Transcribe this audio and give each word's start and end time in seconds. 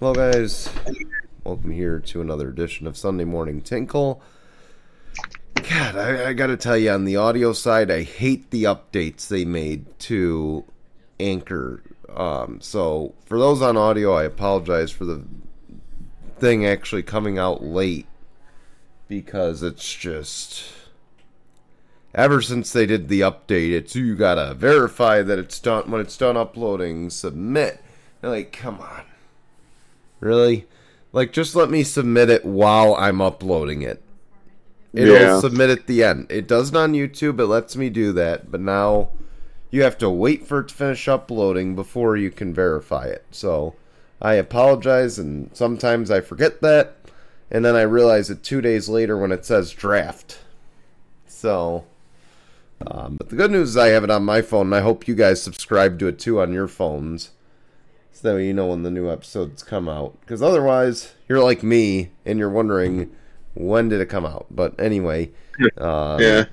Well, 0.00 0.12
guys, 0.12 0.68
welcome 1.44 1.70
here 1.70 2.00
to 2.00 2.20
another 2.20 2.48
edition 2.48 2.88
of 2.88 2.96
Sunday 2.96 3.22
Morning 3.24 3.60
Tinkle. 3.60 4.20
God, 5.54 5.96
I, 5.96 6.30
I 6.30 6.32
gotta 6.32 6.56
tell 6.56 6.76
you, 6.76 6.90
on 6.90 7.04
the 7.04 7.14
audio 7.14 7.52
side, 7.52 7.92
I 7.92 8.02
hate 8.02 8.50
the 8.50 8.64
updates 8.64 9.28
they 9.28 9.44
made 9.44 9.96
to 10.00 10.64
Anchor. 11.20 11.80
Um, 12.12 12.60
so, 12.60 13.14
for 13.26 13.38
those 13.38 13.62
on 13.62 13.76
audio, 13.76 14.14
I 14.14 14.24
apologize 14.24 14.90
for 14.90 15.04
the 15.04 15.22
thing 16.38 16.66
actually 16.66 17.04
coming 17.04 17.38
out 17.38 17.62
late 17.62 18.06
because 19.06 19.62
it's 19.62 19.94
just. 19.94 20.64
Ever 22.16 22.42
since 22.42 22.72
they 22.72 22.84
did 22.84 23.08
the 23.08 23.20
update, 23.20 23.70
it's 23.70 23.94
you 23.94 24.16
gotta 24.16 24.54
verify 24.54 25.22
that 25.22 25.38
it's 25.38 25.60
done 25.60 25.88
when 25.88 26.00
it's 26.00 26.16
done 26.16 26.36
uploading, 26.36 27.10
submit. 27.10 27.80
They're 28.20 28.30
like, 28.30 28.50
come 28.50 28.80
on. 28.80 29.04
Really? 30.24 30.66
Like, 31.12 31.32
just 31.32 31.54
let 31.54 31.68
me 31.70 31.84
submit 31.84 32.30
it 32.30 32.46
while 32.46 32.94
I'm 32.94 33.20
uploading 33.20 33.82
it. 33.82 34.02
It'll 34.94 35.14
Yeah. 35.14 35.38
submit 35.38 35.68
at 35.68 35.86
the 35.86 36.02
end. 36.02 36.28
It 36.30 36.48
doesn't 36.48 36.74
on 36.74 36.94
YouTube. 36.94 37.38
It 37.38 37.46
lets 37.46 37.76
me 37.76 37.90
do 37.90 38.10
that, 38.12 38.50
but 38.50 38.60
now 38.62 39.10
you 39.70 39.82
have 39.82 39.98
to 39.98 40.08
wait 40.08 40.46
for 40.46 40.60
it 40.60 40.68
to 40.68 40.74
finish 40.74 41.06
uploading 41.08 41.74
before 41.74 42.16
you 42.16 42.30
can 42.30 42.54
verify 42.54 43.04
it. 43.04 43.26
So 43.30 43.74
I 44.22 44.34
apologize, 44.34 45.18
and 45.18 45.50
sometimes 45.52 46.10
I 46.10 46.20
forget 46.20 46.62
that, 46.62 46.96
and 47.50 47.64
then 47.64 47.76
I 47.76 47.82
realize 47.82 48.30
it 48.30 48.42
two 48.42 48.62
days 48.62 48.88
later 48.88 49.18
when 49.18 49.30
it 49.30 49.44
says 49.44 49.72
draft. 49.72 50.38
So, 51.26 51.84
um, 52.86 53.16
but 53.18 53.28
the 53.28 53.36
good 53.36 53.50
news 53.50 53.70
is 53.70 53.76
I 53.76 53.88
have 53.88 54.04
it 54.04 54.10
on 54.10 54.24
my 54.24 54.40
phone, 54.40 54.68
and 54.68 54.74
I 54.74 54.80
hope 54.80 55.06
you 55.06 55.14
guys 55.14 55.42
subscribe 55.42 55.98
to 55.98 56.06
it 56.06 56.18
too 56.18 56.40
on 56.40 56.52
your 56.54 56.68
phones. 56.68 57.30
So 58.14 58.28
that 58.28 58.34
way 58.36 58.46
you 58.46 58.54
know 58.54 58.68
when 58.68 58.84
the 58.84 58.90
new 58.90 59.10
episodes 59.10 59.62
come 59.64 59.88
out. 59.88 60.18
Because 60.20 60.40
otherwise, 60.40 61.12
you're 61.28 61.42
like 61.42 61.62
me, 61.62 62.10
and 62.24 62.38
you're 62.38 62.48
wondering 62.48 63.10
when 63.54 63.88
did 63.88 64.00
it 64.00 64.06
come 64.06 64.24
out. 64.24 64.46
But 64.50 64.78
anyway, 64.78 65.30
um, 65.78 66.20
Yeah. 66.20 66.44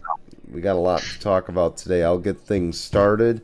we 0.52 0.60
got 0.60 0.76
a 0.76 0.80
lot 0.80 1.02
to 1.02 1.20
talk 1.20 1.50
about 1.50 1.78
today. 1.78 2.04
I'll 2.04 2.18
get 2.18 2.40
things 2.40 2.80
started. 2.80 3.42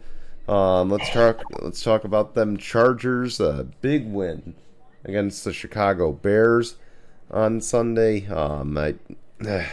Um, 0.48 0.90
let's 0.90 1.10
talk. 1.12 1.42
Let's 1.62 1.84
talk 1.84 2.04
about 2.06 2.34
them 2.34 2.58
Chargers. 2.58 3.40
A 3.40 3.68
big 3.82 4.08
win 4.12 4.56
against 5.06 5.44
the 5.44 5.54
Chicago 5.54 6.12
Bears 6.12 6.76
on 7.30 7.62
Sunday. 7.62 8.26
Um, 8.28 8.78
I, 8.78 8.96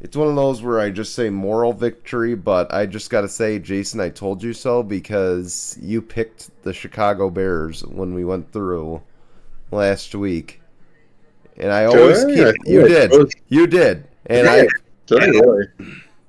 it's 0.00 0.16
one 0.16 0.28
of 0.28 0.36
those 0.36 0.62
where 0.62 0.78
I 0.78 0.90
just 0.90 1.14
say 1.14 1.30
moral 1.30 1.72
victory, 1.72 2.34
but 2.34 2.72
I 2.72 2.86
just 2.86 3.08
got 3.08 3.22
to 3.22 3.28
say, 3.28 3.58
Jason, 3.58 4.00
I 4.00 4.10
told 4.10 4.42
you 4.42 4.52
so 4.52 4.82
because 4.82 5.78
you 5.80 6.02
picked 6.02 6.50
the 6.64 6.72
Chicago 6.72 7.30
Bears 7.30 7.84
when 7.84 8.12
we 8.14 8.24
went 8.24 8.52
through 8.52 9.02
last 9.70 10.14
week, 10.14 10.60
and 11.56 11.72
I 11.72 11.86
always 11.86 12.24
keep. 12.24 12.54
You 12.66 12.86
did. 12.86 13.12
You 13.48 13.66
did, 13.66 14.06
and 14.26 14.48
I? 14.48 14.66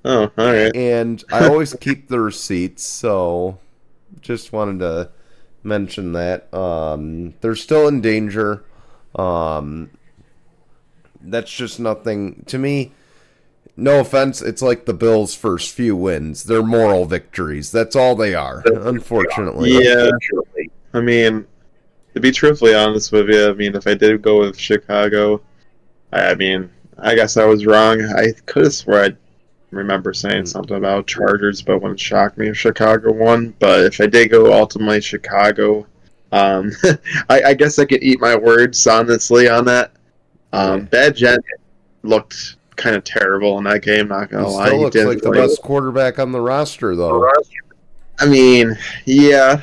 Oh, 0.05 0.31
all 0.37 0.45
right. 0.45 0.73
and 0.73 1.21
I 1.31 1.49
always 1.49 1.73
keep 1.73 2.07
the 2.07 2.21
receipts, 2.21 2.83
so 2.85 3.59
just 4.21 4.53
wanted 4.53 4.79
to 4.79 5.09
mention 5.63 6.13
that. 6.13 6.53
Um, 6.53 7.33
they're 7.41 7.55
still 7.55 7.89
in 7.89 7.99
danger. 7.99 8.63
Um, 9.15 9.89
that's 11.19 11.51
just 11.51 11.79
nothing 11.81 12.43
to 12.47 12.57
me. 12.57 12.93
No 13.79 13.99
offense, 13.99 14.41
it's 14.41 14.63
like 14.63 14.85
the 14.85 14.93
Bills' 14.93 15.35
first 15.35 15.71
few 15.73 15.95
wins. 15.95 16.43
They're 16.43 16.63
moral 16.63 17.05
victories. 17.05 17.71
That's 17.71 17.95
all 17.95 18.15
they 18.15 18.33
are, 18.33 18.63
unfortunately. 18.65 19.71
Yeah. 19.83 20.09
I 20.93 21.01
mean, 21.01 21.45
to 22.15 22.19
be 22.19 22.31
truthfully 22.31 22.73
honest 22.73 23.11
with 23.11 23.29
you, 23.29 23.49
I 23.49 23.53
mean, 23.53 23.75
if 23.75 23.85
I 23.85 23.93
did 23.93 24.21
go 24.23 24.39
with 24.39 24.57
Chicago, 24.57 25.41
I, 26.11 26.31
I 26.31 26.35
mean, 26.35 26.71
I 26.97 27.13
guess 27.13 27.37
I 27.37 27.45
was 27.45 27.67
wrong. 27.67 28.01
I 28.01 28.31
could 28.47 28.63
have 28.63 28.73
swore 28.73 29.03
I 29.03 29.09
remember 29.69 30.11
saying 30.13 30.43
Mm. 30.43 30.47
something 30.47 30.77
about 30.77 31.05
Chargers, 31.05 31.61
but 31.61 31.73
it 31.73 31.81
wouldn't 31.83 31.99
shock 31.99 32.35
me 32.37 32.47
if 32.47 32.57
Chicago 32.57 33.11
won. 33.11 33.53
But 33.59 33.81
if 33.85 34.01
I 34.01 34.07
did 34.07 34.31
go 34.31 34.51
ultimately 34.53 35.01
Chicago, 35.01 35.85
um, 36.31 36.71
I, 37.29 37.43
I 37.43 37.53
guess 37.53 37.77
I 37.77 37.85
could 37.85 38.01
eat 38.01 38.19
my 38.19 38.35
words 38.35 38.87
honestly 38.87 39.47
on 39.47 39.65
that. 39.65 39.91
Um. 40.51 40.87
Bagent 40.87 41.37
looked 42.03 42.55
kind 42.77 42.95
of 42.95 43.03
terrible 43.03 43.57
in 43.57 43.65
that 43.65 43.81
game. 43.81 44.07
Not 44.07 44.29
gonna 44.29 44.47
lie, 44.47 44.67
still 44.67 44.77
He 44.77 44.83
looks 44.85 44.93
didn't 44.93 45.09
like 45.09 45.21
the 45.21 45.31
play- 45.31 45.41
best 45.41 45.61
quarterback 45.61 46.19
on 46.19 46.31
the 46.31 46.39
roster, 46.41 46.95
though. 46.95 47.29
I 48.19 48.25
mean, 48.25 48.77
yeah. 49.05 49.61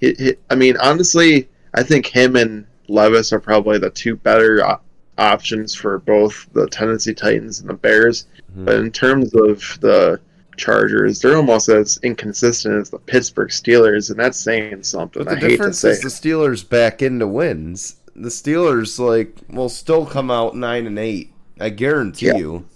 He- 0.00 0.14
he- 0.18 0.36
I 0.50 0.54
mean, 0.56 0.76
honestly, 0.78 1.48
I 1.74 1.82
think 1.82 2.06
him 2.06 2.36
and 2.36 2.66
Levis 2.88 3.32
are 3.32 3.40
probably 3.40 3.78
the 3.78 3.90
two 3.90 4.16
better 4.16 4.64
op- 4.64 4.84
options 5.16 5.74
for 5.74 5.98
both 6.00 6.46
the 6.52 6.66
Tennessee 6.68 7.14
Titans 7.14 7.60
and 7.60 7.68
the 7.70 7.74
Bears. 7.74 8.26
Mhm. 8.58 8.64
But 8.66 8.74
in 8.76 8.90
terms 8.90 9.32
of 9.34 9.62
the 9.80 10.18
Chargers, 10.56 11.20
they're 11.20 11.36
almost 11.36 11.68
as 11.68 11.98
inconsistent 12.02 12.80
as 12.80 12.90
the 12.90 12.98
Pittsburgh 12.98 13.48
Steelers, 13.50 14.10
and 14.10 14.18
that's 14.18 14.38
saying 14.38 14.82
something. 14.82 15.24
But 15.24 15.30
the 15.30 15.36
I 15.36 15.40
hate 15.40 15.42
to 15.42 15.48
difference 15.56 15.78
say. 15.80 15.90
is 15.90 16.00
the 16.00 16.08
Steelers 16.08 16.68
back 16.68 17.02
into 17.02 17.26
wins. 17.26 17.96
The 18.14 18.28
Steelers 18.28 18.98
like 19.00 19.36
will 19.50 19.68
still 19.68 20.06
come 20.06 20.30
out 20.30 20.56
nine 20.56 20.86
and 20.86 20.98
eight. 20.98 21.32
I 21.60 21.70
guarantee 21.70 22.26
Yeah. 22.26 22.36
you. 22.36 22.68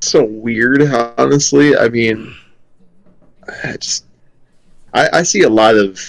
so 0.00 0.24
weird, 0.24 0.82
honestly. 1.18 1.76
I 1.76 1.88
mean, 1.88 2.34
I 3.64 3.76
just 3.76 4.04
I, 4.92 5.08
I 5.14 5.22
see 5.22 5.42
a 5.42 5.48
lot 5.48 5.74
of 5.76 6.00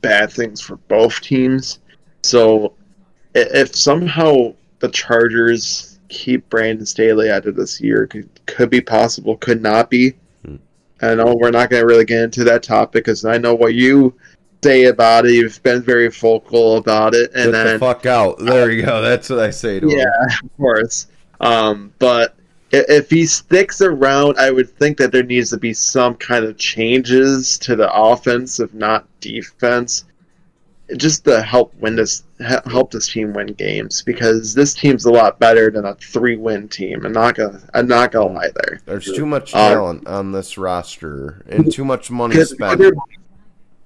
bad 0.00 0.32
things 0.32 0.60
for 0.60 0.76
both 0.76 1.20
teams. 1.20 1.78
So 2.22 2.74
if 3.34 3.74
somehow 3.74 4.54
the 4.80 4.88
Chargers 4.88 5.98
keep 6.08 6.48
Brandon 6.50 6.84
Staley 6.86 7.30
out 7.30 7.46
of 7.46 7.56
this 7.56 7.80
year, 7.80 8.06
could, 8.06 8.28
could 8.46 8.70
be 8.70 8.80
possible, 8.80 9.36
could 9.36 9.62
not 9.62 9.88
be. 9.90 10.14
Hmm. 10.44 10.56
I 11.02 11.14
know 11.14 11.34
we're 11.38 11.50
not 11.50 11.70
going 11.70 11.82
to 11.82 11.86
really 11.86 12.04
get 12.04 12.22
into 12.22 12.44
that 12.44 12.62
topic 12.62 13.04
because 13.04 13.24
I 13.24 13.38
know 13.38 13.54
what 13.54 13.74
you 13.74 14.14
say 14.62 14.84
about 14.84 15.26
it. 15.26 15.32
You've 15.34 15.62
been 15.62 15.82
very 15.82 16.08
vocal 16.08 16.76
about 16.76 17.14
it, 17.14 17.30
and 17.34 17.46
Get 17.46 17.52
then 17.52 17.66
the 17.74 17.78
fuck 17.78 18.06
out. 18.06 18.38
There 18.38 18.70
you 18.70 18.82
go. 18.84 19.00
That's 19.00 19.30
what 19.30 19.38
I 19.38 19.50
say 19.50 19.80
to 19.80 19.88
him. 19.88 19.98
yeah, 19.98 20.04
of 20.42 20.56
course. 20.56 21.06
Um, 21.40 21.92
but 21.98 22.34
if 22.70 23.10
he 23.10 23.26
sticks 23.26 23.80
around, 23.80 24.38
I 24.38 24.50
would 24.50 24.70
think 24.70 24.96
that 24.98 25.12
there 25.12 25.22
needs 25.22 25.50
to 25.50 25.56
be 25.56 25.72
some 25.72 26.14
kind 26.14 26.44
of 26.44 26.56
changes 26.58 27.58
to 27.60 27.74
the 27.74 27.92
offense, 27.92 28.60
if 28.60 28.72
not 28.74 29.06
defense, 29.20 30.04
just 30.96 31.24
to 31.24 31.40
help 31.42 31.74
win 31.76 31.96
this, 31.96 32.24
help 32.66 32.90
this 32.90 33.08
team 33.08 33.32
win 33.32 33.48
games. 33.54 34.02
Because 34.02 34.54
this 34.54 34.74
team's 34.74 35.04
a 35.06 35.10
lot 35.10 35.38
better 35.38 35.70
than 35.70 35.84
a 35.86 35.94
three-win 35.96 36.68
team. 36.68 37.06
I'm 37.06 37.12
not 37.12 37.34
gonna, 37.36 37.60
I'm 37.74 37.88
not 37.88 38.12
gonna 38.12 38.34
lie 38.34 38.50
there. 38.54 38.80
There's 38.84 39.06
too 39.06 39.26
much 39.26 39.54
Uh, 39.54 39.70
talent 39.74 40.06
on 40.06 40.32
this 40.32 40.58
roster 40.58 41.42
and 41.48 41.72
too 41.72 41.84
much 41.84 42.10
money 42.10 42.44
spent. 42.44 42.82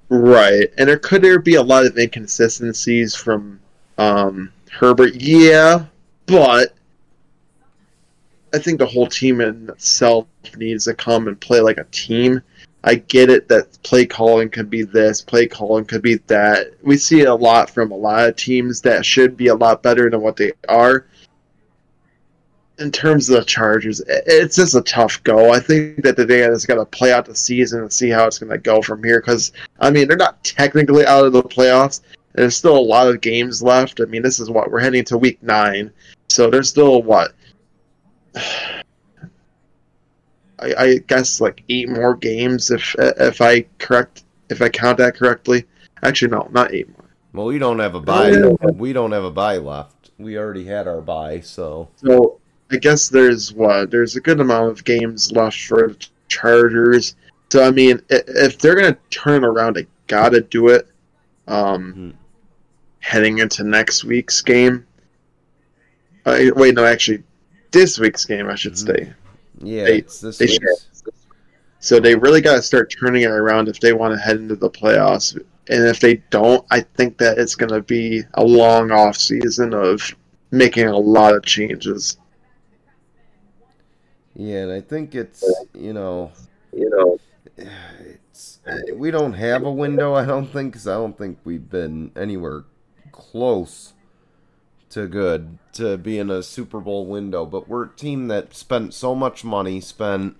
Right, 0.08 0.68
and 0.78 0.88
there 0.88 0.98
could 0.98 1.22
there 1.22 1.38
be 1.38 1.54
a 1.54 1.62
lot 1.62 1.86
of 1.86 1.98
inconsistencies 1.98 3.14
from 3.14 3.60
um, 3.98 4.52
Herbert? 4.70 5.14
Yeah, 5.14 5.86
but 6.26 6.74
I 8.54 8.58
think 8.58 8.78
the 8.78 8.86
whole 8.86 9.06
team 9.06 9.40
in 9.40 9.68
itself 9.68 10.26
needs 10.56 10.84
to 10.84 10.94
come 10.94 11.28
and 11.28 11.40
play 11.40 11.60
like 11.60 11.78
a 11.78 11.84
team. 11.84 12.40
I 12.84 12.96
get 12.96 13.30
it 13.30 13.48
that 13.48 13.82
play 13.82 14.04
calling 14.04 14.50
could 14.50 14.68
be 14.68 14.82
this, 14.82 15.22
play 15.22 15.46
calling 15.46 15.86
could 15.86 16.02
be 16.02 16.16
that. 16.26 16.74
We 16.82 16.98
see 16.98 17.22
a 17.22 17.34
lot 17.34 17.70
from 17.70 17.90
a 17.90 17.96
lot 17.96 18.28
of 18.28 18.36
teams 18.36 18.82
that 18.82 19.06
should 19.06 19.36
be 19.36 19.48
a 19.48 19.54
lot 19.54 19.82
better 19.82 20.10
than 20.10 20.20
what 20.20 20.36
they 20.36 20.52
are. 20.68 21.06
In 22.78 22.90
terms 22.90 23.30
of 23.30 23.36
the 23.36 23.44
Chargers, 23.44 24.02
it's 24.08 24.56
just 24.56 24.74
a 24.74 24.82
tough 24.82 25.22
go. 25.22 25.52
I 25.52 25.60
think 25.60 26.02
that 26.02 26.16
the 26.16 26.24
they 26.24 26.40
just 26.40 26.66
going 26.66 26.80
to 26.80 26.86
play 26.86 27.12
out 27.12 27.24
the 27.24 27.34
season 27.34 27.80
and 27.82 27.92
see 27.92 28.10
how 28.10 28.26
it's 28.26 28.38
going 28.38 28.50
to 28.50 28.58
go 28.58 28.82
from 28.82 29.04
here. 29.04 29.20
Because 29.20 29.52
I 29.78 29.90
mean, 29.90 30.08
they're 30.08 30.16
not 30.16 30.42
technically 30.42 31.06
out 31.06 31.24
of 31.24 31.32
the 31.32 31.42
playoffs. 31.42 32.00
There's 32.32 32.56
still 32.56 32.76
a 32.76 32.80
lot 32.80 33.06
of 33.06 33.20
games 33.20 33.62
left. 33.62 34.00
I 34.00 34.06
mean, 34.06 34.22
this 34.22 34.40
is 34.40 34.50
what 34.50 34.72
we're 34.72 34.80
heading 34.80 35.04
to 35.04 35.16
week 35.16 35.40
nine, 35.40 35.92
so 36.28 36.50
there's 36.50 36.68
still 36.68 37.02
what 37.02 37.32
I, 40.58 40.74
I 40.78 40.98
guess 41.06 41.40
like 41.40 41.62
eight 41.68 41.88
more 41.88 42.14
games 42.14 42.70
if 42.70 42.94
if 42.98 43.40
I 43.40 43.66
correct 43.78 44.24
if 44.50 44.60
I 44.62 44.68
count 44.68 44.98
that 44.98 45.14
correctly. 45.16 45.64
Actually, 46.02 46.32
no, 46.32 46.48
not 46.52 46.74
eight 46.74 46.88
more. 46.88 47.04
Well, 47.32 47.46
we 47.46 47.58
don't 47.58 47.78
have 47.78 47.94
a 47.94 47.98
oh, 47.98 48.00
bye. 48.00 48.30
yeah. 48.30 48.70
We 48.72 48.92
don't 48.92 49.12
have 49.12 49.24
a 49.24 49.30
bye 49.30 49.56
left. 49.56 50.10
We 50.18 50.38
already 50.38 50.64
had 50.64 50.86
our 50.86 51.00
bye, 51.00 51.40
so 51.40 51.88
So 51.96 52.40
I 52.70 52.76
guess 52.76 53.08
there's 53.08 53.52
what 53.52 53.90
there's 53.90 54.16
a 54.16 54.20
good 54.20 54.40
amount 54.40 54.70
of 54.70 54.84
games 54.84 55.32
left 55.32 55.60
for 55.64 55.88
the 55.88 56.06
Chargers. 56.28 57.14
So 57.52 57.64
I 57.64 57.70
mean, 57.70 58.00
if 58.10 58.58
they're 58.58 58.74
gonna 58.74 58.96
turn 59.10 59.44
around, 59.44 59.76
they 59.76 59.86
gotta 60.06 60.40
do 60.40 60.68
it. 60.68 60.88
Um, 61.46 61.92
Hmm. 61.92 62.10
heading 63.00 63.38
into 63.38 63.64
next 63.64 64.02
week's 64.04 64.40
game. 64.40 64.86
Uh, 66.24 66.38
wait, 66.56 66.74
no, 66.74 66.84
actually, 66.86 67.22
this 67.70 67.98
week's 67.98 68.24
game, 68.24 68.48
I 68.48 68.54
should 68.54 68.72
Mhm. 68.72 68.86
say. 68.86 69.12
yeah, 69.62 69.84
They- 69.84 70.00
they 70.00 70.46
week's. 70.46 70.86
So 71.80 72.00
they 72.00 72.14
really 72.14 72.40
got 72.40 72.54
to 72.56 72.62
start 72.62 72.90
turning 72.98 73.22
it 73.24 73.30
around 73.30 73.68
if 73.68 73.78
they 73.78 73.92
want 73.92 74.14
to 74.14 74.18
head 74.18 74.36
into 74.38 74.56
the 74.56 74.70
playoffs. 74.70 75.38
and 75.68 75.86
if 75.86 75.98
they 75.98 76.22
don't, 76.28 76.62
I 76.70 76.80
think 76.80 77.16
that 77.18 77.38
it's 77.38 77.54
going 77.54 77.72
to 77.72 77.80
be 77.80 78.22
a 78.34 78.44
long 78.44 78.90
off 78.90 79.16
season 79.16 79.72
of 79.72 80.14
making 80.50 80.88
a 80.88 80.96
lot 80.98 81.34
of 81.34 81.42
changes. 81.46 82.18
Yeah, 84.36 84.62
and 84.64 84.72
I 84.72 84.80
think 84.80 85.14
it's 85.14 85.44
you 85.74 85.92
know, 85.92 86.32
you 86.72 86.90
know, 86.90 87.18
it's 87.56 88.60
uh, 88.66 88.94
we 88.94 89.10
don't 89.10 89.34
have 89.34 89.64
a 89.64 89.72
window. 89.72 90.14
I 90.14 90.24
don't 90.24 90.46
think 90.46 90.72
because 90.72 90.88
I 90.88 90.94
don't 90.94 91.16
think 91.16 91.38
we've 91.44 91.68
been 91.68 92.10
anywhere 92.16 92.64
close 93.12 93.92
to 94.90 95.06
good 95.06 95.58
to 95.74 95.96
be 95.96 96.18
in 96.18 96.30
a 96.30 96.42
Super 96.42 96.80
Bowl 96.80 97.06
window. 97.06 97.46
But 97.46 97.68
we're 97.68 97.84
a 97.84 97.96
team 97.96 98.28
that 98.28 98.54
spent 98.54 98.92
so 98.92 99.14
much 99.14 99.44
money, 99.44 99.80
spent 99.80 100.36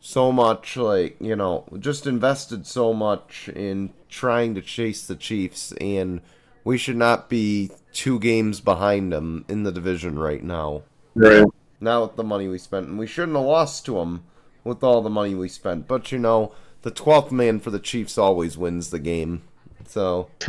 so 0.00 0.32
much 0.32 0.78
like 0.78 1.16
you 1.20 1.36
know, 1.36 1.66
just 1.78 2.06
invested 2.06 2.66
so 2.66 2.94
much 2.94 3.50
in 3.50 3.92
trying 4.08 4.54
to 4.54 4.62
chase 4.62 5.06
the 5.06 5.16
Chiefs, 5.16 5.72
and 5.72 6.22
we 6.64 6.78
should 6.78 6.96
not 6.96 7.28
be 7.28 7.70
two 7.92 8.18
games 8.18 8.60
behind 8.60 9.12
them 9.12 9.44
in 9.46 9.64
the 9.64 9.72
division 9.72 10.18
right 10.18 10.42
now. 10.42 10.82
Right. 11.14 11.44
Not 11.80 12.02
with 12.02 12.16
the 12.16 12.24
money 12.24 12.48
we 12.48 12.58
spent, 12.58 12.88
and 12.88 12.98
we 12.98 13.06
shouldn't 13.06 13.36
have 13.36 13.46
lost 13.46 13.86
to 13.86 13.94
them 13.94 14.24
with 14.64 14.82
all 14.84 15.00
the 15.00 15.10
money 15.10 15.34
we 15.34 15.48
spent. 15.48 15.88
But 15.88 16.12
you 16.12 16.18
know, 16.18 16.52
the 16.82 16.90
twelfth 16.90 17.32
man 17.32 17.60
for 17.60 17.70
the 17.70 17.78
Chiefs 17.78 18.18
always 18.18 18.58
wins 18.58 18.90
the 18.90 18.98
game. 18.98 19.42
So, 19.86 20.28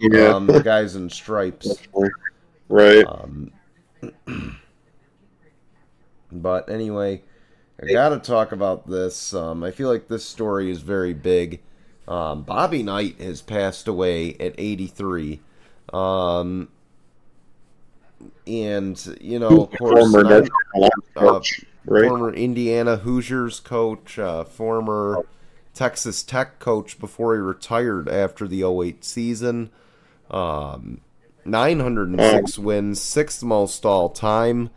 yeah. 0.00 0.28
um, 0.28 0.46
the 0.46 0.62
guys 0.62 0.94
in 0.94 1.10
stripes. 1.10 1.78
Right. 2.68 3.04
Um, 3.06 3.50
but 6.32 6.68
anyway, 6.68 7.22
I 7.82 7.92
got 7.92 8.10
to 8.10 8.18
talk 8.18 8.52
about 8.52 8.88
this. 8.88 9.34
Um, 9.34 9.64
I 9.64 9.70
feel 9.70 9.88
like 9.88 10.08
this 10.08 10.24
story 10.24 10.70
is 10.70 10.80
very 10.80 11.14
big. 11.14 11.60
Um, 12.06 12.42
Bobby 12.42 12.82
Knight 12.82 13.20
has 13.20 13.42
passed 13.42 13.88
away 13.88 14.34
at 14.34 14.54
83. 14.58 15.40
Um, 15.92 16.68
and, 18.46 19.18
you 19.20 19.38
know, 19.38 19.62
of 19.62 19.70
course, 19.78 20.12
former 20.12 20.22
Carolina 20.22 20.90
coach, 21.16 21.64
right? 21.84 22.08
former 22.08 22.32
Indiana 22.34 22.96
Hoosiers 22.96 23.60
coach, 23.60 24.18
uh, 24.18 24.44
former 24.44 25.26
Texas 25.74 26.22
Tech 26.22 26.58
coach 26.58 26.98
before 26.98 27.34
he 27.34 27.40
retired 27.40 28.08
after 28.08 28.46
the 28.46 28.62
08 28.62 29.04
season. 29.04 29.70
Um, 30.30 31.00
906 31.44 32.58
wins, 32.58 33.00
sixth 33.00 33.42
most 33.42 33.84
all 33.84 34.08
time. 34.08 34.70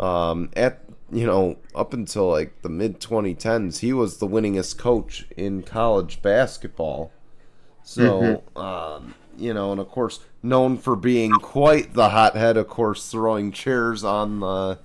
Um, 0.00 0.50
at 0.56 0.84
you 1.10 1.26
know 1.26 1.56
up 1.74 1.92
until 1.92 2.28
like 2.30 2.62
the 2.62 2.68
mid 2.68 3.00
2010s, 3.00 3.80
he 3.80 3.92
was 3.92 4.18
the 4.18 4.28
winningest 4.28 4.78
coach 4.78 5.26
in 5.36 5.62
college 5.62 6.22
basketball. 6.22 7.12
So 7.82 8.42
um, 8.56 9.14
you 9.36 9.54
know, 9.54 9.72
and 9.72 9.80
of 9.80 9.88
course, 9.88 10.20
known 10.42 10.76
for 10.78 10.96
being 10.96 11.32
quite 11.32 11.94
the 11.94 12.10
hothead. 12.10 12.56
Of 12.56 12.68
course, 12.68 13.10
throwing 13.10 13.52
chairs 13.52 14.04
on 14.04 14.40
the 14.40 14.78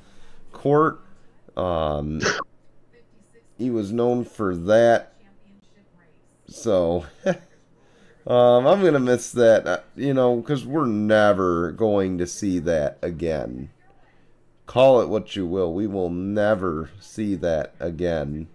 court. 0.51 1.01
Um, 1.55 2.21
he 3.57 3.69
was 3.69 3.91
known 3.91 4.25
for 4.25 4.55
that. 4.55 5.13
So, 6.47 7.05
um, 7.25 8.67
I'm 8.67 8.83
gonna 8.83 8.99
miss 8.99 9.31
that, 9.31 9.67
uh, 9.67 9.79
you 9.95 10.13
know, 10.13 10.37
because 10.37 10.65
we're 10.65 10.85
never 10.85 11.71
going 11.71 12.17
to 12.17 12.27
see 12.27 12.59
that 12.59 12.97
again. 13.01 13.69
Call 14.65 15.01
it 15.01 15.09
what 15.09 15.35
you 15.35 15.45
will, 15.45 15.73
we 15.73 15.87
will 15.87 16.09
never 16.09 16.89
see 16.99 17.35
that 17.35 17.75
again. 17.79 18.47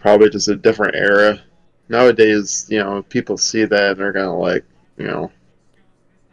Probably 0.00 0.30
just 0.30 0.48
a 0.48 0.56
different 0.56 0.94
era. 0.94 1.40
Nowadays, 1.88 2.66
you 2.68 2.78
know, 2.78 3.02
people 3.02 3.36
see 3.36 3.64
that 3.64 3.90
and 3.92 4.00
they're 4.00 4.12
gonna 4.12 4.38
like, 4.38 4.64
you 4.96 5.06
know, 5.06 5.30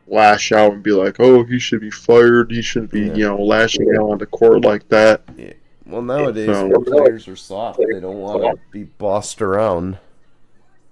lash 0.07 0.51
out 0.51 0.73
and 0.73 0.83
be 0.83 0.91
like, 0.91 1.19
"Oh, 1.19 1.43
he 1.43 1.59
should 1.59 1.81
be 1.81 1.91
fired. 1.91 2.51
He 2.51 2.61
shouldn't 2.61 2.91
be, 2.91 3.01
Yeah. 3.01 3.13
you 3.13 3.27
know, 3.27 3.41
lashing 3.43 3.89
out 3.95 4.09
on 4.11 4.17
the 4.17 4.25
court 4.25 4.63
like 4.63 4.87
that." 4.89 5.21
Well, 5.85 6.01
nowadays 6.01 6.47
So- 6.55 6.69
players 6.83 7.27
are 7.27 7.35
soft; 7.35 7.79
they 7.79 7.99
don't 7.99 8.19
want 8.19 8.43
to 8.43 8.59
be 8.71 8.83
bossed 8.83 9.41
around. 9.41 9.97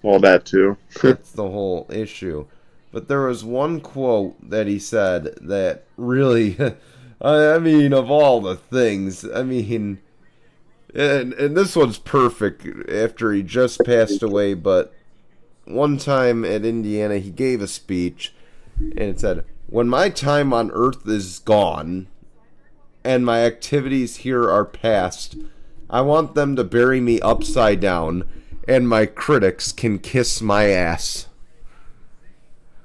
All 0.04 0.20
that 0.20 0.46
too. 0.46 0.78
That's 1.02 1.32
the 1.32 1.50
whole 1.50 1.86
issue. 1.90 2.46
But 2.92 3.08
there 3.08 3.28
was 3.28 3.44
one 3.44 3.82
quote 3.82 4.50
that 4.50 4.66
he 4.66 4.80
said 4.80 5.36
that 5.42 5.84
really, 5.98 6.58
I 7.22 7.54
I 7.56 7.60
mean, 7.60 7.94
of 7.94 8.10
all 8.10 8.42
the 8.42 8.56
things, 8.56 9.30
I 9.30 9.44
mean, 9.44 10.00
and 10.96 11.34
and 11.34 11.56
this 11.56 11.76
one's 11.76 12.00
perfect 12.00 12.66
after 12.90 13.32
he 13.32 13.44
just 13.44 13.82
passed 13.86 14.24
away. 14.24 14.54
But 14.54 14.94
one 15.70 15.98
time 15.98 16.44
at 16.44 16.66
Indiana, 16.66 17.18
he 17.18 17.32
gave 17.32 17.62
a 17.62 17.68
speech, 17.68 18.34
and 18.80 19.00
it 19.00 19.20
said, 19.20 19.46
"When 19.68 19.88
my 19.88 20.10
time 20.10 20.54
on 20.54 20.72
Earth 20.72 21.08
is 21.08 21.40
gone, 21.40 22.08
and 23.04 23.26
my 23.26 23.46
activities 23.46 24.18
here 24.18 24.50
are 24.50 24.66
past, 24.66 25.36
I 25.90 26.02
want 26.02 26.36
them 26.36 26.56
to 26.56 26.64
bury 26.64 27.00
me 27.00 27.20
upside 27.22 27.80
down." 27.80 28.26
and 28.70 28.88
my 28.88 29.08
critics 29.08 29.72
can 29.72 29.98
kiss 29.98 30.42
my 30.42 30.70
ass. 30.70 31.28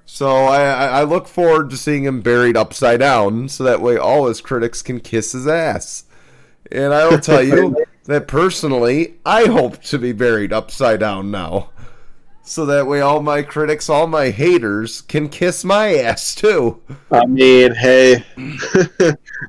So 0.06 0.28
I, 0.28 1.00
I 1.00 1.02
look 1.02 1.28
forward 1.28 1.68
to 1.70 1.76
seeing 1.76 2.04
him 2.04 2.22
buried 2.22 2.56
upside 2.56 3.00
down, 3.00 3.50
so 3.50 3.64
that 3.64 3.82
way 3.82 3.98
all 3.98 4.26
his 4.26 4.40
critics 4.40 4.80
can 4.80 5.00
kiss 5.00 5.32
his 5.32 5.46
ass. 5.46 6.04
And 6.72 6.94
I 6.94 7.06
will 7.06 7.18
tell 7.18 7.42
you 7.42 7.84
that 8.04 8.26
personally, 8.28 9.16
I 9.26 9.44
hope 9.44 9.82
to 9.82 9.98
be 9.98 10.12
buried 10.12 10.54
upside 10.54 11.00
down 11.00 11.30
now, 11.30 11.70
so 12.46 12.66
that 12.66 12.86
way 12.86 13.00
all 13.00 13.22
my 13.22 13.42
critics, 13.42 13.88
all 13.88 14.06
my 14.06 14.28
haters, 14.28 15.00
can 15.00 15.30
kiss 15.30 15.64
my 15.64 15.94
ass 15.94 16.34
too. 16.34 16.80
I 17.10 17.24
mean, 17.24 17.74
hey, 17.74 18.22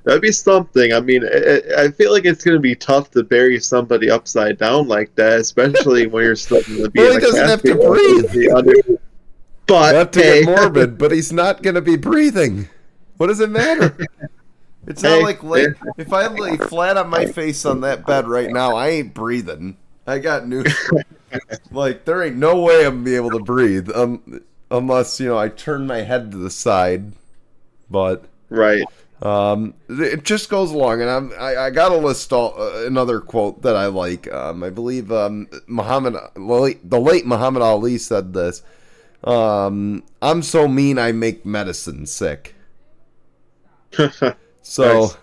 that'd 0.05 0.21
be 0.21 0.31
something. 0.31 0.93
I 0.93 1.01
mean, 1.01 1.23
I, 1.25 1.83
I 1.83 1.91
feel 1.91 2.13
like 2.13 2.23
it's 2.23 2.43
going 2.43 2.55
to 2.55 2.61
be 2.61 2.73
tough 2.73 3.11
to 3.11 3.23
bury 3.23 3.59
somebody 3.59 4.09
upside 4.09 4.57
down 4.57 4.87
like 4.87 5.13
that, 5.15 5.39
especially 5.41 6.07
when 6.07 6.23
you're 6.23 6.37
still 6.37 6.63
going 6.63 6.83
to 6.83 6.89
be. 6.89 7.01
Well, 7.01 7.13
in 7.13 7.19
he 7.19 7.25
doesn't 7.25 7.47
have 7.49 7.61
to 7.63 7.75
breathe. 7.75 8.53
Under- 8.55 8.99
But 9.67 9.91
Not 9.91 10.13
to 10.13 10.21
hey, 10.21 10.45
get 10.45 10.55
morbid, 10.55 10.97
but 10.97 11.11
he's 11.11 11.33
not 11.33 11.63
going 11.63 11.75
to 11.75 11.81
be 11.81 11.97
breathing. 11.97 12.69
What 13.17 13.27
does 13.27 13.41
it 13.41 13.49
matter? 13.49 13.97
It's 14.87 15.01
not 15.01 15.17
Hey, 15.17 15.23
like 15.23 15.43
lay, 15.43 15.65
if 15.97 16.13
I 16.13 16.27
lay 16.27 16.57
flat 16.57 16.95
on 16.95 17.09
my 17.09 17.25
face 17.25 17.65
on 17.65 17.81
that 17.81 18.05
bed 18.05 18.27
right 18.27 18.51
now, 18.51 18.75
I 18.75 18.89
ain't 18.89 19.15
breathing. 19.15 19.77
I 20.05 20.19
got 20.19 20.47
news. 20.47 20.71
like 21.71 22.05
there 22.05 22.23
ain't 22.23 22.37
no 22.37 22.61
way 22.61 22.85
I'm 22.85 22.95
gonna 22.95 23.05
be 23.05 23.15
able 23.15 23.31
to 23.31 23.39
breathe, 23.39 23.89
um, 23.93 24.41
unless 24.71 25.19
you 25.19 25.27
know 25.27 25.37
I 25.37 25.49
turn 25.49 25.87
my 25.87 26.01
head 26.01 26.31
to 26.31 26.37
the 26.37 26.49
side. 26.49 27.11
But 27.89 28.25
right. 28.49 28.83
um, 29.21 29.73
it 29.87 30.23
just 30.23 30.49
goes 30.49 30.71
along, 30.71 31.01
and 31.01 31.09
I'm 31.09 31.33
I, 31.39 31.57
I 31.57 31.69
got 31.69 31.89
to 31.89 31.97
list 31.97 32.33
all, 32.33 32.59
uh, 32.59 32.85
another 32.85 33.19
quote 33.19 33.61
that 33.61 33.75
I 33.75 33.87
like. 33.87 34.31
Um, 34.31 34.63
I 34.63 34.69
believe 34.69 35.11
um, 35.11 35.47
Muhammad 35.67 36.15
the 36.35 36.99
late 36.99 37.25
Muhammad 37.25 37.61
Ali 37.61 37.97
said 37.97 38.33
this. 38.33 38.61
Um, 39.23 40.03
I'm 40.21 40.43
so 40.43 40.67
mean 40.67 40.99
I 40.99 41.11
make 41.11 41.45
medicine 41.45 42.05
sick. 42.05 42.55
So, 44.67 45.01
Nice. 45.01 45.17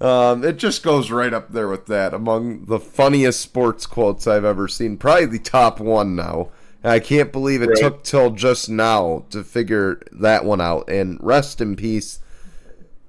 Um, 0.00 0.44
it 0.44 0.56
just 0.56 0.82
goes 0.82 1.10
right 1.10 1.32
up 1.32 1.52
there 1.52 1.68
with 1.68 1.86
that 1.86 2.14
among 2.14 2.66
the 2.66 2.80
funniest 2.80 3.40
sports 3.40 3.86
quotes 3.86 4.26
I've 4.26 4.44
ever 4.44 4.66
seen. 4.68 4.96
Probably 4.96 5.26
the 5.26 5.38
top 5.38 5.80
one 5.80 6.16
now. 6.16 6.48
I 6.82 6.98
can't 6.98 7.30
believe 7.30 7.60
it 7.60 7.68
Right. 7.68 7.76
took 7.78 8.02
till 8.04 8.30
just 8.30 8.70
now 8.70 9.26
to 9.30 9.44
figure 9.44 10.00
that 10.12 10.44
one 10.46 10.60
out. 10.62 10.88
And 10.88 11.18
rest 11.20 11.60
in 11.60 11.76
peace, 11.76 12.20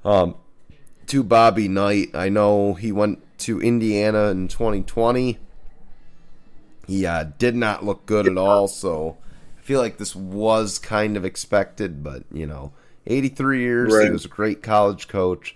um, 0.03 0.35
to 1.07 1.23
Bobby 1.23 1.67
Knight. 1.67 2.09
I 2.13 2.27
know 2.29 2.73
he 2.73 2.91
went 2.91 3.19
to 3.39 3.61
Indiana 3.61 4.25
in 4.27 4.47
2020. 4.49 5.37
He 6.87 7.05
uh, 7.05 7.25
did 7.37 7.55
not 7.55 7.85
look 7.85 8.05
good 8.05 8.27
at 8.27 8.37
all. 8.37 8.67
So 8.67 9.17
I 9.57 9.61
feel 9.61 9.79
like 9.79 9.97
this 9.97 10.15
was 10.15 10.77
kind 10.79 11.15
of 11.15 11.23
expected, 11.23 12.03
but 12.03 12.23
you 12.31 12.45
know, 12.45 12.73
83 13.07 13.61
years. 13.61 14.03
He 14.03 14.09
was 14.09 14.25
a 14.25 14.29
great 14.29 14.61
college 14.61 15.07
coach, 15.07 15.55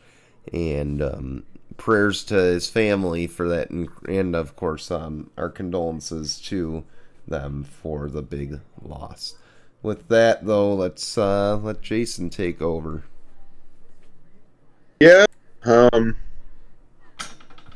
and 0.54 1.02
um, 1.02 1.44
prayers 1.78 2.24
to 2.26 2.36
his 2.36 2.70
family 2.70 3.28
for 3.28 3.48
that, 3.50 3.70
and, 3.70 3.90
and 4.08 4.36
of 4.36 4.56
course, 4.56 4.92
um, 4.92 5.30
our 5.38 5.50
condolences 5.50 6.40
to 6.42 6.84
them 7.28 7.64
for 7.64 8.10
the 8.10 8.22
big 8.22 8.60
loss. 8.82 9.36
With 9.82 10.08
that, 10.08 10.46
though, 10.46 10.74
let's 10.74 11.18
uh, 11.18 11.58
let 11.58 11.82
Jason 11.82 12.30
take 12.30 12.62
over. 12.62 13.04
Yeah. 15.00 15.26
Um, 15.64 16.16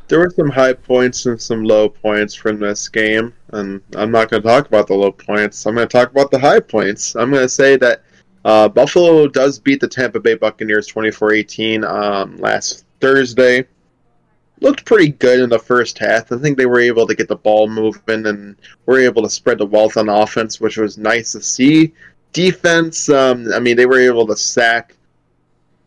there 0.07 0.19
were 0.19 0.31
some 0.31 0.49
high 0.49 0.73
points 0.73 1.25
and 1.27 1.39
some 1.39 1.63
low 1.63 1.89
points 1.89 2.33
from 2.33 2.59
this 2.59 2.89
game, 2.89 3.33
and 3.49 3.81
I'm 3.95 4.11
not 4.11 4.29
going 4.29 4.41
to 4.41 4.47
talk 4.47 4.67
about 4.67 4.87
the 4.87 4.95
low 4.95 5.11
points. 5.11 5.65
I'm 5.65 5.75
going 5.75 5.87
to 5.87 5.91
talk 5.91 6.09
about 6.09 6.31
the 6.31 6.39
high 6.39 6.59
points. 6.59 7.15
I'm 7.15 7.29
going 7.29 7.43
to 7.43 7.49
say 7.49 7.77
that 7.77 8.03
uh, 8.45 8.69
Buffalo 8.69 9.27
does 9.27 9.59
beat 9.59 9.79
the 9.79 9.87
Tampa 9.87 10.19
Bay 10.19 10.35
Buccaneers 10.35 10.87
24-18 10.91 11.83
um, 11.87 12.37
last 12.37 12.85
Thursday. 13.01 13.65
looked 14.61 14.85
pretty 14.85 15.09
good 15.09 15.39
in 15.39 15.49
the 15.49 15.59
first 15.59 15.97
half. 15.97 16.31
I 16.31 16.37
think 16.37 16.57
they 16.57 16.65
were 16.65 16.79
able 16.79 17.05
to 17.07 17.15
get 17.15 17.27
the 17.27 17.35
ball 17.35 17.67
moving 17.67 18.25
and 18.25 18.55
were 18.85 18.99
able 18.99 19.23
to 19.23 19.29
spread 19.29 19.57
the 19.57 19.65
wealth 19.65 19.97
on 19.97 20.09
offense, 20.09 20.61
which 20.61 20.77
was 20.77 20.97
nice 20.97 21.33
to 21.33 21.41
see. 21.41 21.93
Defense, 22.31 23.09
um, 23.09 23.51
I 23.53 23.59
mean, 23.59 23.75
they 23.75 23.85
were 23.85 23.99
able 23.99 24.27
to 24.27 24.37
sack 24.37 24.95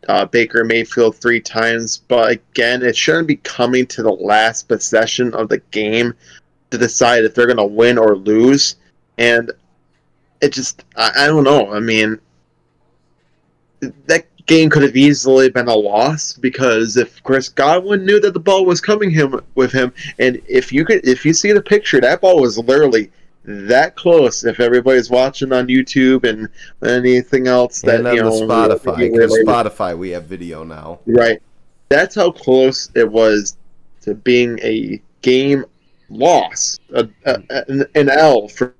uh, 0.07 0.25
Baker 0.25 0.63
Mayfield 0.63 1.15
three 1.15 1.39
times, 1.39 1.99
but 2.07 2.31
again, 2.31 2.83
it 2.83 2.95
shouldn't 2.95 3.27
be 3.27 3.37
coming 3.37 3.87
to 3.87 4.03
the 4.03 4.11
last 4.11 4.67
possession 4.67 5.33
of 5.33 5.49
the 5.49 5.59
game 5.71 6.13
to 6.71 6.77
decide 6.77 7.23
if 7.23 7.33
they're 7.33 7.47
going 7.47 7.57
to 7.57 7.65
win 7.65 7.97
or 7.97 8.15
lose. 8.15 8.75
And 9.17 9.51
it 10.41 10.51
just, 10.51 10.83
I, 10.97 11.11
I 11.15 11.27
don't 11.27 11.43
know. 11.43 11.71
I 11.73 11.79
mean, 11.79 12.19
that 14.05 14.25
game 14.45 14.69
could 14.69 14.83
have 14.83 14.95
easily 14.95 15.49
been 15.49 15.67
a 15.67 15.75
loss 15.75 16.33
because 16.33 16.97
if 16.97 17.21
Chris 17.23 17.49
Godwin 17.49 18.05
knew 18.05 18.19
that 18.19 18.33
the 18.33 18.39
ball 18.39 18.65
was 18.65 18.81
coming 18.81 19.09
him 19.09 19.39
with 19.55 19.71
him, 19.71 19.93
and 20.19 20.41
if 20.47 20.71
you 20.71 20.85
could, 20.85 21.07
if 21.07 21.25
you 21.25 21.33
see 21.33 21.51
the 21.51 21.61
picture, 21.61 22.01
that 22.01 22.21
ball 22.21 22.41
was 22.41 22.57
literally 22.57 23.11
that 23.45 23.95
close. 23.95 24.43
If 24.43 24.59
everybody's 24.59 25.09
watching 25.09 25.51
on 25.53 25.67
YouTube 25.67 26.27
and 26.27 26.49
anything 26.83 27.47
else 27.47 27.81
that 27.81 27.99
and 27.99 28.07
on 28.07 28.15
you 28.15 28.23
know, 28.23 28.39
the 28.39 28.45
Spotify, 28.45 28.97
because 28.97 29.37
Spotify 29.45 29.97
we 29.97 30.09
have 30.11 30.25
video 30.25 30.63
now. 30.63 30.99
right? 31.05 31.41
That's 31.89 32.15
how 32.15 32.31
close 32.31 32.89
it 32.95 33.09
was 33.09 33.57
to 34.01 34.15
being 34.15 34.59
a 34.59 35.01
game 35.21 35.65
loss, 36.09 36.79
a, 36.93 37.07
a, 37.25 37.41
an, 37.67 37.85
an 37.95 38.09
L 38.09 38.47
for 38.47 38.75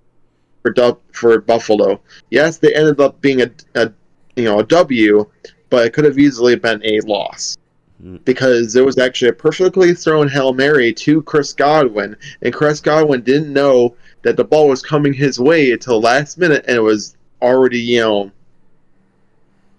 for, 0.62 0.98
for 1.12 1.42
Buffalo. 1.42 2.00
Yes, 2.30 2.58
they 2.58 2.74
ended 2.74 3.00
up 3.02 3.20
being 3.22 3.42
a, 3.42 3.52
a 3.76 3.92
you 4.36 4.46
know 4.46 4.60
a 4.60 4.64
W, 4.64 5.26
but 5.70 5.86
it 5.86 5.94
could 5.94 6.06
have 6.06 6.20
easily 6.20 6.56
been 6.56 6.82
a 6.86 7.00
loss 7.02 7.58
Mm. 8.04 8.24
because 8.26 8.74
there 8.74 8.84
was 8.84 8.98
actually 8.98 9.30
a 9.30 9.34
perfectly 9.34 9.94
thrown 9.94 10.28
hail 10.28 10.52
mary 10.52 10.92
to 10.94 11.22
Chris 11.22 11.54
Godwin, 11.54 12.18
and 12.42 12.54
Chris 12.54 12.82
Godwin 12.82 13.22
didn't 13.22 13.54
know 13.54 13.96
that 14.24 14.36
the 14.36 14.44
ball 14.44 14.68
was 14.68 14.82
coming 14.82 15.14
his 15.14 15.40
way 15.40 15.72
until 15.72 16.02
last 16.02 16.38
minute, 16.38 16.66
and 16.68 16.76
it 16.76 16.82
was 16.82 17.16
already 17.42 17.80
you 17.80 18.02
know 18.02 18.32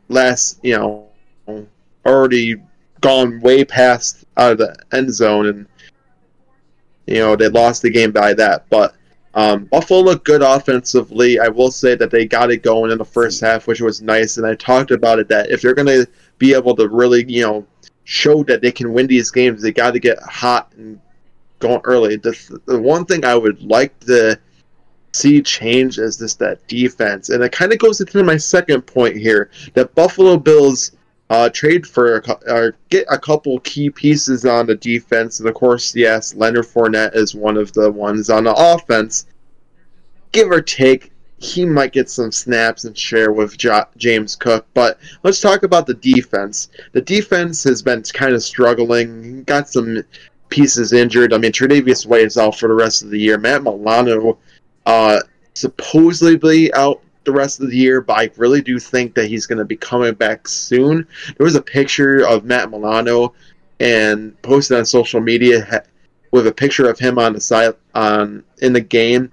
last 0.08 0.58
you 0.62 0.76
know 0.76 1.66
already 2.06 2.56
gone 3.00 3.40
way 3.40 3.64
past 3.64 4.25
out 4.37 4.52
of 4.52 4.58
the 4.58 4.76
end 4.92 5.12
zone, 5.12 5.46
and 5.46 5.66
you 7.06 7.18
know 7.18 7.37
they 7.37 7.49
lost 7.49 7.82
the 7.82 7.90
game 7.90 8.12
by 8.12 8.32
that, 8.34 8.68
but. 8.70 8.94
Um, 9.34 9.64
Buffalo 9.64 10.00
looked 10.00 10.24
good 10.24 10.42
offensively. 10.42 11.40
I 11.40 11.48
will 11.48 11.70
say 11.70 11.94
that 11.96 12.10
they 12.10 12.24
got 12.24 12.50
it 12.50 12.62
going 12.62 12.92
in 12.92 12.98
the 12.98 13.04
first 13.04 13.40
half, 13.40 13.66
which 13.66 13.80
was 13.80 14.00
nice. 14.00 14.36
And 14.36 14.46
I 14.46 14.54
talked 14.54 14.92
about 14.92 15.18
it 15.18 15.28
that 15.28 15.50
if 15.50 15.60
they're 15.60 15.74
going 15.74 15.88
to 15.88 16.06
be 16.38 16.54
able 16.54 16.76
to 16.76 16.88
really, 16.88 17.24
you 17.26 17.42
know, 17.42 17.66
show 18.04 18.44
that 18.44 18.60
they 18.60 18.70
can 18.70 18.92
win 18.92 19.06
these 19.06 19.30
games, 19.30 19.62
they 19.62 19.72
got 19.72 19.92
to 19.92 19.98
get 19.98 20.18
hot 20.22 20.72
and 20.76 21.00
going 21.58 21.80
early. 21.84 22.16
The, 22.16 22.60
the 22.66 22.78
one 22.78 23.04
thing 23.06 23.24
I 23.24 23.34
would 23.34 23.62
like 23.62 23.98
to 24.00 24.38
see 25.12 25.40
change 25.42 25.98
is 25.98 26.18
this 26.18 26.34
that 26.34 26.66
defense, 26.68 27.28
and 27.28 27.42
it 27.42 27.52
kind 27.52 27.72
of 27.72 27.78
goes 27.78 28.00
into 28.00 28.22
my 28.22 28.36
second 28.36 28.82
point 28.82 29.16
here 29.16 29.50
that 29.74 29.94
Buffalo 29.94 30.36
Bills 30.36 30.92
uh, 31.34 31.48
trade 31.48 31.84
for 31.84 32.22
get 32.90 33.06
a 33.10 33.18
couple 33.18 33.58
key 33.60 33.90
pieces 33.90 34.44
on 34.44 34.66
the 34.66 34.76
defense, 34.76 35.40
and 35.40 35.48
of 35.48 35.54
course, 35.54 35.94
yes, 35.96 36.32
Leonard 36.34 36.64
Fournette 36.64 37.16
is 37.16 37.34
one 37.34 37.56
of 37.56 37.72
the 37.72 37.90
ones 37.90 38.30
on 38.30 38.44
the 38.44 38.54
offense. 38.56 39.26
Give 40.30 40.48
or 40.48 40.60
take, 40.60 41.10
he 41.38 41.64
might 41.64 41.92
get 41.92 42.08
some 42.08 42.30
snaps 42.30 42.84
and 42.84 42.96
share 42.96 43.32
with 43.32 43.58
jo- 43.58 43.86
James 43.96 44.36
Cook. 44.36 44.64
But 44.74 45.00
let's 45.24 45.40
talk 45.40 45.64
about 45.64 45.88
the 45.88 45.94
defense. 45.94 46.68
The 46.92 47.02
defense 47.02 47.64
has 47.64 47.82
been 47.82 48.02
kind 48.02 48.32
of 48.32 48.42
struggling. 48.42 49.42
Got 49.42 49.68
some 49.68 50.04
pieces 50.50 50.92
injured. 50.92 51.32
I 51.32 51.38
mean, 51.38 51.50
Tre'Davious 51.50 52.06
White 52.06 52.26
is 52.26 52.38
out 52.38 52.56
for 52.56 52.68
the 52.68 52.74
rest 52.74 53.02
of 53.02 53.10
the 53.10 53.18
year. 53.18 53.38
Matt 53.38 53.64
Milano, 53.64 54.38
uh, 54.86 55.18
supposedly 55.54 56.72
out 56.74 57.02
the 57.24 57.32
rest 57.32 57.60
of 57.60 57.70
the 57.70 57.76
year, 57.76 58.00
but 58.00 58.18
I 58.18 58.30
really 58.36 58.60
do 58.60 58.78
think 58.78 59.14
that 59.14 59.26
he's 59.26 59.46
going 59.46 59.58
to 59.58 59.64
be 59.64 59.76
coming 59.76 60.14
back 60.14 60.46
soon. 60.48 61.06
There 61.36 61.44
was 61.44 61.56
a 61.56 61.62
picture 61.62 62.26
of 62.26 62.44
Matt 62.44 62.70
Milano 62.70 63.34
and 63.80 64.40
posted 64.42 64.78
on 64.78 64.84
social 64.84 65.20
media 65.20 65.84
with 66.30 66.46
a 66.46 66.52
picture 66.52 66.88
of 66.88 66.98
him 66.98 67.18
on 67.18 67.32
the 67.32 67.40
side 67.40 67.74
on 67.94 68.44
in 68.58 68.72
the 68.72 68.80
game. 68.80 69.30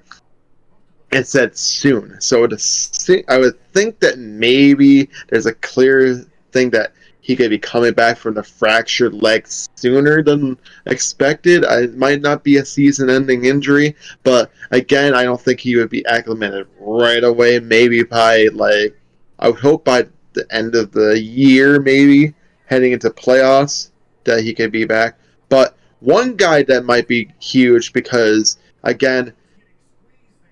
It 1.12 1.28
said 1.28 1.58
soon, 1.58 2.22
so 2.22 2.46
I 2.46 3.38
would 3.38 3.74
think 3.74 4.00
that 4.00 4.18
maybe 4.18 5.10
there's 5.28 5.46
a 5.46 5.54
clear 5.56 6.16
thing 6.54 6.70
that 6.70 6.94
he 7.22 7.36
could 7.36 7.52
be 7.52 7.60
coming 7.60 7.94
back 7.94 8.18
from 8.18 8.34
the 8.34 8.44
fractured 8.44 9.14
leg 9.14 9.48
sooner 9.48 10.24
than 10.24 10.58
expected. 10.88 11.64
I, 11.64 11.84
it 11.84 11.96
might 11.96 12.20
not 12.20 12.44
be 12.44 12.58
a 12.58 12.66
season-ending 12.66 13.46
injury, 13.46 13.96
but 14.24 14.52
again, 14.72 15.14
I 15.14 15.24
don't 15.24 15.40
think 15.40 15.60
he 15.60 15.76
would 15.76 15.90
be 15.90 16.06
acclimated 16.08 16.68
right 16.80 17.24
away. 17.24 17.60
Maybe 17.60 18.02
by 18.04 18.48
like, 18.54 19.00
I 19.38 19.50
would 19.50 19.60
hope 19.60 19.86
by 19.86 20.08
the 20.34 20.48
end 20.52 20.76
of 20.76 20.92
the 20.92 21.22
year, 21.22 21.80
maybe 21.80 22.34
heading 22.66 22.92
into 22.92 23.12
playoffs, 23.12 23.92
that 24.24 24.44
he 24.44 24.54
could 24.54 24.72
be 24.72 24.86
back. 24.86 25.20
But 25.50 25.78
one 26.00 26.36
guy 26.36 26.64
that 26.64 26.86
might 26.86 27.08
be 27.08 27.32
huge 27.40 27.94
because 27.94 28.58
again, 28.84 29.34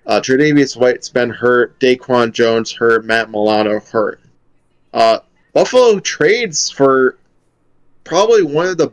uh, 0.06 0.20
Tre'Davious 0.20 0.76
White's 0.76 1.08
been 1.08 1.30
hurt, 1.30 1.78
Daquan 1.80 2.32
Jones 2.32 2.72
hurt, 2.72 3.04
Matt 3.04 3.30
Milano 3.30 3.80
hurt. 3.80 4.20
Uh, 4.92 5.20
Buffalo 5.52 5.98
trades 6.00 6.70
for 6.70 7.16
probably 8.04 8.42
one 8.42 8.66
of 8.66 8.78
the 8.78 8.92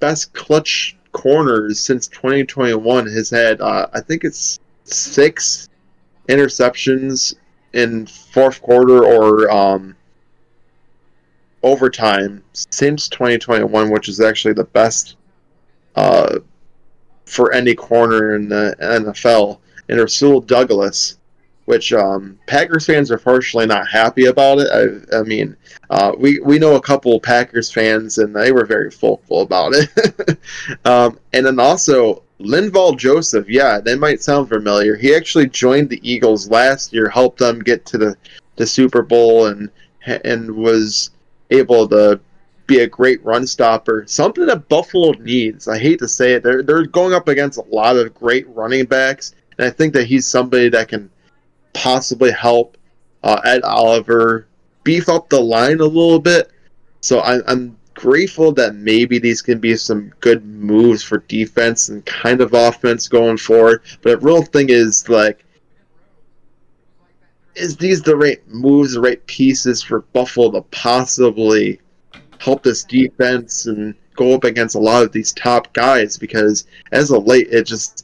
best 0.00 0.32
clutch 0.32 0.96
corners 1.12 1.80
since 1.80 2.06
2021 2.08 3.06
has 3.06 3.30
had 3.30 3.60
uh, 3.60 3.86
I 3.92 4.00
think 4.00 4.24
it's 4.24 4.58
six 4.84 5.68
interceptions 6.28 7.34
in 7.72 8.06
fourth 8.06 8.60
quarter 8.62 9.04
or 9.04 9.50
um, 9.50 9.96
overtime 11.62 12.42
since 12.52 13.08
2021, 13.08 13.90
which 13.90 14.08
is 14.08 14.20
actually 14.20 14.54
the 14.54 14.64
best 14.64 15.16
uh, 15.96 16.38
for 17.26 17.52
any 17.52 17.74
corner 17.74 18.36
in 18.36 18.48
the 18.48 18.76
NFL. 18.80 19.58
And 19.88 19.98
Rasul 19.98 20.40
Douglas, 20.40 21.18
which 21.66 21.92
um, 21.92 22.38
Packers 22.46 22.86
fans 22.86 23.10
are 23.10 23.18
partially 23.18 23.66
not 23.66 23.88
happy 23.88 24.26
about 24.26 24.58
it. 24.58 24.68
I, 25.12 25.18
I 25.18 25.22
mean, 25.22 25.56
uh, 25.90 26.12
we 26.18 26.40
we 26.40 26.58
know 26.58 26.76
a 26.76 26.80
couple 26.80 27.18
Packers 27.20 27.72
fans, 27.72 28.18
and 28.18 28.34
they 28.34 28.52
were 28.52 28.66
very 28.66 28.90
vocal 28.90 29.42
about 29.42 29.72
it. 29.74 30.38
um, 30.84 31.18
and 31.32 31.46
then 31.46 31.58
also 31.58 32.22
Linval 32.40 32.96
Joseph, 32.98 33.48
yeah, 33.48 33.80
that 33.80 33.98
might 33.98 34.22
sound 34.22 34.48
familiar. 34.48 34.96
He 34.96 35.14
actually 35.14 35.48
joined 35.48 35.88
the 35.88 36.00
Eagles 36.08 36.50
last 36.50 36.92
year, 36.92 37.08
helped 37.08 37.38
them 37.38 37.60
get 37.60 37.86
to 37.86 37.98
the, 37.98 38.16
the 38.56 38.66
Super 38.66 39.02
Bowl, 39.02 39.46
and 39.46 39.70
and 40.06 40.50
was 40.50 41.10
able 41.50 41.88
to 41.88 42.20
be 42.66 42.80
a 42.80 42.86
great 42.86 43.24
run 43.24 43.46
stopper. 43.46 44.04
Something 44.06 44.46
that 44.46 44.68
Buffalo 44.68 45.12
needs. 45.12 45.68
I 45.68 45.78
hate 45.78 45.98
to 46.00 46.08
say 46.08 46.34
it, 46.34 46.42
they're 46.42 46.62
they're 46.62 46.86
going 46.86 47.14
up 47.14 47.28
against 47.28 47.58
a 47.58 47.74
lot 47.74 47.96
of 47.96 48.14
great 48.14 48.48
running 48.48 48.84
backs, 48.84 49.34
and 49.58 49.66
I 49.66 49.70
think 49.70 49.94
that 49.94 50.06
he's 50.06 50.26
somebody 50.26 50.68
that 50.70 50.88
can 50.88 51.10
possibly 51.74 52.30
help 52.32 52.78
uh, 53.22 53.40
Ed 53.44 53.62
Oliver 53.62 54.46
beef 54.84 55.08
up 55.08 55.28
the 55.28 55.40
line 55.40 55.80
a 55.80 55.84
little 55.84 56.18
bit. 56.18 56.50
So 57.00 57.20
I, 57.20 57.40
I'm 57.50 57.76
grateful 57.94 58.52
that 58.52 58.74
maybe 58.74 59.18
these 59.18 59.42
can 59.42 59.58
be 59.58 59.76
some 59.76 60.12
good 60.20 60.44
moves 60.44 61.02
for 61.02 61.18
defense 61.28 61.88
and 61.88 62.04
kind 62.06 62.40
of 62.40 62.54
offense 62.54 63.08
going 63.08 63.36
forward. 63.36 63.82
But 64.02 64.20
the 64.20 64.26
real 64.26 64.42
thing 64.42 64.68
is 64.68 65.08
like, 65.08 65.44
is 67.54 67.76
these 67.76 68.02
the 68.02 68.16
right 68.16 68.46
moves, 68.48 68.94
the 68.94 69.00
right 69.00 69.24
pieces 69.26 69.82
for 69.82 70.00
Buffalo 70.12 70.50
to 70.52 70.62
possibly 70.62 71.80
help 72.38 72.62
this 72.62 72.84
defense 72.84 73.66
and 73.66 73.94
go 74.16 74.34
up 74.34 74.44
against 74.44 74.74
a 74.74 74.80
lot 74.80 75.02
of 75.02 75.12
these 75.12 75.32
top 75.32 75.72
guys? 75.72 76.18
Because 76.18 76.66
as 76.92 77.10
of 77.10 77.26
late, 77.26 77.48
it 77.50 77.64
just 77.64 78.03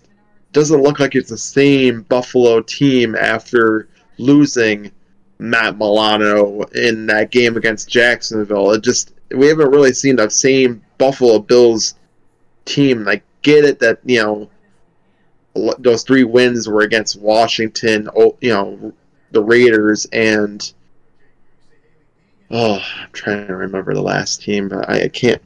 doesn't 0.52 0.82
look 0.82 0.98
like 0.98 1.14
it's 1.14 1.30
the 1.30 1.38
same 1.38 2.02
Buffalo 2.02 2.60
team 2.60 3.14
after 3.14 3.88
losing 4.18 4.90
Matt 5.38 5.78
Milano 5.78 6.62
in 6.74 7.06
that 7.06 7.30
game 7.30 7.56
against 7.56 7.88
Jacksonville. 7.88 8.72
It 8.72 8.82
just 8.82 9.14
we 9.30 9.46
haven't 9.46 9.70
really 9.70 9.92
seen 9.92 10.16
the 10.16 10.28
same 10.28 10.82
Buffalo 10.98 11.38
Bills 11.38 11.94
team. 12.64 13.08
I 13.08 13.22
get 13.42 13.64
it 13.64 13.78
that 13.80 14.00
you 14.04 14.22
know 14.22 14.50
those 15.78 16.02
three 16.02 16.24
wins 16.24 16.68
were 16.68 16.82
against 16.82 17.20
Washington, 17.20 18.08
you 18.40 18.50
know, 18.50 18.92
the 19.32 19.42
Raiders, 19.42 20.06
and 20.12 20.72
oh, 22.50 22.80
I'm 22.98 23.10
trying 23.12 23.46
to 23.46 23.56
remember 23.56 23.94
the 23.94 24.02
last 24.02 24.42
team, 24.42 24.68
but 24.68 24.88
I, 24.88 25.04
I 25.04 25.08
can't. 25.08 25.42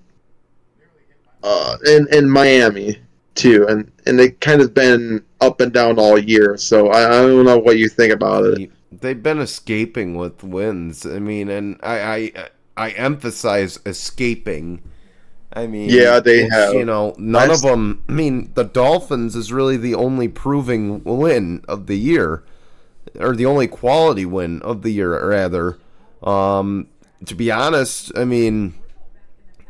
Uh, 1.43 1.77
and 1.87 2.09
and 2.09 2.31
Miami 2.31 2.99
too, 3.35 3.67
and 3.69 3.91
and 4.07 4.19
they 4.19 4.31
kind 4.31 4.61
of 4.61 4.75
been 4.75 5.25
up 5.41 5.61
and 5.61 5.73
down 5.73 5.99
all 5.99 6.19
year. 6.19 6.57
So 6.57 6.89
I, 6.91 7.07
I 7.19 7.23
don't 7.23 7.45
know 7.45 7.59
what 7.59 7.79
you 7.79 7.89
think 7.89 8.13
about 8.13 8.45
it. 8.45 8.71
They've 8.93 9.21
been 9.23 9.41
escaping 9.41 10.15
with 10.15 10.43
wins. 10.45 11.05
I 11.07 11.19
mean, 11.19 11.49
and 11.49 11.79
I 11.83 12.33
I, 12.37 12.49
I 12.77 12.91
emphasize 12.91 13.79
escaping. 13.87 14.83
I 15.57 15.67
mean, 15.69 15.89
Yeah, 15.89 16.19
they 16.19 16.49
have. 16.49 16.75
You 16.75 16.85
know, 16.85 17.15
none 17.17 17.49
Last- 17.49 17.65
of 17.65 17.71
them. 17.71 18.03
I 18.09 18.13
mean, 18.13 18.51
the 18.55 18.65
Dolphins 18.65 19.37
is 19.37 19.53
really 19.53 19.77
the 19.77 19.95
only 19.95 20.27
proving 20.29 21.03
win 21.05 21.65
of 21.69 21.87
the 21.87 21.97
year, 21.97 22.43
or 23.21 23.37
the 23.37 23.47
only 23.47 23.69
quality 23.69 24.27
win 24.27 24.61
of 24.63 24.83
the 24.83 24.91
year, 24.91 25.29
rather. 25.29 25.79
Um, 26.25 26.89
to 27.27 27.35
be 27.37 27.51
honest, 27.53 28.11
I 28.17 28.25
mean, 28.25 28.75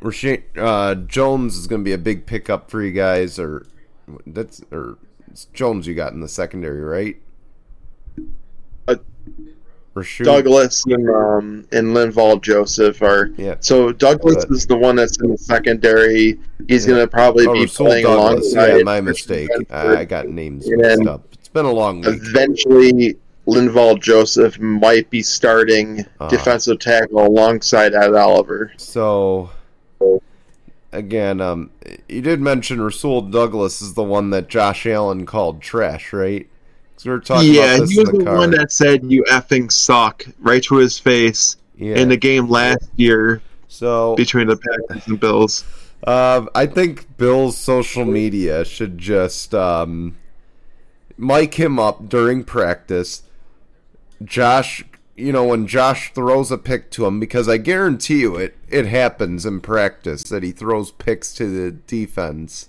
Rashawn, 0.05 0.43
uh, 0.57 0.95
Jones 0.95 1.57
is 1.57 1.67
going 1.67 1.81
to 1.81 1.85
be 1.85 1.93
a 1.93 1.99
big 1.99 2.27
pickup 2.27 2.71
for 2.71 2.83
you 2.83 2.93
guys, 2.93 3.39
or 3.39 3.67
that's 4.27 4.61
or 4.71 4.99
it's 5.31 5.47
Jones 5.47 5.87
you 5.87 5.95
got 5.95 6.13
in 6.13 6.21
the 6.21 6.29
secondary, 6.29 6.83
right? 6.83 7.17
Uh, 8.87 8.97
Douglas 10.23 10.85
and 10.87 11.09
um 11.09 11.67
and 11.73 11.95
Linval 11.97 12.43
Joseph 12.43 13.01
are 13.01 13.31
Yeah. 13.39 13.55
so 13.61 13.93
Douglas 13.93 14.45
Good. 14.45 14.57
is 14.57 14.67
the 14.67 14.77
one 14.77 14.97
that's 14.97 15.21
in 15.23 15.31
the 15.31 15.39
secondary. 15.39 16.39
He's 16.69 16.85
Yeah. 16.87 16.95
gonna 16.95 17.07
probably 17.07 17.47
Oh, 17.47 17.53
be 17.53 17.61
Rasul 17.61 17.87
playing 17.87 18.05
Douglas. 18.05 18.53
alongside 18.53 18.77
Yeah, 18.79 18.83
my 18.83 19.01
mistake. 19.01 19.49
I, 19.71 19.99
I 19.99 20.05
got 20.05 20.29
names 20.29 20.67
And 20.67 20.83
mixed 20.83 21.07
up. 21.07 21.27
It's 21.33 21.49
been 21.49 21.65
a 21.65 21.73
long 21.73 22.01
week. 22.01 22.09
Eventually, 22.25 23.17
Linval 23.47 24.01
Joseph 24.01 24.59
might 24.59 25.09
be 25.11 25.23
starting 25.23 26.05
Uh. 26.21 26.29
defensive 26.29 26.81
tackle 26.81 27.25
alongside 27.27 27.95
Ed 27.95 28.15
Oliver. 28.15 28.73
So 28.77 29.49
again, 30.93 31.41
um, 31.41 31.71
you 32.09 32.23
did 32.23 32.41
mention 32.41 32.81
Rasul 32.81 33.23
Douglas 33.23 33.83
is 33.83 33.95
the 33.95 34.03
one 34.03 34.31
that 34.31 34.49
Josh 34.49 34.87
Allen 34.87 35.27
called 35.27 35.61
trash, 35.61 36.13
right? 36.13 36.49
we 37.05 37.11
were 37.11 37.21
talking 37.21 37.53
yeah, 37.53 37.75
about 37.75 37.81
this 37.81 37.91
he 37.91 37.99
was 37.99 38.11
the 38.11 38.19
the 38.19 38.33
one 38.33 38.51
that 38.51 38.73
said 38.73 39.01
"you 39.05 39.23
effing 39.25 39.71
suck" 39.71 40.25
right 40.39 40.63
to 40.63 40.77
his 40.77 40.99
face 40.99 41.57
yeah. 41.77 41.97
in 41.97 42.09
the 42.09 42.17
game 42.17 42.49
last 42.49 42.89
year 42.97 43.43
so 43.69 44.15
between 44.17 44.47
the 44.47 44.57
Packers 44.57 45.07
and 45.07 45.21
Bills. 45.21 45.65
um, 46.07 46.49
I 46.55 46.67
think 46.67 47.17
Bill's 47.17 47.57
social 47.57 48.05
media 48.05 48.65
should 48.65 48.99
just 48.99 49.55
um, 49.55 50.17
mic 51.19 51.55
him 51.55 51.79
up 51.79 52.09
during 52.09 52.45
practice. 52.45 53.23
Josh, 54.23 54.85
you 55.17 55.33
know, 55.33 55.45
when 55.45 55.67
Josh 55.67 56.13
throws 56.13 56.51
a 56.51 56.59
pick 56.59 56.91
to 56.93 57.07
him, 57.07 57.21
because 57.21 57.49
I 57.49 57.57
guarantee 57.57 58.21
you 58.21 58.37
it, 58.37 58.57
it 58.69 58.87
happens 58.87 59.47
in 59.47 59.61
practice 59.61 60.25
that 60.25 60.43
he 60.43 60.51
throws 60.53 60.91
picks 60.91 61.33
to 61.35 61.47
the 61.47 61.71
defense. 61.73 62.69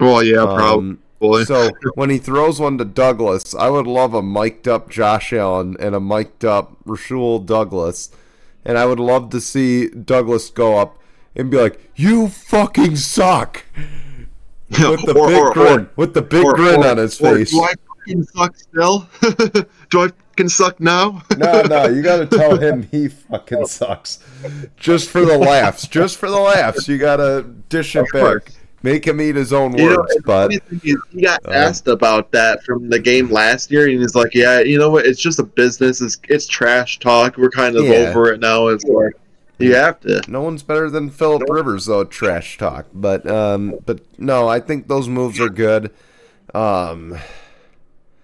Well, 0.00 0.22
yeah, 0.22 0.38
Um, 0.42 0.98
probably. 1.20 1.44
So 1.44 1.70
when 1.94 2.10
he 2.10 2.18
throws 2.18 2.58
one 2.58 2.78
to 2.78 2.84
Douglas, 2.84 3.54
I 3.54 3.68
would 3.70 3.86
love 3.86 4.12
a 4.14 4.22
mic'd 4.22 4.66
up 4.66 4.90
Josh 4.90 5.32
Allen 5.32 5.76
and 5.78 5.94
a 5.94 6.00
mic'd 6.00 6.44
up 6.44 6.76
Rasul 6.84 7.38
Douglas, 7.38 8.10
and 8.64 8.76
I 8.76 8.86
would 8.86 8.98
love 8.98 9.30
to 9.30 9.40
see 9.40 9.88
Douglas 9.88 10.50
go 10.50 10.78
up 10.78 10.98
and 11.36 11.48
be 11.50 11.58
like, 11.58 11.78
"You 11.94 12.26
fucking 12.28 12.96
suck," 12.96 13.64
with 14.68 15.02
the 15.06 15.14
Or- 15.16 15.28
big 15.28 15.38
or- 15.38 15.48
or- 15.50 15.52
grin, 15.52 15.88
with 15.94 16.14
the 16.14 16.22
big 16.22 16.44
or- 16.44 16.54
grin 16.54 16.80
or- 16.82 16.88
on 16.88 16.96
his 16.96 17.20
or 17.20 17.36
face. 17.36 17.54
Fucking 18.06 18.22
suck 18.24 18.56
still? 18.56 19.08
do 19.90 20.00
I 20.02 20.08
fucking 20.08 20.48
suck 20.48 20.80
now? 20.80 21.22
no, 21.36 21.62
no, 21.62 21.86
you 21.88 22.02
got 22.02 22.18
to 22.30 22.36
tell 22.38 22.56
him 22.58 22.82
he 22.90 23.08
fucking 23.08 23.66
sucks, 23.66 24.18
just 24.76 25.08
for 25.10 25.24
the 25.24 25.38
laughs, 25.38 25.86
just 25.86 26.16
for 26.18 26.30
the 26.30 26.38
laughs. 26.38 26.88
You 26.88 26.98
got 26.98 27.16
to 27.16 27.42
dish 27.68 27.94
it 27.96 28.06
back, 28.12 28.52
make 28.82 29.06
him 29.06 29.20
eat 29.20 29.36
his 29.36 29.52
own 29.52 29.76
You 29.76 29.90
know, 29.90 29.96
words. 29.98 30.12
it's 30.16 30.24
but 30.24 30.42
funny 30.48 30.58
thing 30.58 30.80
is 30.84 30.96
he 31.10 31.22
got 31.22 31.44
Uh, 31.46 31.50
asked 31.52 31.88
about 31.88 32.32
that 32.32 32.62
from 32.64 32.88
the 32.88 32.98
game 32.98 33.30
last 33.30 33.70
year, 33.70 33.88
and 33.88 34.00
he's 34.00 34.14
like, 34.14 34.34
"Yeah, 34.34 34.60
you 34.60 34.78
know 34.78 34.90
what? 34.90 35.06
It's 35.06 35.20
just 35.20 35.38
a 35.38 35.44
business. 35.44 36.00
It's, 36.00 36.18
it's 36.28 36.46
trash 36.46 36.98
talk. 36.98 37.36
We're 37.36 37.50
kind 37.50 37.76
of 37.76 37.84
Yeah. 37.84 38.10
over 38.10 38.32
it 38.32 38.40
now. 38.40 38.68
It's 38.68 38.84
like 38.84 39.12
you 39.58 39.74
have 39.74 40.00
to." 40.00 40.22
No 40.28 40.40
one's 40.42 40.62
better 40.62 40.88
than 40.90 41.10
Philip 41.10 41.42
Rivers 41.48 41.84
though. 41.86 42.04
Trash 42.04 42.58
talk, 42.58 42.86
but 42.94 43.24
um, 43.30 43.78
but 43.86 44.00
no, 44.18 44.48
I 44.48 44.60
think 44.60 44.88
those 44.88 45.08
moves 45.08 45.38
are 45.40 45.50
good. 45.50 45.92
Um, 46.54 47.16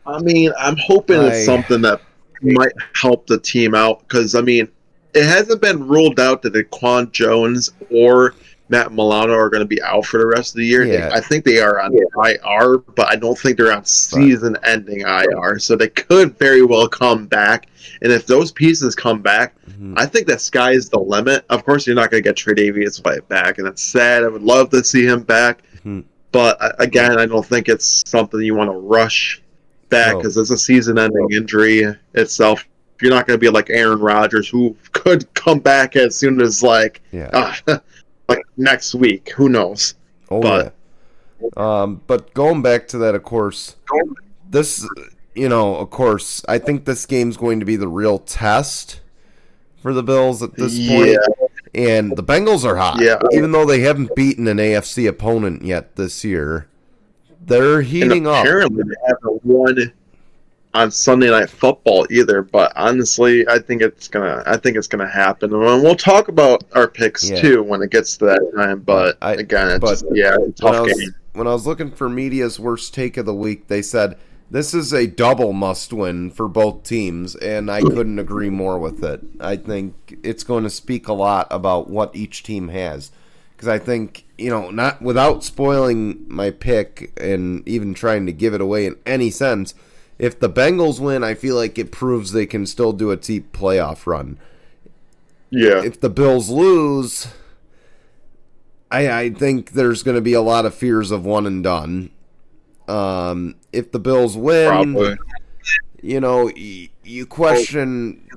I 0.09 0.21
mean, 0.21 0.53
I'm 0.59 0.77
hoping 0.77 1.21
I- 1.21 1.29
it's 1.29 1.45
something 1.45 1.81
that 1.83 2.01
might 2.43 2.73
help 2.95 3.27
the 3.27 3.39
team 3.39 3.75
out 3.75 4.01
because 4.07 4.35
I 4.35 4.41
mean, 4.41 4.69
it 5.15 5.25
hasn't 5.25 5.61
been 5.61 5.87
ruled 5.89 6.21
out 6.21 6.43
that 6.43 6.53
Daquan 6.55 7.11
Jones 7.13 7.71
or 7.91 8.35
Matt 8.71 8.93
Milano 8.93 9.33
are 9.33 9.49
going 9.49 9.63
to 9.63 9.67
be 9.67 9.81
out 9.83 10.05
for 10.05 10.19
the 10.19 10.27
rest 10.27 10.53
of 10.55 10.59
the 10.59 10.67
year. 10.67 10.85
Yeah. 10.85 11.09
I 11.13 11.21
think 11.21 11.45
they 11.47 11.59
are 11.59 11.81
on 11.81 11.93
IR, 11.95 12.79
but 12.95 13.11
I 13.11 13.17
don't 13.17 13.37
think 13.39 13.57
they're 13.57 13.73
on 13.73 13.87
season-ending 13.87 15.01
IR, 15.01 15.59
so 15.59 15.75
they 15.75 15.89
could 15.89 16.39
very 16.39 16.63
well 16.63 16.87
come 16.87 17.27
back. 17.27 17.69
And 18.03 18.13
if 18.13 18.27
those 18.27 18.53
pieces 18.53 18.95
come 18.95 19.23
back, 19.23 19.55
mhm. 19.71 19.95
I 19.97 20.05
think 20.05 20.27
that 20.27 20.43
sky 20.43 20.73
is 20.73 20.91
the 20.91 20.99
limit. 21.01 21.45
Of 21.49 21.65
course, 21.65 21.87
you're 21.87 21.97
not 21.97 22.11
going 22.11 22.23
to 22.23 22.29
get 22.29 22.37
Tre'Davious 22.37 23.03
White 23.05 23.27
back, 23.29 23.57
and 23.57 23.67
that's 23.67 23.83
sad. 23.83 24.23
I 24.23 24.29
would 24.29 24.43
love 24.43 24.69
to 24.71 24.85
see 24.85 25.07
him 25.07 25.23
back, 25.23 25.63
Mhm. 25.87 26.05
but 26.31 26.59
uh, 26.61 26.73
again, 26.79 27.19
I 27.19 27.25
don't 27.25 27.47
think 27.47 27.69
it's 27.71 28.03
something 28.07 28.39
you 28.41 28.55
want 28.55 28.71
to 28.71 28.77
rush 28.77 29.43
back 29.89 30.17
because 30.17 30.37
it's 30.37 30.51
a 30.51 30.59
season-ending 30.59 31.29
injury 31.33 31.85
itself. 32.15 32.67
You're 33.01 33.13
not 33.13 33.27
going 33.27 33.39
to 33.39 33.41
be 33.41 33.49
like 33.49 33.71
Aaron 33.71 34.01
Rodgers, 34.01 34.49
who 34.49 34.77
could 34.93 35.33
come 35.35 35.61
back 35.61 35.95
as 35.97 36.17
soon 36.17 36.41
as 36.41 36.63
like 36.63 37.01
yeah. 37.13 37.55
uh, 37.67 37.79
like 38.29 38.43
next 38.57 38.95
week. 38.95 39.31
Who 39.37 39.49
knows? 39.49 39.95
Oh 40.31 40.41
but- 40.43 40.65
yeah. 40.65 40.71
Um, 41.57 42.03
but 42.09 42.35
going 42.35 42.63
back 42.63 42.89
to 42.89 42.99
that, 42.99 43.15
of 43.15 43.23
course, 43.23 43.77
this, 44.51 44.85
you 45.37 45.49
know, 45.49 45.77
of 45.77 45.91
course, 45.91 46.45
I 46.49 46.59
think 46.59 46.85
this 46.85 47.07
game's 47.07 47.37
going 47.37 47.61
to 47.61 47.67
be 47.67 47.77
the 47.77 47.87
real 47.87 48.19
test 48.19 49.01
for 49.81 49.93
the 49.93 50.03
Bills 50.03 50.43
at 50.43 50.57
this 50.57 50.77
point. 50.89 51.17
And 51.75 52.17
the 52.17 52.25
Bengals 52.25 52.65
are 52.65 52.75
hot, 52.75 53.01
Yeah. 53.01 53.19
even 53.31 53.53
though 53.53 53.65
they 53.65 53.81
haven't 53.81 54.17
beaten 54.17 54.49
an 54.49 54.57
AFC 54.57 55.09
opponent 55.09 55.65
yet 55.65 55.95
this 55.95 56.25
year. 56.25 56.67
They're 57.49 57.83
heating 57.83 58.27
up. 58.27 58.45
apparently 58.45 58.83
they 58.85 58.95
haven't 59.07 59.45
won 59.45 59.93
on 60.75 60.91
Sunday 60.91 61.31
Night 61.31 61.51
Football 61.51 62.07
either. 62.11 62.43
But 62.43 62.73
honestly, 62.77 63.47
I 63.49 63.59
think 63.59 63.83
it's 63.83 64.09
gonna. 64.09 64.43
I 64.47 64.57
think 64.57 64.77
it's 64.77 64.87
gonna 64.87 65.09
happen. 65.09 65.53
And 65.53 65.83
we'll 65.83 65.95
talk 65.97 66.29
about 66.29 66.65
our 66.75 66.87
picks 66.89 67.29
Yeah. 67.31 67.41
too 67.41 67.63
when 67.63 67.83
it 67.83 67.91
gets 67.91 68.17
to 68.19 68.27
that 68.27 68.53
time. 68.57 68.81
But 68.81 69.17
I- 69.23 69.35
again, 69.35 69.69
it's 69.69 69.81
but 69.81 69.91
just, 69.91 70.05
yeah, 70.13 70.35
a 70.37 70.41
when 70.65 70.75
I 70.75 70.81
was 70.81 71.11
when 71.33 71.47
I 71.47 71.53
was 71.53 71.67
looking 71.67 71.91
for 71.91 72.09
media's 72.09 72.59
worst 72.61 72.95
take 72.95 73.17
of 73.17 73.25
the 73.27 73.35
week, 73.35 73.69
they 73.69 73.83
said 73.83 74.17
this 74.51 74.73
is 74.73 74.93
a 74.95 75.07
double 75.07 75.53
must 75.53 75.93
win 75.93 76.31
for 76.31 76.49
both 76.49 76.83
teams, 76.83 77.35
and 77.37 77.71
I 77.71 77.81
couldn't 77.83 78.19
agree 78.19 78.49
more 78.51 78.79
with 78.79 79.05
it. 79.05 79.21
I 79.41 79.57
think 79.57 80.19
it's 80.23 80.43
going 80.43 80.65
to 80.65 80.71
speak 80.71 81.07
a 81.07 81.13
lot 81.13 81.47
about 81.51 81.91
what 81.91 82.17
each 82.17 82.43
team 82.43 82.69
has. 82.69 83.11
Because 83.59 83.69
I 83.69 83.81
think, 83.81 84.25
you 84.39 84.51
know, 84.51 84.71
not 84.71 85.03
without 85.03 85.43
spoiling 85.43 86.25
my 86.29 86.53
pick 86.53 87.11
and 87.21 87.67
even 87.67 87.93
trying 87.93 88.25
to 88.27 88.33
give 88.33 88.55
it 88.55 88.61
away 88.61 88.87
in 88.87 88.95
any 89.05 89.31
sense, 89.31 89.75
if 90.17 90.39
the 90.39 90.49
Bengals 90.49 91.01
win, 91.01 91.25
I 91.25 91.35
feel 91.35 91.57
like 91.57 91.77
it 91.77 91.91
proves 91.91 92.31
they 92.31 92.47
can 92.47 92.65
still 92.65 92.93
do 92.93 93.11
a 93.11 93.17
deep 93.17 93.53
playoff 93.53 94.07
run 94.07 94.39
Yeah, 95.51 95.83
if 95.83 95.99
the 95.99 96.09
Bills 96.09 96.51
lose, 96.51 97.27
I 98.93 99.11
I 99.11 99.31
think 99.31 99.73
there's 99.73 100.05
going 100.05 100.15
to 100.15 100.21
be 100.21 100.35
a 100.35 100.41
lot 100.41 100.65
of 100.65 100.73
fears 100.73 101.11
of 101.11 101.25
one 101.25 101.45
and 101.45 101.65
done. 101.65 102.11
Um, 102.87 103.57
if 103.73 103.91
the 103.91 103.99
Bills 103.99 104.37
win, 104.37 104.69
probably. 104.69 105.17
you 106.01 106.21
know, 106.21 106.49
you 106.55 107.27
question 107.27 108.29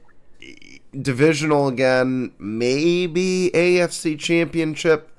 divisional 1.00 1.68
again, 1.68 2.34
maybe 2.40 3.52
AFC 3.54 4.18
Championship. 4.18 5.11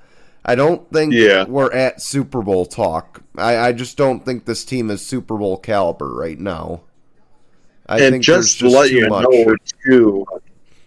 I 0.44 0.55
don't 0.55 0.90
think 0.92 1.12
Yeah. 1.12 1.44
we're 1.44 1.72
at 1.72 2.02
Super 2.02 2.42
Bowl 2.42 2.66
talk. 2.66 3.22
I, 3.38 3.57
I 3.59 3.72
just 3.72 3.96
don't 3.96 4.24
think 4.24 4.44
this 4.44 4.64
team 4.64 4.90
is 4.90 5.05
Super 5.05 5.37
Bowl 5.37 5.57
caliber 5.57 6.12
right 6.12 6.38
now. 6.38 6.83
I 7.87 8.00
and 8.00 8.12
think 8.14 8.24
just 8.24 8.59
to 8.61 8.68
let 8.68 8.90
you 8.90 9.09
much. 9.09 9.26
know 9.31 9.55
too, 9.85 10.26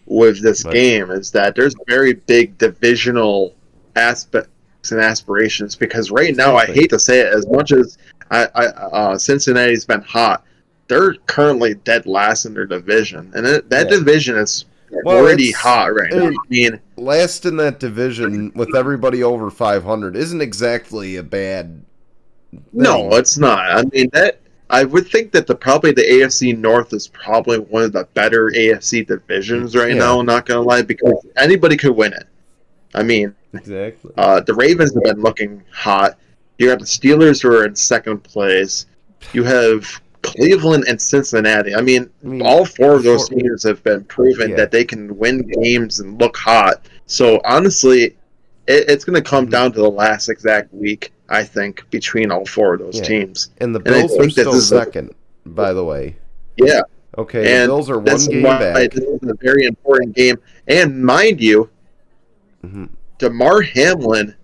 with 0.05 0.41
this 0.41 0.65
Right. 0.65 0.73
game 0.73 1.11
is 1.11 1.31
that 1.31 1.55
there's 1.55 1.75
very 1.87 2.13
big 2.13 2.57
divisional 2.57 3.53
aspects 3.95 4.49
and 4.91 4.99
aspirations 5.01 5.75
because 5.75 6.11
right 6.11 6.35
now 6.35 6.55
I 6.55 6.65
hate 6.65 6.89
to 6.91 6.99
say 6.99 7.19
it 7.21 7.33
as 7.33 7.47
much 7.47 7.71
as 7.71 7.97
I, 8.31 8.47
I 8.55 8.65
uh, 8.67 9.17
Cincinnati's 9.17 9.85
been 9.85 10.01
hot, 10.01 10.43
they're 10.87 11.15
currently 11.27 11.75
dead 11.75 12.05
last 12.05 12.45
in 12.45 12.53
their 12.53 12.65
division, 12.65 13.31
and 13.35 13.45
it, 13.45 13.69
that 13.69 13.89
Yeah. 13.89 13.97
division 13.97 14.37
is 14.37 14.65
Well, 15.03 15.23
pretty 15.23 15.51
hot 15.51 15.93
right 15.93 16.11
now. 16.11 16.27
I 16.27 16.35
mean, 16.49 16.79
last 16.95 17.45
in 17.45 17.57
that 17.57 17.79
division 17.79 18.51
with 18.55 18.75
everybody 18.75 19.23
over 19.23 19.49
500 19.51 20.15
isn't 20.15 20.41
exactly 20.41 21.17
a 21.17 21.23
bad 21.23 21.83
no, 22.71 23.09
it's 23.15 23.37
not. 23.37 23.69
I 23.69 23.83
mean 23.91 24.09
that. 24.13 24.39
I 24.69 24.83
would 24.83 25.07
think 25.07 25.31
that 25.33 25.45
the 25.45 25.53
probably 25.55 25.91
the 25.91 26.01
AFC 26.01 26.57
North 26.57 26.91
is 26.93 27.07
probably 27.09 27.59
one 27.59 27.83
of 27.83 27.91
the 27.93 28.07
better 28.13 28.49
AFC 28.55 29.05
divisions 29.05 29.75
right 29.75 29.91
Yeah. 29.91 29.99
now. 29.99 30.21
Not 30.21 30.45
gonna 30.45 30.61
lie, 30.61 30.81
because 30.81 31.25
anybody 31.35 31.77
could 31.77 31.95
win 31.95 32.13
it. 32.13 32.25
I 32.95 33.03
mean, 33.03 33.35
exactly 33.53 34.11
Uh, 34.17 34.39
the 34.39 34.53
Ravens 34.53 34.93
have 34.93 35.03
been 35.03 35.21
looking 35.21 35.61
hot. 35.71 36.17
You 36.57 36.67
got 36.67 36.79
the 36.79 36.85
Steelers 36.85 37.41
who 37.41 37.49
are 37.53 37.65
in 37.65 37.75
second 37.75 38.23
place. 38.23 38.85
You 39.33 39.43
have 39.43 40.01
Cleveland 40.25 40.85
and 40.87 40.99
Cincinnati. 41.01 41.75
I 41.75 41.81
mean, 41.81 42.09
I 42.23 42.27
mean, 42.27 42.41
all 42.41 42.65
four 42.65 42.93
of 42.95 43.03
those 43.03 43.29
before- 43.29 43.41
teams 43.43 43.63
have 43.63 43.83
been 43.83 44.03
proven 44.05 44.51
Yeah. 44.51 44.55
that 44.57 44.71
they 44.71 44.83
can 44.83 45.17
win 45.17 45.41
games 45.61 45.99
and 45.99 46.19
look 46.19 46.35
hot. 46.37 46.85
So 47.07 47.39
honestly, 47.45 48.15
it, 48.67 48.89
it's 48.89 49.05
going 49.05 49.21
to 49.21 49.27
come 49.29 49.47
Mhm. 49.47 49.51
down 49.51 49.71
to 49.73 49.79
the 49.81 49.89
last 49.91 50.29
exact 50.29 50.73
week. 50.73 51.11
I 51.29 51.43
think 51.43 51.83
between 51.91 52.31
all 52.31 52.45
four 52.45 52.73
of 52.75 52.79
those 52.81 52.97
Yeah. 52.97 53.03
teams. 53.05 53.49
And 53.59 53.73
the 53.73 53.79
And 53.79 53.85
Bills 53.85 54.13
are 54.13 54.21
think 54.21 54.33
this 54.35 54.43
still 54.43 54.53
is 54.55 54.71
a- 54.71 54.77
second, 54.79 55.11
by 55.45 55.73
the 55.73 55.83
way. 55.83 56.15
Yeah, 56.57 56.81
Okay, 57.17 57.43
the 57.43 57.49
and 57.49 57.67
Bills 57.69 57.89
are 57.89 57.99
one 57.99 58.17
game 58.25 58.43
back. 58.43 58.91
this 58.91 59.03
is 59.03 59.19
a 59.29 59.33
very 59.41 59.65
important 59.65 60.15
game. 60.15 60.37
And 60.67 61.03
mind 61.03 61.41
you, 61.41 61.69
Mhm. 62.65 62.89
Damar 63.19 63.61
Hamlin, 63.61 64.35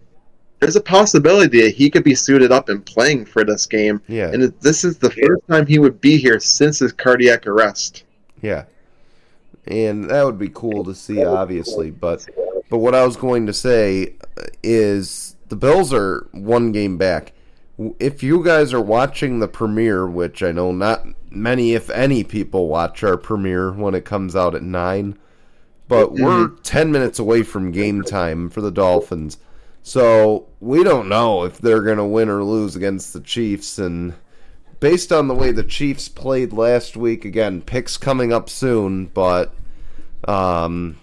there's 0.61 0.75
a 0.75 0.81
possibility 0.81 1.59
that 1.59 1.71
he 1.71 1.89
could 1.89 2.03
be 2.03 2.13
suited 2.13 2.51
up 2.51 2.69
and 2.69 2.85
playing 2.85 3.25
for 3.25 3.43
this 3.43 3.65
game. 3.65 3.99
Yeah, 4.07 4.29
And 4.31 4.43
this 4.61 4.85
is 4.85 4.97
the 4.99 5.09
first 5.09 5.41
time 5.49 5.65
he 5.65 5.79
would 5.79 5.99
be 5.99 6.17
here 6.17 6.39
since 6.39 6.79
his 6.79 6.93
cardiac 6.93 7.47
arrest. 7.47 8.03
yeah, 8.41 8.65
and 9.65 10.09
that 10.09 10.23
would 10.23 10.37
be 10.37 10.49
cool 10.49 10.83
to 10.85 10.95
see, 10.95 11.25
obviously. 11.25 11.89
But 11.89 12.27
but 12.69 12.77
what 12.77 12.95
I 12.95 13.03
was 13.03 13.17
going 13.17 13.47
to 13.47 13.53
say 13.53 14.13
is 14.63 15.35
the 15.49 15.55
Bills 15.55 15.91
are 15.93 16.27
one 16.31 16.71
game 16.71 16.97
back. 16.97 17.33
If 17.99 18.21
you 18.21 18.43
guys 18.43 18.71
are 18.71 18.81
watching 18.81 19.39
the 19.39 19.47
premiere, 19.47 20.07
which 20.07 20.43
I 20.43 20.51
know 20.51 20.71
not 20.71 21.05
many, 21.31 21.73
if 21.73 21.89
any, 21.89 22.23
people 22.23 22.67
watch 22.67 23.03
our 23.03 23.17
premiere 23.17 23.71
when 23.71 23.95
it 23.95 24.05
comes 24.05 24.35
out 24.35 24.53
at 24.53 24.61
nine, 24.61 25.17
but 25.87 26.09
mm-hmm. 26.09 26.23
we're 26.23 26.49
ten 26.61 26.91
minutes 26.91 27.17
away 27.17 27.41
from 27.41 27.71
game 27.71 28.03
time 28.03 28.47
for 28.47 28.61
the 28.61 28.71
Dolphins. 28.71 29.39
So 29.83 30.47
we 30.59 30.83
don't 30.83 31.09
know 31.09 31.43
if 31.43 31.57
they're 31.57 31.81
going 31.81 31.97
to 31.97 32.05
win 32.05 32.29
or 32.29 32.43
lose 32.43 32.75
against 32.75 33.13
the 33.13 33.19
Chiefs. 33.19 33.79
And 33.79 34.13
based 34.79 35.11
on 35.11 35.27
the 35.27 35.33
way 35.35 35.51
the 35.51 35.63
Chiefs 35.63 36.07
played 36.07 36.53
last 36.53 36.95
week, 36.95 37.25
again, 37.25 37.61
picks 37.61 37.97
coming 37.97 38.31
up 38.31 38.49
soon, 38.49 39.07
but 39.07 39.53
um, 40.27 40.97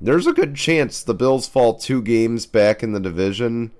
there's 0.00 0.26
a 0.26 0.32
good 0.32 0.54
chance 0.54 1.02
the 1.02 1.14
Bills 1.14 1.48
fall 1.48 1.74
two 1.74 2.02
games 2.02 2.46
back 2.46 2.82
in 2.82 2.92
the 2.92 3.00
division. 3.00 3.70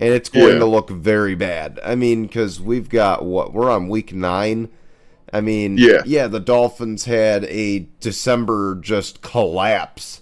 And 0.00 0.14
it's 0.14 0.28
going 0.28 0.52
Yeah. 0.54 0.58
to 0.60 0.66
look 0.66 0.90
very 0.90 1.34
bad. 1.34 1.80
I 1.84 1.96
mean, 1.96 2.22
because 2.26 2.60
we've 2.60 2.88
got 2.88 3.24
what? 3.24 3.52
We're 3.52 3.68
on 3.70 3.88
week 3.88 4.14
nine. 4.14 4.68
I 5.32 5.40
mean, 5.40 5.76
Yeah. 5.76 6.02
yeah, 6.06 6.28
the 6.28 6.38
Dolphins 6.38 7.06
had 7.06 7.44
a 7.46 7.88
December 7.98 8.76
just 8.76 9.22
collapse 9.22 10.20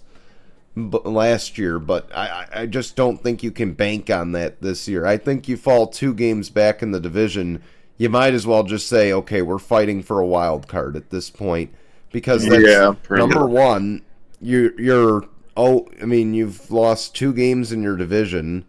b- 0.89 0.99
last 1.05 1.57
year, 1.57 1.79
but 1.79 2.09
I, 2.15 2.47
I 2.53 2.65
just 2.65 2.95
don't 2.95 3.21
think 3.21 3.43
you 3.43 3.51
can 3.51 3.73
bank 3.73 4.09
on 4.09 4.31
that 4.33 4.61
this 4.61 4.87
year. 4.87 5.05
I 5.05 5.17
think 5.17 5.47
you 5.47 5.57
fall 5.57 5.87
two 5.87 6.13
games 6.13 6.49
back 6.49 6.81
in 6.81 6.91
the 6.91 6.99
division, 6.99 7.61
you 7.97 8.09
might 8.09 8.33
as 8.33 8.45
well 8.47 8.63
just 8.63 8.87
say, 8.87 9.11
okay, 9.11 9.41
we're 9.41 9.57
fighting 9.59 10.03
for 10.03 10.19
a 10.19 10.25
wild 10.27 10.67
card 10.67 10.95
at 10.95 11.09
this 11.09 11.29
point 11.29 11.73
because 12.11 12.47
that's 12.47 12.63
Yeah, 12.63 12.93
number 13.11 13.41
much. 13.41 13.49
one. 13.49 14.01
You 14.39 14.73
you're 14.77 15.23
oh, 15.55 15.87
I 16.01 16.05
mean, 16.05 16.33
you've 16.33 16.69
lost 16.71 17.15
two 17.15 17.33
games 17.33 17.71
in 17.71 17.81
your 17.81 17.97
division, 17.97 18.65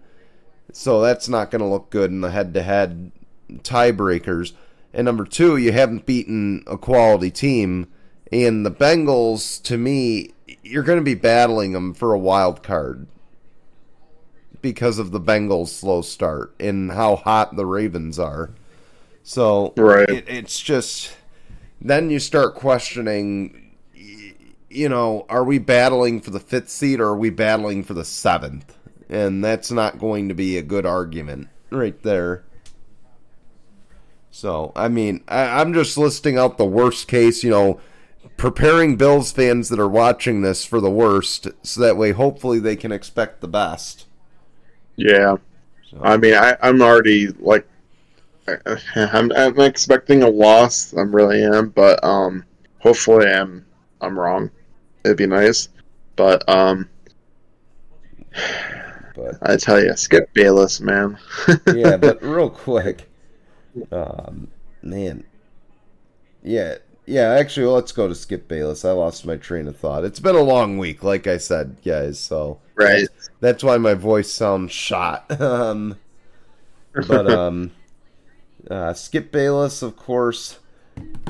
so 0.73 1.01
that's 1.03 1.29
not 1.29 1.51
going 1.51 1.61
to 1.61 1.68
look 1.68 1.90
good 1.90 2.11
in 2.11 2.23
the 2.23 2.31
head-to-head 2.31 3.12
tiebreakers. 3.62 4.55
And 4.94 5.05
number 5.05 5.25
two, 5.25 5.57
you 5.59 5.73
haven't 5.73 6.07
beaten 6.07 6.64
a 6.66 6.79
quality 6.79 7.31
team. 7.31 7.88
And 8.33 8.64
the 8.64 8.71
Bengals, 8.71 9.62
to 9.64 9.77
me, 9.77 10.31
you're 10.68 10.83
going 10.83 10.98
to 10.98 11.04
be 11.04 11.14
battling 11.14 11.72
them 11.72 11.94
for 11.94 12.12
a 12.12 12.18
wild 12.18 12.62
card 12.62 13.07
because 14.61 14.98
of 14.98 15.11
the 15.11 15.20
Bengals' 15.20 15.68
slow 15.68 16.02
start 16.02 16.54
and 16.61 16.90
how 16.92 17.16
hot 17.16 17.57
the 17.57 17.66
Ravens 17.66 18.18
are. 18.18 18.50
So 19.22 19.72
Right. 19.76 20.09
it, 20.09 20.28
it's 20.28 20.61
just 20.61 21.12
then 21.81 22.11
you 22.11 22.18
start 22.18 22.54
questioning, 22.54 23.76
you 24.68 24.88
know, 24.88 25.26
are 25.28 25.44
we 25.44 25.59
battling 25.59 26.20
for 26.20 26.31
the 26.31 26.40
fifth 26.40 26.70
seed 26.70 27.00
or 27.00 27.09
are 27.09 27.16
we 27.16 27.31
battling 27.31 27.85
for 27.85 27.94
the 27.94 28.04
seventh? 28.04 28.74
And 29.09 29.42
that's 29.42 29.70
not 29.70 29.98
going 29.98 30.28
to 30.28 30.35
be 30.35 30.59
a 30.59 30.62
good 30.62 30.85
argument 30.85 31.48
right 31.70 32.00
there. 32.02 32.44
So, 34.31 34.72
I 34.76 34.88
mean, 34.88 35.24
I, 35.28 35.61
I'm 35.61 35.72
just 35.72 35.96
listing 35.96 36.37
out 36.37 36.59
the 36.59 36.64
worst 36.64 37.09
case, 37.09 37.42
you 37.42 37.50
know, 37.50 37.81
preparing 38.37 38.96
Bills 38.96 39.33
fans 39.33 39.68
that 39.68 39.78
are 39.78 39.88
watching 39.88 40.42
this 40.42 40.64
for 40.64 40.81
the 40.81 40.90
worst, 40.90 41.48
so 41.62 41.81
that 41.81 41.96
way 41.96 42.12
hopefully 42.12 42.59
they 42.59 42.76
can 42.76 42.92
expect 42.92 43.40
the 43.40 43.48
best. 43.48 44.07
Yeah. 44.96 45.37
So, 45.90 46.00
I 46.02 46.16
mean, 46.16 46.35
I, 46.35 46.57
I'm 46.62 46.83
already 46.83 47.28
like, 47.28 47.66
I'm, 48.94 49.33
I'm 49.33 49.61
expecting 49.61 50.22
a 50.22 50.28
loss. 50.28 50.94
I 50.94 51.02
really 51.02 51.42
am, 51.42 51.70
but 51.70 52.02
um, 52.02 52.44
hopefully 52.78 53.26
I'm 53.26 53.64
I'm 54.00 54.18
wrong. 54.18 54.50
It'd 55.04 55.16
be 55.16 55.26
nice, 55.26 55.68
but 56.16 56.48
um, 56.48 56.88
but 59.14 59.37
I 59.42 59.57
tell 59.57 59.83
you, 59.83 59.96
Skip 59.96 60.33
Bayless, 60.33 60.81
man. 60.81 61.18
yeah, 61.74 61.96
but 61.96 62.22
real 62.22 62.50
quick, 62.50 63.11
um, 63.90 64.48
man, 64.83 65.24
yeah, 66.42 66.76
yeah. 67.09 67.31
Actually, 67.31 67.66
let's 67.66 67.92
go 67.92 68.07
to 68.07 68.14
Skip 68.14 68.49
Bayless. 68.49 68.85
I 68.85 68.92
lost 68.92 69.27
my 69.27 69.37
train 69.37 69.66
of 69.66 69.77
thought. 69.77 70.05
It's 70.05 70.21
been 70.21 70.37
a 70.37 70.42
long 70.42 70.79
week, 70.79 71.03
like 71.03 71.27
I 71.27 71.38
said, 71.38 71.77
guys. 71.85 72.18
So 72.18 72.61
right. 72.75 73.09
that's 73.40 73.64
why 73.64 73.79
my 73.79 73.94
voice 73.94 74.31
sounds 74.31 74.73
shot. 74.73 75.31
um, 75.40 75.97
but 76.92 77.31
um, 77.31 77.73
uh, 78.71 78.92
Skip 78.92 79.33
Bayless, 79.33 79.83
of 79.83 79.97
course, 79.97 80.59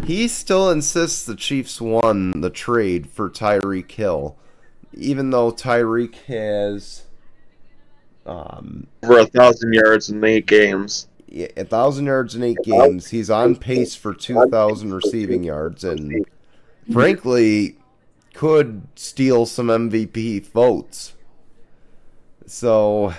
he 0.04 0.28
still 0.28 0.70
insists 0.70 1.24
the 1.24 1.36
Chiefs 1.36 1.80
won 1.80 2.40
the 2.40 2.50
trade 2.50 3.08
for 3.10 3.30
Tyreek 3.30 3.90
Hill, 3.90 4.36
even 4.94 5.30
though 5.30 5.52
Tyreek 5.52 6.14
has. 6.26 7.04
Um, 8.26 8.88
Over 9.02 9.20
a 9.20 9.26
thousand 9.26 9.72
yards 9.72 10.10
in 10.10 10.22
eight 10.22 10.46
games. 10.46 11.08
A 11.30 11.64
thousand 11.64 12.06
yards 12.06 12.34
in 12.34 12.42
eight 12.42 12.58
games. 12.62 13.08
He's 13.08 13.30
on 13.30 13.56
pace 13.56 13.94
for 13.94 14.14
two 14.14 14.48
thousand 14.50 14.94
receiving 14.94 15.44
yards, 15.44 15.84
and 15.84 16.26
frankly, 16.92 17.76
could 18.34 18.86
steal 18.94 19.46
some 19.46 19.68
MVP 19.68 20.46
votes. 20.46 21.14
So, 22.46 23.12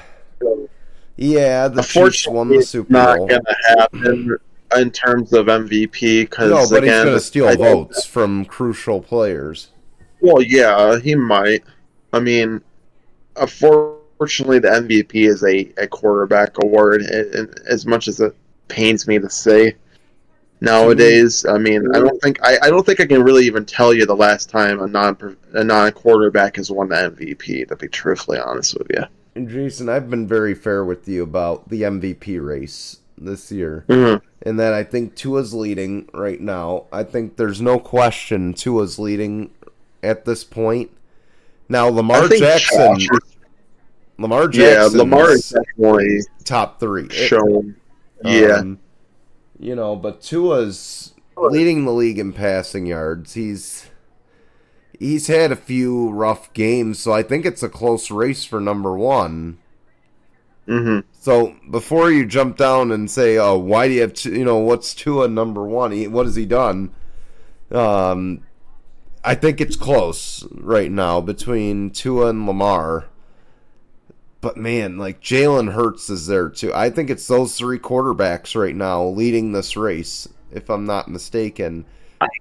yeah, 1.17 1.67
the 1.67 1.83
Chiefs 1.83 2.27
won 2.27 2.49
the 2.49 2.55
it's 2.55 2.69
Super 2.69 2.91
not 2.91 3.17
Bowl. 3.17 3.27
going 3.27 3.41
to 3.43 3.55
happen 3.67 4.37
in 4.75 4.91
terms 4.91 5.33
of 5.33 5.47
MVP 5.47 6.21
because 6.21 6.49
No, 6.49 6.67
but 6.69 6.83
he's 6.83 6.91
going 6.91 7.13
to 7.13 7.19
steal 7.19 7.47
I 7.47 7.55
votes 7.55 8.05
from 8.05 8.45
crucial 8.45 9.01
players. 9.01 9.69
Well, 10.21 10.41
yeah, 10.41 10.99
he 10.99 11.15
might. 11.15 11.63
I 12.11 12.19
mean, 12.19 12.61
unfortunately, 14.19 14.59
the 14.59 14.67
MVP 14.67 15.27
is 15.27 15.43
a, 15.43 15.71
a 15.81 15.87
quarterback 15.87 16.61
award, 16.61 17.01
and, 17.01 17.33
and 17.33 17.59
as 17.69 17.85
much 17.85 18.09
as 18.09 18.19
it 18.19 18.35
pains 18.67 19.07
me 19.07 19.17
to 19.17 19.29
say 19.29 19.75
nowadays, 20.59 21.45
I 21.45 21.57
mean, 21.57 21.87
I 21.95 21.99
don't 21.99 22.21
think 22.21 22.37
I, 22.43 22.57
I 22.63 22.69
don't 22.69 22.85
think 22.85 22.99
I 22.99 23.05
can 23.05 23.23
really 23.23 23.45
even 23.45 23.65
tell 23.65 23.93
you 23.93 24.05
the 24.05 24.15
last 24.15 24.49
time 24.49 24.81
a 24.81 24.87
non 24.87 25.37
a 25.53 25.63
non 25.63 25.91
quarterback 25.93 26.57
has 26.57 26.69
won 26.69 26.89
the 26.89 26.95
MVP. 26.95 27.67
To 27.69 27.75
be 27.77 27.87
truthfully 27.87 28.39
honest 28.39 28.77
with 28.77 28.87
you. 28.89 29.03
And 29.35 29.47
Jason, 29.47 29.87
I've 29.87 30.09
been 30.09 30.27
very 30.27 30.53
fair 30.53 30.83
with 30.83 31.07
you 31.07 31.23
about 31.23 31.69
the 31.69 31.83
MVP 31.83 32.45
race 32.45 32.97
this 33.17 33.51
year. 33.51 33.85
Mhm. 33.87 34.21
and 34.41 34.59
that 34.59 34.73
I 34.73 34.83
think 34.83 35.15
Tua's 35.15 35.53
leading 35.53 36.09
right 36.13 36.39
now. 36.41 36.85
I 36.91 37.03
think 37.03 37.37
there's 37.37 37.61
no 37.61 37.79
question 37.79 38.53
Tua's 38.53 38.99
leading 38.99 39.51
at 40.03 40.25
this 40.25 40.43
point. 40.43 40.91
Now 41.69 41.87
Lamar 41.87 42.27
Jackson, 42.27 42.99
Josh- 42.99 43.07
Lamar 44.19 44.47
Jackson. 44.47 44.97
yeah, 44.97 45.01
Lamar 45.03 45.31
is 45.31 45.49
definitely 45.49 46.19
top 46.43 46.79
three. 46.79 47.05
It- 47.05 47.11
shown. 47.13 47.75
Yeah, 48.23 48.57
um, 48.57 48.79
you 49.57 49.75
know, 49.75 49.95
but 49.95 50.21
Tua's 50.21 51.13
leading 51.37 51.85
the 51.85 51.93
league 51.93 52.19
in 52.19 52.33
passing 52.33 52.85
yards. 52.85 53.33
He's 53.33 53.85
he's 54.99 55.27
had 55.27 55.51
a 55.53 55.55
few 55.55 56.09
rough 56.09 56.51
games, 56.53 56.99
so 56.99 57.13
I 57.13 57.23
think 57.23 57.45
it's 57.45 57.63
a 57.63 57.69
close 57.69 58.11
race 58.11 58.43
for 58.43 58.59
number 58.59 58.97
one. 58.97 59.57
hmm 60.67 60.99
So 61.13 61.55
before 61.71 62.11
you 62.11 62.25
jump 62.25 62.57
down 62.57 62.91
and 62.91 63.09
say, 63.09 63.37
"Oh, 63.37 63.57
why 63.57 63.87
do 63.87 63.93
you 63.93 64.01
have 64.01 64.13
to, 64.15 64.31
you 64.37 64.43
know 64.43 64.57
what's 64.57 64.93
Tua 64.93 65.29
number 65.29 65.63
one? 65.65 65.91
He, 65.93 66.07
what 66.07 66.25
has 66.25 66.35
he 66.35 66.45
done?" 66.45 66.91
Um, 67.71 68.41
I 69.23 69.35
think 69.35 69.61
it's 69.61 69.75
close 69.77 70.45
right 70.51 70.91
now 70.91 71.21
between 71.21 71.91
Tua 71.91 72.27
and 72.31 72.45
Lamar. 72.45 73.05
But 74.41 74.55
man, 74.55 74.97
like 74.97 75.21
Jalen 75.21 75.73
Hurts 75.73 76.09
is 76.09 76.27
there 76.27 76.49
too. 76.49 76.73
I 76.73 76.89
think 76.89 77.09
it's 77.09 77.27
those 77.27 77.57
three 77.57 77.79
quarterbacks 77.79 78.55
right 78.55 78.75
now 78.75 79.03
leading 79.03 79.51
this 79.51 79.75
race, 79.75 80.29
if 80.51 80.69
I'm 80.69 80.85
not 80.85 81.09
mistaken. 81.09 81.85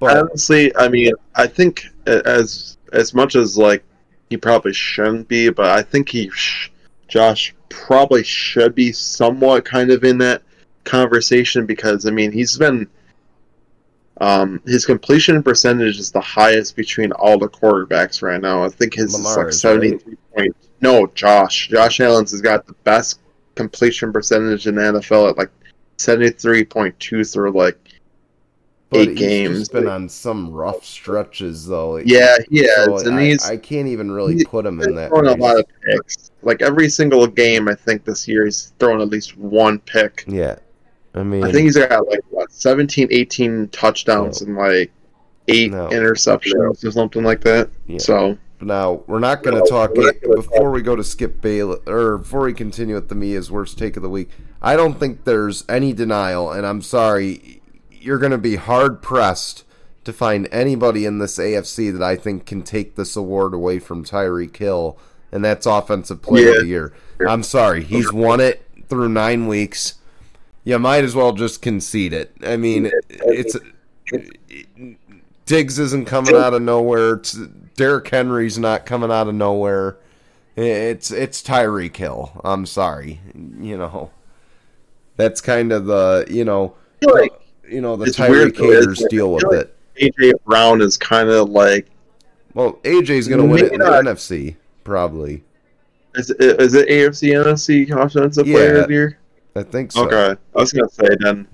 But 0.01 0.17
Honestly, 0.17 0.75
I 0.77 0.89
mean, 0.89 1.13
I 1.35 1.47
think 1.47 1.87
as 2.07 2.77
as 2.93 3.15
much 3.15 3.35
as 3.35 3.59
like 3.59 3.83
he 4.31 4.37
probably 4.37 4.73
shouldn't 4.73 5.29
be, 5.29 5.49
but 5.49 5.67
I 5.67 5.83
think 5.83 6.09
he, 6.09 6.31
sh- 6.31 6.71
Josh, 7.09 7.55
probably 7.69 8.23
should 8.23 8.75
be 8.75 8.93
somewhat 8.93 9.65
kind 9.65 9.91
of 9.91 10.05
in 10.05 10.19
that 10.19 10.43
conversation 10.85 11.67
because 11.67 12.07
I 12.07 12.11
mean 12.11 12.31
he's 12.31 12.57
been, 12.57 12.89
um, 14.21 14.63
his 14.67 14.87
completion 14.87 15.43
percentage 15.43 15.99
is 15.99 16.13
the 16.13 16.21
highest 16.21 16.77
between 16.77 17.11
all 17.13 17.39
the 17.39 17.49
quarterbacks 17.49 18.23
right 18.23 18.41
now. 18.41 18.63
I 18.63 18.69
think 18.69 18.95
his 18.95 19.15
Lamar 19.15 19.49
is 19.49 19.65
like 19.65 19.73
seventy 19.73 19.99
three 19.99 20.17
point 20.37 20.57
no, 20.81 21.07
Josh. 21.15 21.69
Josh 21.69 22.01
Allen's 22.01 22.31
has 22.33 22.41
got 22.41 22.67
the 22.67 22.75
best 22.85 23.21
completion 23.55 24.13
percentage 24.13 24.67
in 24.67 24.77
the 24.77 24.83
NFL 24.83 25.31
at 25.31 25.39
like 25.39 25.51
seventy 25.97 26.31
three 26.31 26.65
point 26.65 26.99
two 27.01 27.25
through 27.25 27.51
like 27.53 27.77
But 28.91 29.01
eight 29.01 29.09
he's 29.11 29.19
games. 29.19 29.69
been 29.69 29.89
on 29.89 30.09
some 30.09 30.51
rough 30.53 30.85
stretches 30.85 31.67
though. 31.67 31.97
Yeah, 31.99 32.37
yeah, 32.51 32.85
So 32.85 32.99
and 32.99 33.17
I, 33.17 33.25
he's 33.25 33.45
I 33.45 33.57
can't 33.57 33.89
even 33.89 34.11
really 34.11 34.45
put 34.45 34.65
him 34.65 34.81
in 34.81 34.95
that. 34.95 35.09
thrown 35.11 35.27
a 35.27 35.35
lot 35.35 35.59
of 35.59 35.67
picks. 35.85 36.31
Like 36.43 36.63
every 36.63 36.89
single 36.89 37.27
game, 37.27 37.69
I 37.69 37.75
think 37.75 38.05
this 38.05 38.29
year 38.29 38.45
he's 38.45 38.73
thrown 38.79 39.01
at 39.01 39.09
least 39.09 39.37
one 39.37 39.81
pick. 39.81 40.25
Yeah, 40.29 40.57
I 41.15 41.25
mean, 41.25 41.43
I 41.43 41.51
think 41.51 41.65
he's 41.65 41.77
got 41.77 42.07
like 42.07 42.21
what 42.31 42.53
17, 42.53 43.09
18 43.11 43.69
touchdowns 43.69 44.41
No. 44.41 44.47
and 44.47 44.57
like 44.57 44.93
eight 45.49 45.73
No. 45.73 45.89
interceptions 45.89 46.85
or 46.85 46.91
something 46.93 47.25
like 47.25 47.41
that. 47.41 47.71
Yeah. 47.89 47.99
So 47.99 48.39
Now 48.61 49.03
we're 49.07 49.21
not 49.21 49.43
going 49.43 49.63
to 49.63 49.69
talk 49.69 49.93
it 49.95 50.21
before 50.35 50.71
we 50.71 50.83
go 50.83 50.97
to 50.97 51.05
Skip 51.05 51.41
Bayless, 51.41 51.81
or 51.87 52.19
before 52.19 52.41
we 52.43 52.53
continue 52.53 52.95
with 52.95 53.09
the 53.09 53.15
Mia's 53.15 53.51
worst 53.51 53.79
take 53.79 53.97
of 53.97 54.03
the 54.03 54.09
week. 54.09 54.31
I 54.61 54.75
don't 54.75 54.99
think 54.99 55.25
there's 55.25 55.65
any 55.69 55.93
denial, 55.93 56.51
and 56.51 56.67
I'm 56.67 56.83
sorry, 56.83 57.61
you're 57.91 58.19
going 58.19 58.33
to 58.33 58.39
be 58.39 58.57
hard 58.57 59.01
pressed 59.03 59.65
to 60.05 60.13
find 60.13 60.49
anybody 60.51 61.05
in 61.05 61.19
this 61.19 61.39
AFC 61.39 61.93
that 61.93 62.03
I 62.03 62.17
think 62.17 62.47
can 62.47 62.63
take 62.63 62.97
this 62.97 63.15
award 63.15 63.55
away 63.55 63.79
from 63.79 64.05
Tyreek 64.05 64.57
Hill, 64.57 64.99
and 65.31 65.45
that's 65.45 65.67
Offensive 65.67 66.23
Player 66.23 66.51
of 66.51 66.61
the 66.61 66.67
Year. 66.67 66.93
I'm 67.29 67.43
sorry, 67.43 67.85
he's 67.85 68.13
won 68.13 68.41
it 68.41 68.65
through 68.89 69.11
nine 69.11 69.47
weeks. 69.47 69.95
You 70.65 70.79
might 70.79 71.05
as 71.05 71.15
well 71.15 71.33
just 71.33 71.63
concede 71.63 72.13
it. 72.13 72.35
I 72.43 72.57
mean, 72.57 72.91
it's 73.09 73.57
Diggs 75.47 75.79
isn't 75.79 76.07
coming 76.07 76.35
out 76.35 76.55
of 76.55 76.63
nowhere. 76.63 77.23
Derrick 77.79 78.09
Henry's 78.09 78.59
not 78.59 78.85
coming 78.85 79.11
out 79.11 79.29
of 79.29 79.35
nowhere. 79.37 79.97
It's 80.57 81.13
it's 81.13 81.41
Tyreek 81.41 81.97
Hill. 81.97 82.33
I'm 82.45 82.67
sorry, 82.67 83.21
you 83.61 83.79
know. 83.79 84.11
That's 85.17 85.41
kind 85.41 85.71
of 85.73 85.87
the 85.87 86.27
you 86.29 86.45
know 86.45 86.75
like 87.01 87.33
you 87.69 87.81
know 87.81 87.95
the 87.97 88.07
Tyreek 88.07 88.57
haters 88.57 88.87
isn't 88.99 89.11
deal 89.11 89.33
with 89.33 89.43
feel 89.43 89.53
it. 89.53 89.77
AJ 89.97 90.33
Brown 90.45 90.81
is 90.83 90.97
kind 90.99 91.29
of 91.29 91.51
like 91.51 91.87
Well, 92.55 92.75
AJ's 92.83 93.29
gonna 93.29 93.47
win 93.47 93.65
it 93.67 93.73
in 93.73 93.79
the 93.79 93.85
NFC 93.87 94.57
probably. 94.83 95.45
is 96.17 96.31
it, 96.31 96.41
is 96.41 96.75
it 96.75 96.89
AFC 96.89 97.31
NFC 97.33 97.89
offensive 97.97 98.45
player 98.45 98.75
Yeah. 98.75 98.81
of 98.83 98.89
the 98.89 98.93
year? 98.95 99.19
I 99.55 99.63
think 99.63 99.93
so. 99.93 100.07
Okay, 100.07 100.41
I 100.57 100.59
was 100.59 100.73
gonna 100.73 100.89
say 100.91 101.09
then. 101.21 101.47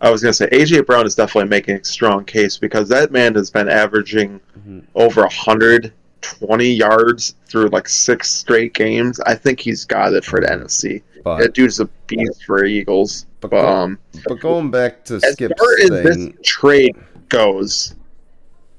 I 0.00 0.10
was 0.10 0.22
gonna 0.22 0.32
say 0.32 0.48
AJ 0.50 0.86
Brown 0.86 1.06
is 1.06 1.14
definitely 1.14 1.48
making 1.50 1.76
a 1.76 1.84
strong 1.84 2.24
case 2.24 2.56
because 2.56 2.88
that 2.88 3.12
man 3.12 3.34
has 3.34 3.50
been 3.50 3.68
averaging 3.68 4.40
Mhm. 4.66 4.82
over 4.94 5.22
120 5.24 6.66
yards 6.70 7.34
through 7.48 7.68
like 7.68 7.88
six 7.88 8.30
straight 8.30 8.72
games. 8.74 9.20
I 9.20 9.34
think 9.34 9.60
he's 9.60 9.84
got 9.84 10.12
it 10.14 10.24
for 10.24 10.40
the 10.40 10.50
NFC. 10.50 11.02
But, 11.22 11.38
That 11.38 11.52
dude's 11.54 11.80
a 11.80 11.84
beast 12.06 12.44
for 12.46 12.64
Eagles. 12.64 13.26
but, 13.40 13.50
But, 13.50 13.64
um, 13.66 13.98
but 14.26 14.40
going 14.40 14.70
back 14.70 15.04
to 15.06 15.16
as 15.16 15.32
Skip's 15.32 15.60
far 15.60 15.72
as 15.82 15.88
this 16.04 16.28
trade 16.42 16.96
goes, 17.28 17.94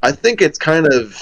I 0.01 0.11
think 0.11 0.41
it's 0.41 0.57
kind 0.57 0.91
of 0.91 1.15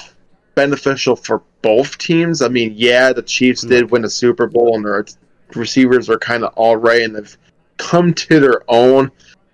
beneficial 0.54 1.14
for 1.16 1.42
both 1.60 1.98
teams. 1.98 2.40
I 2.40 2.48
mean, 2.48 2.72
yeah, 2.74 3.12
the 3.12 3.20
Chiefs 3.22 3.60
did 3.62 3.90
win 3.90 4.00
the 4.02 4.08
Super 4.10 4.46
Bowl, 4.46 4.74
and 4.76 4.84
their 4.84 5.04
receivers 5.54 6.08
are 6.08 6.18
kind 6.18 6.42
of 6.42 6.54
all 6.54 6.76
right, 6.78 7.02
and 7.02 7.14
they've 7.16 7.36
come 7.76 8.14
to 8.14 8.40
their 8.40 8.62
own. 8.68 9.10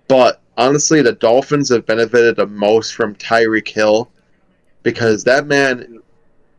But 0.07 0.41
honestly, 0.57 1.01
the 1.01 1.13
Dolphins 1.13 1.69
have 1.69 1.85
benefited 1.85 2.35
the 2.35 2.47
most 2.47 2.93
from 2.93 3.15
Tyreek 3.15 3.67
Hill 3.67 4.09
because 4.83 5.23
that 5.23 5.47
man 5.47 5.99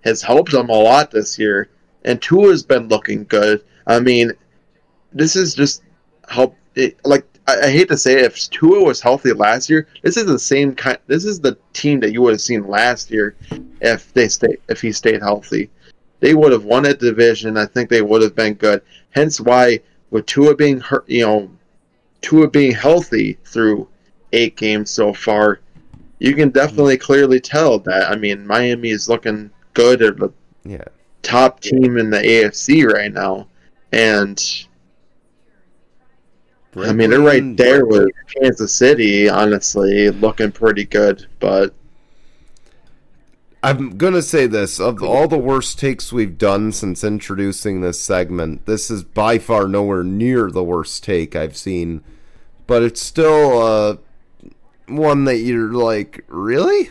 has 0.04 0.22
helped 0.22 0.52
them 0.52 0.68
a 0.68 0.72
lot 0.72 1.11
this 1.11 1.38
year, 1.38 1.68
and 2.04 2.20
Tua's 2.20 2.62
been 2.62 2.88
looking 2.88 3.24
good. 3.24 3.64
I 3.87 4.00
mean, 4.00 4.32
this 5.12 5.37
is 5.37 5.54
just 5.54 5.82
help. 6.28 6.56
It, 6.74 6.98
like 7.04 7.24
I, 7.46 7.66
I 7.66 7.70
hate 7.70 7.88
to 7.88 7.96
say, 7.96 8.14
it, 8.14 8.24
if 8.26 8.50
Tua 8.50 8.84
was 8.84 9.00
healthy 9.00 9.32
last 9.32 9.68
year, 9.70 9.88
this 10.02 10.16
is 10.16 10.26
the 10.26 10.38
same 10.38 10.74
kind. 10.74 10.98
This 11.06 11.24
is 11.24 11.40
the 11.40 11.58
team 11.72 12.00
that 12.00 12.12
you 12.12 12.22
would 12.22 12.34
have 12.34 12.40
seen 12.40 12.68
last 12.68 13.11
year 13.11 13.34
if 13.80 14.12
they 14.12 14.28
stay 14.28 14.56
if 14.68 14.80
he 14.80 14.92
stayed 14.92 15.20
healthy. 15.20 15.70
They 16.20 16.34
would 16.34 16.52
have 16.52 16.64
won 16.64 16.82
that 16.82 16.98
division. 16.98 17.56
I 17.56 17.66
think 17.66 17.88
they 17.88 18.02
would 18.02 18.22
have 18.22 18.34
been 18.34 18.54
good. 18.54 18.82
Hence 19.11 19.40
why, 19.40 19.80
with 20.11 20.26
Tua 20.26 20.54
being 20.54 20.80
hurt, 20.80 21.08
you 21.08 21.24
know, 21.24 21.50
Tua 22.20 22.48
being 22.48 22.72
healthy 22.72 23.38
through 23.44 23.88
eight 24.33 24.57
games 24.57 24.90
so 24.90 25.12
far, 25.12 25.61
you 26.18 26.35
can 26.35 26.50
definitely 26.50 26.96
hmm. 26.96 27.02
clearly 27.02 27.40
tell 27.40 27.78
that. 27.81 28.11
I 28.11 28.16
mean, 28.16 28.46
Miami 28.46 28.90
is 28.90 29.09
looking 29.09 29.50
good. 29.74 30.00
They're 30.00 30.11
the 30.12 30.33
yeah, 30.64 30.85
top 31.22 31.61
team 31.61 31.96
in 31.96 32.11
the 32.11 32.18
AFC 32.18 32.90
right 32.90 33.12
now, 33.12 33.46
and 33.92 34.38
I 36.76 36.92
mean, 36.92 37.11
they're 37.11 37.20
right 37.20 37.57
there 37.57 37.87
with 37.87 38.11
Kansas 38.26 38.74
City, 38.74 39.28
honestly, 39.28 40.11
looking 40.11 40.52
pretty 40.52 40.85
good. 40.85 41.26
But 41.40 41.74
I'm 43.62 43.96
gonna 43.98 44.22
say 44.22 44.46
this: 44.46 44.78
of 44.78 45.02
all 45.02 45.26
the 45.26 45.38
worst 45.38 45.78
takes 45.78 46.12
we've 46.12 46.38
done 46.38 46.70
since 46.72 47.02
introducing 47.02 47.80
this 47.80 48.00
segment, 48.00 48.66
this 48.66 48.90
is 48.90 49.02
by 49.02 49.38
far 49.38 49.66
nowhere 49.66 50.04
near 50.04 50.50
the 50.50 50.62
worst 50.62 51.02
take 51.02 51.34
I've 51.34 51.56
seen. 51.56 52.02
But 52.66 52.82
it's 52.82 53.00
still 53.02 53.60
uh, 53.62 53.96
one 54.86 55.24
that 55.24 55.38
you're 55.38 55.72
like, 55.72 56.24
really? 56.28 56.90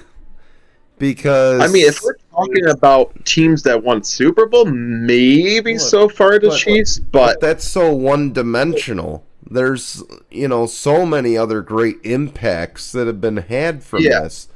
Because 0.99 1.61
I 1.61 1.67
mean, 1.67 1.85
if 1.85 2.01
we're 2.03 2.15
talking 2.31 2.67
about 2.67 3.23
teams 3.25 3.61
that 3.63 3.83
won 3.83 4.03
Super 4.03 4.47
Bowl, 4.47 4.65
maybe 4.65 5.73
Look, 5.73 5.81
so 5.81 6.09
far 6.09 6.39
the 6.39 6.49
but- 6.49 6.57
Chiefs, 6.57 6.99
but 6.99 7.33
but 7.33 7.41
that's 7.41 7.65
so 7.65 7.93
one 7.93 8.33
dimensional. 8.33 9.23
There's 9.49 10.03
you 10.29 10.47
know 10.49 10.65
so 10.65 11.05
many 11.05 11.37
other 11.37 11.61
great 11.61 11.97
impacts 12.03 12.91
that 12.91 13.07
have 13.07 13.21
been 13.21 13.37
had 13.37 13.83
from 13.83 14.01
Yeah. 14.03 14.21
this. 14.23 14.49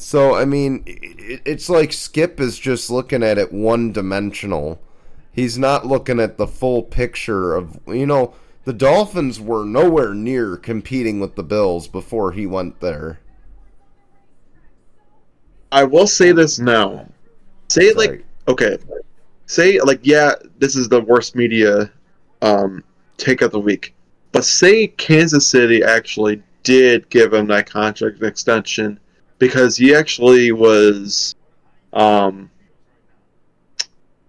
So 0.00 0.34
I 0.34 0.46
mean, 0.46 0.82
it's 0.86 1.68
like 1.68 1.92
Skip 1.92 2.40
is 2.40 2.58
just 2.58 2.88
looking 2.88 3.22
at 3.22 3.36
it 3.36 3.52
one 3.52 3.92
dimensional. 3.92 4.80
He's 5.30 5.58
not 5.58 5.86
looking 5.86 6.18
at 6.18 6.38
the 6.38 6.46
full 6.46 6.82
picture 6.82 7.54
of 7.54 7.78
you 7.86 8.06
know 8.06 8.34
the 8.64 8.72
Dolphins 8.72 9.38
were 9.38 9.62
nowhere 9.62 10.14
near 10.14 10.56
competing 10.56 11.20
with 11.20 11.34
the 11.34 11.42
Bills 11.42 11.86
before 11.86 12.32
he 12.32 12.46
went 12.46 12.80
there. 12.80 13.20
I 15.70 15.84
will 15.84 16.06
say 16.06 16.32
this 16.32 16.58
now. 16.58 17.06
Say 17.68 17.92
like 17.92 18.08
Sorry. 18.08 18.24
okay, 18.48 18.78
say 19.44 19.80
like 19.80 20.00
yeah, 20.02 20.32
this 20.58 20.76
is 20.76 20.88
the 20.88 21.02
worst 21.02 21.36
media 21.36 21.92
um, 22.40 22.82
take 23.18 23.42
of 23.42 23.52
the 23.52 23.60
week. 23.60 23.94
But 24.32 24.46
say 24.46 24.86
Kansas 24.86 25.46
City 25.46 25.84
actually 25.84 26.42
did 26.62 27.06
give 27.10 27.34
him 27.34 27.48
that 27.48 27.68
contract 27.68 28.22
extension 28.22 28.98
because 29.40 29.76
he 29.76 29.92
actually 29.92 30.52
was. 30.52 31.34
Um, 31.92 32.48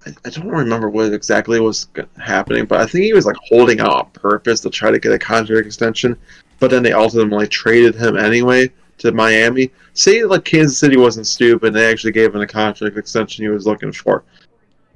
I, 0.07 0.13
I 0.25 0.29
don't 0.31 0.47
remember 0.47 0.89
what 0.89 1.13
exactly 1.13 1.59
was 1.59 1.89
happening, 2.17 2.65
but 2.65 2.81
I 2.81 2.87
think 2.87 3.03
he 3.03 3.13
was 3.13 3.27
like 3.27 3.35
holding 3.47 3.79
out 3.79 3.93
on 3.93 4.09
purpose 4.11 4.61
to 4.61 4.71
try 4.71 4.89
to 4.89 4.97
get 4.97 5.11
a 5.11 5.19
contract 5.19 5.67
extension. 5.67 6.17
But 6.57 6.71
then 6.71 6.81
they 6.81 6.93
ultimately 6.93 7.47
traded 7.47 7.93
him 7.93 8.17
anyway 8.17 8.71
to 8.99 9.11
Miami. 9.11 9.71
Say 9.93 10.23
like 10.23 10.45
Kansas 10.45 10.79
City 10.79 10.97
wasn't 10.97 11.27
stupid, 11.27 11.67
and 11.67 11.75
they 11.75 11.91
actually 11.91 12.13
gave 12.13 12.33
him 12.33 12.39
the 12.39 12.47
contract 12.47 12.97
extension 12.97 13.43
he 13.43 13.49
was 13.49 13.67
looking 13.67 13.91
for. 13.91 14.23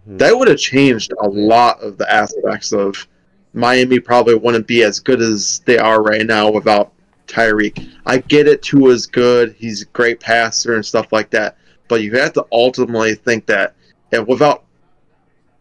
Hmm. 0.06 0.17
That 0.17 0.36
would 0.36 0.47
have 0.47 0.58
changed 0.58 1.13
a 1.21 1.28
lot 1.28 1.80
of 1.82 1.99
the 1.99 2.12
aspects 2.12 2.71
of 2.71 3.08
Miami. 3.54 3.99
Probably 3.99 4.36
wouldn't 4.36 4.65
be 4.65 4.82
as 4.84 4.99
good 4.99 5.21
as 5.21 5.62
they 5.65 5.78
are 5.78 6.01
right 6.01 6.25
now 6.25 6.49
without 6.49 6.94
Tyreek. 7.27 7.91
I 8.05 8.19
get 8.19 8.47
it. 8.47 8.61
Tua's 8.61 9.05
good. 9.05 9.55
He's 9.57 9.81
a 9.81 9.85
great 9.85 10.19
passer 10.19 10.75
and 10.75 10.85
stuff 10.85 11.11
like 11.11 11.29
that. 11.31 11.57
But 11.88 12.01
you 12.01 12.13
have 12.17 12.33
to 12.33 12.45
ultimately 12.51 13.15
think 13.15 13.45
that 13.47 13.75
if 14.11 14.27
without 14.27 14.63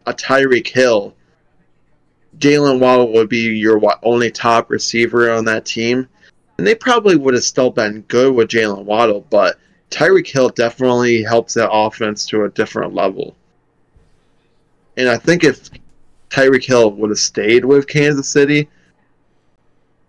a 0.05 0.13
Tyreek 0.13 0.67
Hill, 0.67 1.15
Jaylen 2.37 2.79
Waddle 2.79 3.13
would 3.13 3.29
be 3.29 3.57
your 3.57 3.81
only 4.03 4.31
top 4.31 4.69
receiver 4.69 5.31
on 5.31 5.45
that 5.45 5.65
team. 5.65 6.07
And 6.57 6.65
they 6.65 6.75
probably 6.75 7.15
would 7.15 7.33
have 7.33 7.43
still 7.43 7.69
been 7.69 8.01
good 8.01 8.33
with 8.33 8.49
Jaylen 8.49 8.85
Waddle, 8.85 9.25
but 9.29 9.57
Tyreek 9.89 10.27
Hill 10.27 10.49
definitely 10.49 11.23
helps 11.23 11.53
that 11.53 11.71
offense 11.71 12.25
to 12.27 12.43
a 12.43 12.49
different 12.49 12.93
level. 12.93 13.35
And 14.97 15.09
I 15.09 15.17
think 15.17 15.43
if 15.43 15.69
Tyreek 16.29 16.63
Hill 16.63 16.91
would 16.91 17.09
have 17.09 17.19
stayed 17.19 17.65
with 17.65 17.87
Kansas 17.87 18.29
City, 18.29 18.69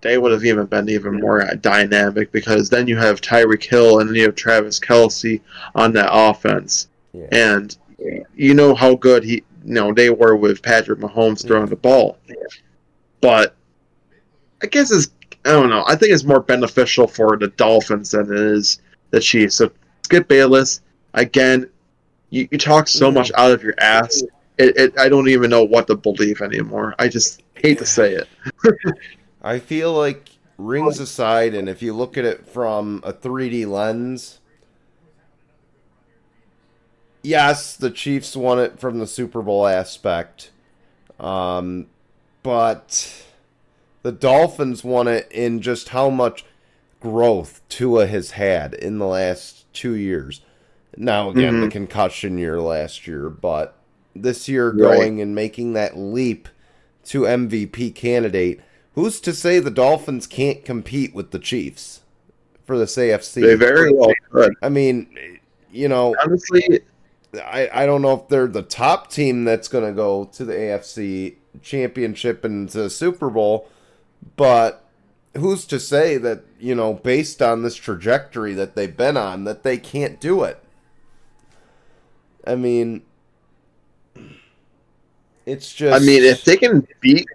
they 0.00 0.18
would 0.18 0.32
have 0.32 0.44
even 0.44 0.66
been 0.66 0.88
even 0.88 1.20
more 1.20 1.44
dynamic 1.60 2.30
because 2.32 2.68
then 2.68 2.86
you 2.86 2.96
have 2.96 3.20
Tyreek 3.20 3.64
Hill 3.64 4.00
and 4.00 4.08
then 4.08 4.16
you 4.16 4.22
have 4.22 4.34
Travis 4.34 4.78
Kelce 4.78 5.40
on 5.74 5.92
that 5.92 6.10
offense. 6.12 6.88
Yeah. 7.12 7.26
And 7.32 7.76
you 8.34 8.54
know 8.54 8.74
how 8.74 8.94
good 8.94 9.24
he 9.24 9.42
you 9.64 9.74
know 9.74 9.92
they 9.92 10.10
were 10.10 10.36
with 10.36 10.62
Patrick 10.62 11.00
Mahomes 11.00 11.46
throwing 11.46 11.66
the 11.66 11.76
ball. 11.76 12.18
But 13.20 13.56
I 14.62 14.66
guess 14.66 14.90
it's 14.90 15.08
I 15.44 15.52
don't 15.52 15.70
know. 15.70 15.84
I 15.86 15.96
think 15.96 16.12
it's 16.12 16.24
more 16.24 16.40
beneficial 16.40 17.06
for 17.06 17.36
the 17.36 17.48
Dolphins 17.48 18.10
than 18.10 18.32
it 18.32 18.38
is 18.38 18.80
the 19.10 19.20
Chiefs. 19.20 19.56
So 19.56 19.70
Skip 20.02 20.28
Bayless, 20.28 20.80
again, 21.14 21.70
you, 22.30 22.48
you 22.50 22.58
talk 22.58 22.88
so 22.88 23.10
much 23.10 23.30
out 23.36 23.52
of 23.52 23.62
your 23.62 23.74
ass, 23.78 24.22
it, 24.58 24.76
it, 24.76 24.98
I 24.98 25.08
don't 25.08 25.28
even 25.28 25.50
know 25.50 25.64
what 25.64 25.86
to 25.86 25.96
believe 25.96 26.40
anymore. 26.40 26.94
I 26.98 27.08
just 27.08 27.42
hate 27.54 27.78
to 27.78 27.86
say 27.86 28.14
it. 28.14 28.28
I 29.46 29.60
feel 29.60 29.92
like 29.92 30.30
rings 30.58 30.98
aside, 30.98 31.54
and 31.54 31.68
if 31.68 31.80
you 31.80 31.92
look 31.92 32.18
at 32.18 32.24
it 32.24 32.48
from 32.48 33.00
a 33.04 33.12
3D 33.12 33.66
lens, 33.66 34.40
yes, 37.22 37.76
the 37.76 37.90
Chiefs 37.90 38.34
won 38.34 38.58
it 38.58 38.80
from 38.80 38.98
the 38.98 39.06
Super 39.06 39.42
Bowl 39.42 39.66
aspect, 39.66 40.50
um, 41.20 41.86
but 42.42 43.24
the 44.02 44.10
Dolphins 44.10 44.82
won 44.82 45.06
it 45.06 45.30
in 45.30 45.60
just 45.60 45.90
how 45.90 46.10
much 46.10 46.44
growth 46.98 47.60
Tua 47.68 48.08
has 48.08 48.32
had 48.32 48.74
in 48.74 48.98
the 48.98 49.06
last 49.06 49.72
two 49.72 49.94
years. 49.94 50.40
Now, 50.96 51.30
again, 51.30 51.54
mm-hmm. 51.54 51.60
the 51.62 51.70
concussion 51.70 52.36
year 52.36 52.60
last 52.60 53.06
year, 53.06 53.30
but 53.30 53.76
this 54.12 54.48
year 54.48 54.72
going 54.72 55.16
right. 55.16 55.22
and 55.22 55.34
making 55.36 55.74
that 55.74 55.96
leap 55.96 56.48
to 57.04 57.22
MVP 57.22 57.94
candidate. 57.94 58.60
Who's 58.96 59.20
to 59.20 59.34
say 59.34 59.60
the 59.60 59.70
Dolphins 59.70 60.26
can't 60.26 60.64
compete 60.64 61.14
with 61.14 61.30
the 61.30 61.38
Chiefs 61.38 62.00
for 62.64 62.78
this 62.78 62.96
AFC? 62.96 63.42
They 63.42 63.54
very 63.54 63.92
well 63.92 64.12
could. 64.30 64.54
I 64.62 64.70
mean, 64.70 65.38
you 65.70 65.86
know, 65.86 66.16
honestly, 66.24 66.80
I, 67.34 67.68
I 67.70 67.84
don't 67.84 68.00
know 68.00 68.14
if 68.14 68.28
they're 68.28 68.46
the 68.46 68.62
top 68.62 69.10
team 69.10 69.44
that's 69.44 69.68
going 69.68 69.84
to 69.84 69.92
go 69.92 70.24
to 70.24 70.46
the 70.46 70.54
AFC 70.54 71.34
championship 71.60 72.42
and 72.42 72.70
to 72.70 72.84
the 72.84 72.90
Super 72.90 73.28
Bowl, 73.28 73.68
but 74.34 74.88
who's 75.36 75.66
to 75.66 75.78
say 75.78 76.16
that, 76.16 76.44
you 76.58 76.74
know, 76.74 76.94
based 76.94 77.42
on 77.42 77.62
this 77.62 77.76
trajectory 77.76 78.54
that 78.54 78.76
they've 78.76 78.96
been 78.96 79.18
on, 79.18 79.44
that 79.44 79.62
they 79.62 79.76
can't 79.76 80.18
do 80.18 80.42
it? 80.42 80.58
I 82.46 82.54
mean, 82.54 83.02
it's 85.44 85.74
just. 85.74 86.00
I 86.00 86.02
mean, 86.02 86.22
if 86.22 86.44
they 86.44 86.56
can 86.56 86.86
beat 87.02 87.26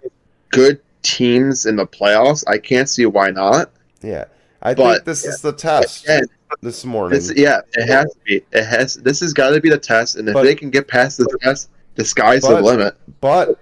good 0.50 0.80
teams 1.02 1.66
in 1.66 1.76
the 1.76 1.86
playoffs, 1.86 2.44
I 2.48 2.58
can't 2.58 2.88
see 2.88 3.06
why 3.06 3.30
not. 3.30 3.70
Yeah, 4.02 4.24
I 4.62 4.74
but, 4.74 4.92
think 4.92 5.04
this 5.04 5.24
yeah. 5.24 5.30
is 5.30 5.40
the 5.40 5.52
test 5.52 6.04
again, 6.04 6.24
this 6.60 6.84
morning. 6.84 7.18
This, 7.18 7.32
yeah, 7.36 7.60
it 7.74 7.86
has 7.86 8.12
to 8.12 8.20
be. 8.24 8.42
It 8.52 8.64
has. 8.64 8.94
This 8.94 9.20
has 9.20 9.32
got 9.32 9.50
to 9.50 9.60
be 9.60 9.70
the 9.70 9.78
test, 9.78 10.16
and 10.16 10.28
if 10.28 10.34
but, 10.34 10.44
they 10.44 10.54
can 10.54 10.70
get 10.70 10.88
past 10.88 11.18
the 11.18 11.38
test, 11.42 11.70
the 11.94 12.04
sky's 12.04 12.42
but, 12.42 12.56
the 12.56 12.62
limit. 12.62 12.96
But 13.20 13.58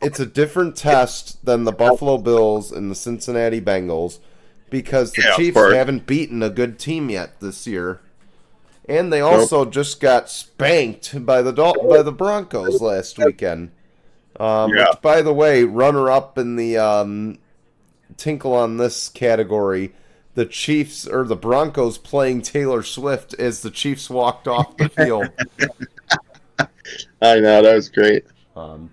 it's 0.00 0.20
a 0.20 0.26
different 0.26 0.76
test 0.76 1.44
than 1.44 1.64
the 1.64 1.72
Buffalo 1.72 2.18
Bills 2.18 2.72
and 2.72 2.90
the 2.90 2.94
Cincinnati 2.94 3.60
Bengals 3.60 4.18
because 4.72 5.12
the 5.12 5.22
yeah, 5.22 5.36
Chiefs 5.36 5.56
haven't 5.56 6.06
beaten 6.06 6.42
a 6.42 6.50
good 6.50 6.78
team 6.78 7.10
yet 7.10 7.38
this 7.40 7.66
year. 7.66 8.00
And 8.88 9.12
they 9.12 9.20
also 9.20 9.64
nope. 9.64 9.72
just 9.72 10.00
got 10.00 10.28
spanked 10.28 11.24
by 11.24 11.40
the 11.42 11.52
by 11.52 12.02
the 12.02 12.10
Broncos 12.10 12.80
last 12.80 13.16
weekend. 13.18 13.70
Um, 14.42 14.72
yeah. 14.74 14.90
Which, 14.90 15.00
by 15.02 15.22
the 15.22 15.32
way, 15.32 15.62
runner 15.62 16.10
up 16.10 16.36
in 16.36 16.56
the 16.56 16.76
um, 16.76 17.38
tinkle 18.16 18.54
on 18.54 18.76
this 18.76 19.08
category, 19.08 19.94
the 20.34 20.46
Chiefs 20.46 21.06
or 21.06 21.24
the 21.24 21.36
Broncos 21.36 21.96
playing 21.96 22.42
Taylor 22.42 22.82
Swift 22.82 23.34
as 23.34 23.62
the 23.62 23.70
Chiefs 23.70 24.10
walked 24.10 24.48
off 24.48 24.76
the 24.76 24.88
field. 24.96 25.28
I 27.22 27.38
know 27.38 27.62
that 27.62 27.74
was 27.74 27.88
great. 27.88 28.24
Um, 28.56 28.90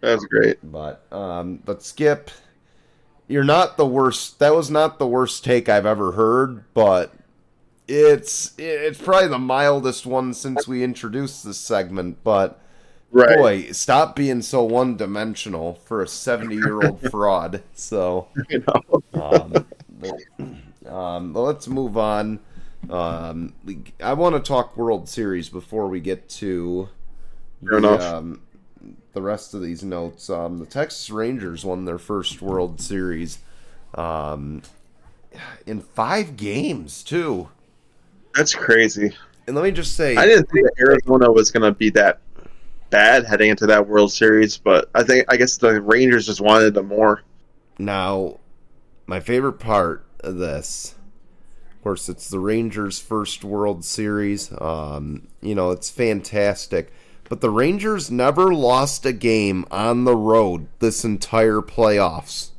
that 0.00 0.14
was 0.16 0.26
great. 0.26 0.58
But 0.70 1.10
um, 1.10 1.62
but 1.64 1.82
Skip, 1.82 2.30
you're 3.26 3.42
not 3.42 3.78
the 3.78 3.86
worst. 3.86 4.38
That 4.38 4.54
was 4.54 4.70
not 4.70 4.98
the 4.98 5.06
worst 5.06 5.44
take 5.44 5.70
I've 5.70 5.86
ever 5.86 6.12
heard, 6.12 6.64
but 6.74 7.14
it's 7.88 8.52
it's 8.58 9.00
probably 9.00 9.28
the 9.28 9.38
mildest 9.38 10.04
one 10.04 10.34
since 10.34 10.68
we 10.68 10.84
introduced 10.84 11.42
this 11.42 11.56
segment. 11.56 12.22
But 12.22 12.60
right. 13.10 13.38
boy, 13.38 13.72
stop 13.72 14.16
being 14.16 14.42
so 14.42 14.62
one 14.62 14.96
dimensional 14.96 15.74
for 15.84 16.02
a 16.02 16.08
70 16.08 16.54
year 16.54 16.80
old 16.82 17.00
fraud. 17.10 17.62
So, 17.74 18.28
you 18.48 18.64
know. 18.66 19.02
um, 19.20 19.66
um, 20.86 21.32
let's 21.34 21.68
move 21.68 21.96
on. 21.96 22.40
Um, 22.88 23.54
I 24.02 24.14
want 24.14 24.36
to 24.36 24.40
talk 24.40 24.76
World 24.76 25.08
Series 25.08 25.48
before 25.48 25.88
we 25.88 26.00
get 26.00 26.28
to 26.30 26.88
Fair 27.68 27.80
the, 27.80 28.16
um, 28.16 28.40
the 29.12 29.22
rest 29.22 29.54
of 29.54 29.62
these 29.62 29.82
notes. 29.82 30.30
Um, 30.30 30.58
the 30.58 30.66
Texas 30.66 31.10
Rangers 31.10 31.64
won 31.64 31.84
their 31.84 31.98
first 31.98 32.40
World 32.40 32.80
Series 32.80 33.38
um, 33.94 34.62
in 35.66 35.80
five 35.80 36.36
games, 36.36 37.02
too. 37.02 37.48
That's 38.34 38.54
crazy. 38.54 39.14
And 39.46 39.56
let 39.56 39.64
me 39.64 39.72
just 39.72 39.96
say, 39.96 40.16
I 40.16 40.26
didn't 40.26 40.48
think 40.50 40.66
Arizona 40.78 41.30
was 41.30 41.50
going 41.50 41.62
to 41.62 41.76
be 41.76 41.90
that 41.90 42.20
bad 42.90 43.24
heading 43.24 43.50
into 43.50 43.66
that 43.66 43.86
World 43.86 44.12
Series, 44.12 44.56
but 44.56 44.90
I 44.94 45.02
think 45.02 45.24
I 45.28 45.36
guess 45.36 45.56
the 45.56 45.80
Rangers 45.80 46.26
just 46.26 46.40
wanted 46.40 46.74
them 46.74 46.88
more. 46.88 47.22
Now, 47.78 48.40
my 49.06 49.20
favorite 49.20 49.54
part 49.54 50.04
of 50.20 50.36
this, 50.36 50.94
of 51.72 51.82
course, 51.82 52.08
it's 52.08 52.28
the 52.28 52.38
Rangers' 52.38 52.98
first 52.98 53.44
World 53.44 53.84
Series. 53.84 54.52
Um, 54.60 55.28
you 55.40 55.54
know, 55.54 55.70
it's 55.70 55.90
fantastic 55.90 56.92
but 57.30 57.40
the 57.40 57.48
Rangers 57.48 58.10
never 58.10 58.52
lost 58.52 59.06
a 59.06 59.12
game 59.12 59.64
on 59.70 60.02
the 60.02 60.16
road 60.16 60.66
this 60.80 61.04
entire 61.04 61.60
playoffs. 61.60 62.50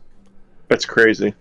That's 0.70 0.86
crazy. 0.86 1.36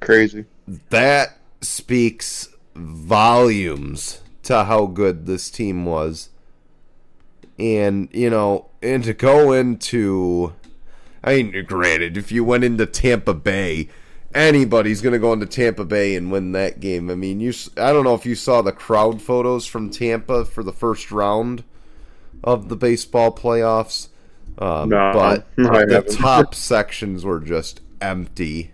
Crazy. 0.00 0.44
That 0.90 1.38
speaks 1.62 2.50
volumes 2.76 4.20
to 4.42 4.64
how 4.64 4.84
good 4.84 5.24
this 5.24 5.48
team 5.48 5.86
was. 5.86 6.28
And, 7.58 8.08
you 8.12 8.30
know, 8.30 8.70
and 8.82 9.02
to 9.04 9.14
go 9.14 9.52
into 9.52 10.54
I 11.22 11.42
mean, 11.42 11.64
granted, 11.66 12.16
if 12.16 12.30
you 12.30 12.44
went 12.44 12.64
into 12.64 12.86
Tampa 12.86 13.34
Bay, 13.34 13.88
anybody's 14.34 15.00
going 15.00 15.12
to 15.12 15.18
go 15.18 15.32
into 15.32 15.46
Tampa 15.46 15.84
Bay 15.84 16.14
and 16.14 16.30
win 16.30 16.52
that 16.52 16.80
game. 16.80 17.10
I 17.10 17.14
mean, 17.14 17.40
you 17.40 17.52
I 17.76 17.92
don't 17.92 18.04
know 18.04 18.14
if 18.14 18.26
you 18.26 18.34
saw 18.34 18.62
the 18.62 18.72
crowd 18.72 19.20
photos 19.20 19.66
from 19.66 19.90
Tampa 19.90 20.44
for 20.44 20.62
the 20.62 20.72
first 20.72 21.10
round 21.10 21.64
of 22.44 22.68
the 22.68 22.76
baseball 22.76 23.32
playoffs. 23.32 24.08
Um, 24.58 24.88
no, 24.88 25.12
but 25.12 25.46
the 25.56 26.16
top 26.18 26.54
sections 26.54 27.24
were 27.24 27.40
just 27.40 27.80
empty. 28.00 28.72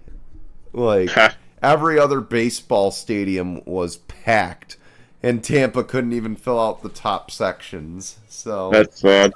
Like 0.73 1.11
every 1.63 1.99
other 1.99 2.21
baseball 2.21 2.91
stadium 2.91 3.65
was 3.65 3.97
packed, 3.97 4.77
and 5.25 5.43
Tampa 5.43 5.83
couldn't 5.83 6.13
even 6.13 6.37
fill 6.37 6.61
out 6.61 6.83
the 6.83 6.89
top 6.91 7.31
sections. 7.31 8.19
So 8.29 8.71
that's 8.71 9.01
sad. 9.01 9.33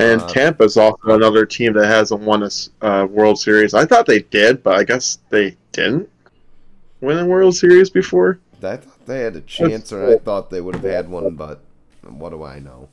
And 0.00 0.20
uh, 0.20 0.28
Tampa's 0.28 0.76
also 0.76 1.14
another 1.14 1.46
team 1.46 1.72
that 1.74 1.86
hasn't 1.86 2.20
won 2.20 2.42
a 2.42 2.86
uh, 2.86 3.06
World 3.06 3.38
Series. 3.38 3.74
I 3.74 3.84
thought 3.84 4.06
they 4.06 4.20
did, 4.22 4.62
but 4.62 4.76
I 4.76 4.84
guess 4.84 5.18
they 5.28 5.56
didn't 5.72 6.08
win 7.00 7.18
a 7.18 7.26
World 7.26 7.56
Series 7.56 7.90
before. 7.90 8.40
I 8.62 8.76
thought 8.76 9.06
they 9.06 9.20
had 9.20 9.36
a 9.36 9.40
chance, 9.40 9.92
or 9.92 10.14
I 10.14 10.18
thought 10.18 10.50
they 10.50 10.60
would 10.60 10.74
have 10.74 10.84
had 10.84 11.08
one, 11.08 11.34
but 11.34 11.60
what 12.02 12.30
do 12.30 12.42
I 12.42 12.58
know? 12.58 12.88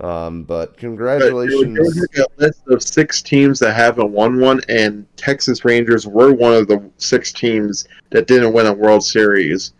Um, 0.00 0.42
but 0.42 0.76
congratulations. 0.76 2.08
But 2.16 2.18
a 2.18 2.28
list 2.36 2.62
of 2.66 2.82
six 2.82 3.22
teams 3.22 3.60
that 3.60 3.74
haven't 3.74 4.10
won 4.10 4.40
one, 4.40 4.60
and 4.68 5.06
Texas 5.16 5.64
Rangers 5.64 6.06
were 6.06 6.32
one 6.32 6.54
of 6.54 6.66
the 6.66 6.90
six 6.98 7.32
teams 7.32 7.86
that 8.10 8.26
didn't 8.26 8.52
win 8.52 8.66
a 8.66 8.72
World 8.72 9.04
Series. 9.04 9.72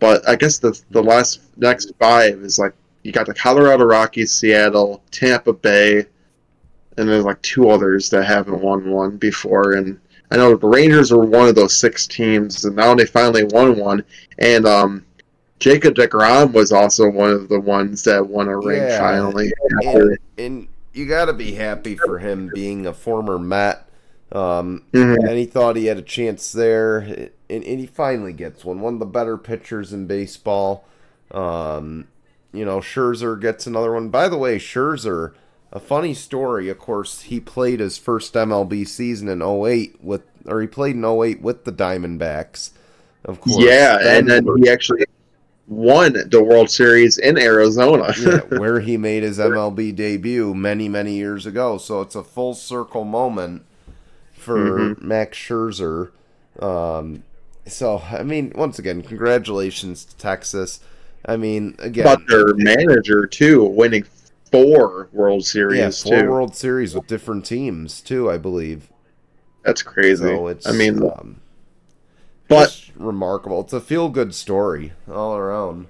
But 0.00 0.28
I 0.28 0.34
guess 0.34 0.58
the 0.58 0.78
the 0.90 1.02
last 1.02 1.40
next 1.56 1.92
five 1.98 2.40
is 2.40 2.58
like 2.58 2.72
you 3.02 3.12
got 3.12 3.26
the 3.26 3.34
Colorado 3.34 3.84
Rockies, 3.84 4.32
Seattle, 4.32 5.02
Tampa 5.10 5.52
Bay, 5.52 6.06
and 6.96 7.08
there's 7.08 7.24
like 7.24 7.40
two 7.42 7.70
others 7.70 8.10
that 8.10 8.24
haven't 8.24 8.60
won 8.60 8.90
one 8.90 9.16
before. 9.16 9.72
And 9.72 10.00
I 10.30 10.36
know 10.36 10.54
the 10.54 10.66
Rangers 10.66 11.12
were 11.12 11.24
one 11.24 11.48
of 11.48 11.54
those 11.54 11.78
six 11.78 12.06
teams, 12.06 12.64
and 12.64 12.76
now 12.76 12.94
they 12.94 13.06
finally 13.06 13.44
won 13.44 13.78
one. 13.78 14.04
And 14.38 14.66
um, 14.66 15.06
Jacob 15.58 15.94
DeGrom 15.94 16.52
was 16.52 16.72
also 16.72 17.08
one 17.08 17.30
of 17.30 17.48
the 17.48 17.60
ones 17.60 18.04
that 18.04 18.26
won 18.26 18.48
a 18.48 18.56
ring 18.56 18.82
yeah, 18.82 18.98
finally. 18.98 19.52
And, 19.82 20.18
and 20.38 20.68
you 20.92 21.06
got 21.06 21.26
to 21.26 21.32
be 21.32 21.52
happy 21.52 21.96
for 21.96 22.18
him 22.18 22.50
being 22.54 22.86
a 22.86 22.92
former 22.92 23.38
Met. 23.38 23.86
Um, 24.32 24.84
mm-hmm. 24.92 25.26
And 25.26 25.38
he 25.38 25.46
thought 25.46 25.76
he 25.76 25.86
had 25.86 25.98
a 25.98 26.02
chance 26.02 26.52
there, 26.52 27.30
and, 27.50 27.64
and, 27.64 27.80
he 27.80 27.86
finally 27.86 28.32
gets 28.32 28.64
one. 28.64 28.80
One 28.80 28.94
of 28.94 29.00
the 29.00 29.06
better 29.06 29.36
pitchers 29.36 29.92
in 29.92 30.06
baseball. 30.06 30.84
Um, 31.30 32.08
you 32.52 32.64
know, 32.64 32.78
Scherzer 32.78 33.40
gets 33.40 33.66
another 33.66 33.92
one. 33.92 34.08
By 34.08 34.28
the 34.28 34.36
way, 34.36 34.58
Scherzer, 34.58 35.34
a 35.72 35.80
funny 35.80 36.14
story. 36.14 36.68
Of 36.68 36.78
course, 36.78 37.22
he 37.22 37.40
played 37.40 37.80
his 37.80 37.98
first 37.98 38.34
MLB 38.34 38.86
season 38.86 39.28
in 39.28 39.42
08 39.42 40.02
with, 40.02 40.22
or 40.46 40.60
he 40.60 40.66
played 40.66 40.96
in 40.96 41.04
08 41.04 41.42
with 41.42 41.64
the 41.64 41.72
Diamondbacks. 41.72 42.70
Of 43.24 43.40
course, 43.40 43.62
yeah, 43.62 43.98
and 44.00 44.28
then 44.28 44.46
he 44.56 44.68
actually 44.68 45.04
won 45.68 46.14
the 46.30 46.42
World 46.42 46.70
Series 46.70 47.18
in 47.18 47.38
Arizona. 47.38 48.14
yeah, 48.20 48.38
where 48.58 48.80
he 48.80 48.96
made 48.96 49.22
his 49.22 49.38
MLB 49.38 49.94
debut 49.94 50.54
many, 50.54 50.88
many 50.88 51.14
years 51.14 51.46
ago. 51.46 51.78
So 51.78 52.00
it's 52.00 52.14
a 52.14 52.24
full 52.24 52.54
circle 52.54 53.04
moment 53.04 53.64
for 54.32 54.56
mm-hmm. 54.96 55.06
Max 55.06 55.36
Scherzer. 55.38 56.10
Um, 56.58 57.22
so, 57.66 58.02
I 58.10 58.22
mean, 58.22 58.52
once 58.54 58.78
again, 58.78 59.02
congratulations 59.02 60.04
to 60.04 60.16
Texas. 60.16 60.80
I 61.24 61.36
mean, 61.36 61.76
again. 61.78 62.04
But 62.04 62.26
their 62.28 62.54
manager, 62.54 63.26
too, 63.26 63.64
winning 63.64 64.04
four 64.50 65.08
World 65.12 65.44
Series 65.44 65.78
yeah, 65.78 66.10
four 66.10 66.22
too. 66.22 66.30
World 66.30 66.56
Series 66.56 66.94
with 66.94 67.06
different 67.06 67.44
teams 67.44 68.00
too, 68.00 68.30
I 68.30 68.38
believe. 68.38 68.90
That's 69.64 69.82
crazy. 69.82 70.24
So 70.24 70.48
it's, 70.48 70.66
I 70.66 70.72
mean, 70.72 71.02
um, 71.02 71.40
but 72.48 72.90
remarkable. 72.96 73.60
It's 73.60 73.72
a 73.72 73.80
feel 73.80 74.08
good 74.08 74.34
story 74.34 74.92
all 75.10 75.36
around. 75.36 75.86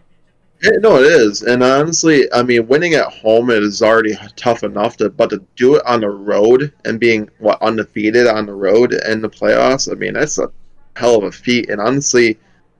Yeah, 0.62 0.72
no, 0.80 0.96
it 0.96 1.06
is, 1.06 1.40
and 1.40 1.62
honestly, 1.62 2.30
I 2.34 2.42
mean, 2.42 2.68
winning 2.68 2.92
at 2.92 3.10
home 3.10 3.48
is 3.48 3.80
already 3.80 4.14
tough 4.36 4.62
enough 4.62 4.98
to, 4.98 5.08
but 5.08 5.30
to 5.30 5.42
do 5.56 5.76
it 5.76 5.82
on 5.86 6.00
the 6.00 6.10
road 6.10 6.70
and 6.84 7.00
being 7.00 7.30
what 7.38 7.62
undefeated 7.62 8.26
on 8.26 8.44
the 8.44 8.52
road 8.52 8.92
in 8.92 9.22
the 9.22 9.30
playoffs, 9.30 9.90
I 9.90 9.94
mean, 9.94 10.12
that's 10.12 10.36
a 10.36 10.50
hell 10.97 11.16
of 11.16 11.24
a 11.24 11.32
feat. 11.32 11.70
And 11.70 11.80
honestly, 11.80 12.38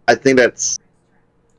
I 0.09 0.15
think 0.15 0.39
that's 0.39 0.79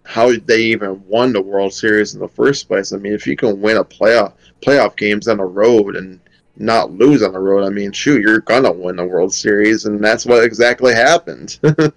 how 0.04 0.32
they 0.46 0.62
even 0.62 1.02
won 1.08 1.32
the 1.34 1.42
World 1.42 1.74
Series 1.74 2.16
in 2.16 2.20
the 2.20 2.28
first 2.28 2.68
place. 2.68 2.92
I 2.92 2.98
mean, 2.98 3.14
if 3.14 3.26
you 3.26 3.36
can 3.36 3.62
win 3.62 3.78
a 3.78 3.84
playoff 3.84 4.34
playoff 4.62 4.96
games 4.98 5.28
on 5.28 5.38
the 5.38 5.44
road 5.44 5.96
and 5.96 6.20
not 6.58 6.92
lose 6.92 7.24
on 7.24 7.34
the 7.34 7.40
road, 7.40 7.64
I 7.64 7.70
mean, 7.70 7.92
shoot, 7.92 8.22
you're 8.22 8.42
gonna 8.42 8.72
win 8.72 8.98
the 8.98 9.06
World 9.06 9.34
Series, 9.34 9.86
and 9.86 10.04
that's 10.04 10.26
what 10.26 10.44
exactly 10.44 10.94
happened. 10.94 11.60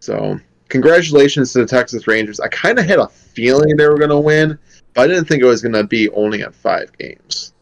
so 0.00 0.40
congratulations 0.68 1.52
to 1.52 1.60
the 1.60 1.66
Texas 1.66 2.06
Rangers. 2.06 2.40
I 2.40 2.48
kind 2.48 2.78
of 2.78 2.86
had 2.86 2.98
a 2.98 3.08
feeling 3.08 3.76
they 3.76 3.86
were 3.86 3.98
to 3.98 4.18
win, 4.18 4.58
but 4.94 5.02
I 5.02 5.06
didn't 5.06 5.26
think 5.26 5.42
it 5.42 5.46
was 5.46 5.62
to 5.74 5.84
be 5.84 6.08
only 6.10 6.42
at 6.42 6.54
five 6.54 6.96
games. 6.96 7.52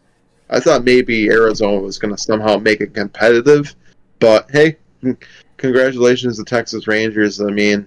I 0.50 0.60
thought 0.60 0.84
maybe 0.84 1.28
Arizona 1.28 1.80
was 1.80 1.98
to 1.98 2.22
somehow 2.22 2.58
make 2.58 2.80
it 2.80 2.94
competitive, 2.94 3.74
but 4.20 4.48
hey, 4.50 4.76
congratulations 5.56 6.38
to 6.38 6.44
Texas 6.44 6.86
Rangers. 6.86 7.40
I 7.40 7.50
mean, 7.50 7.86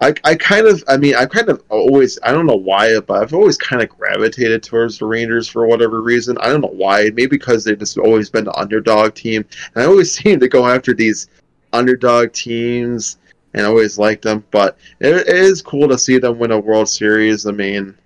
I, 0.00 0.14
I 0.24 0.34
kind 0.34 0.66
of, 0.66 0.84
I 0.88 0.96
mean, 0.96 1.14
I 1.14 1.26
kind 1.26 1.48
of 1.48 1.62
always, 1.70 2.18
I 2.22 2.32
don't 2.32 2.46
know 2.46 2.56
why, 2.56 3.00
but 3.00 3.22
I've 3.22 3.34
always 3.34 3.56
kind 3.56 3.82
of 3.82 3.88
gravitated 3.88 4.62
towards 4.62 4.98
the 4.98 5.06
Rangers 5.06 5.48
for 5.48 5.66
whatever 5.66 6.02
reason. 6.02 6.36
I 6.38 6.48
don't 6.48 6.60
know 6.60 6.68
why. 6.68 7.04
Maybe 7.04 7.26
because 7.26 7.64
they've 7.64 7.78
just 7.78 7.98
always 7.98 8.28
been 8.28 8.44
the 8.44 8.58
underdog 8.58 9.14
team, 9.14 9.44
and 9.74 9.84
I 9.84 9.86
always 9.86 10.12
seem 10.18 10.40
to 10.40 10.48
go 10.48 10.66
after 10.66 10.92
these 10.92 11.28
underdog 11.72 12.32
teams 12.32 13.18
and 13.56 13.64
I 13.64 13.68
always 13.68 13.98
liked 13.98 14.22
them. 14.22 14.44
But 14.50 14.78
it, 15.00 15.14
it 15.14 15.28
is 15.28 15.62
cool 15.62 15.88
to 15.88 15.98
see 15.98 16.18
them 16.18 16.38
win 16.38 16.52
a 16.52 16.58
World 16.58 16.88
Series. 16.88 17.46
I 17.46 17.52
mean, 17.52 17.96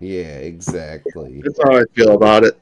yeah, 0.00 0.38
exactly. 0.38 1.40
That's 1.42 1.58
how 1.64 1.78
I 1.78 1.84
feel 1.94 2.14
about 2.14 2.44
it. 2.44 2.58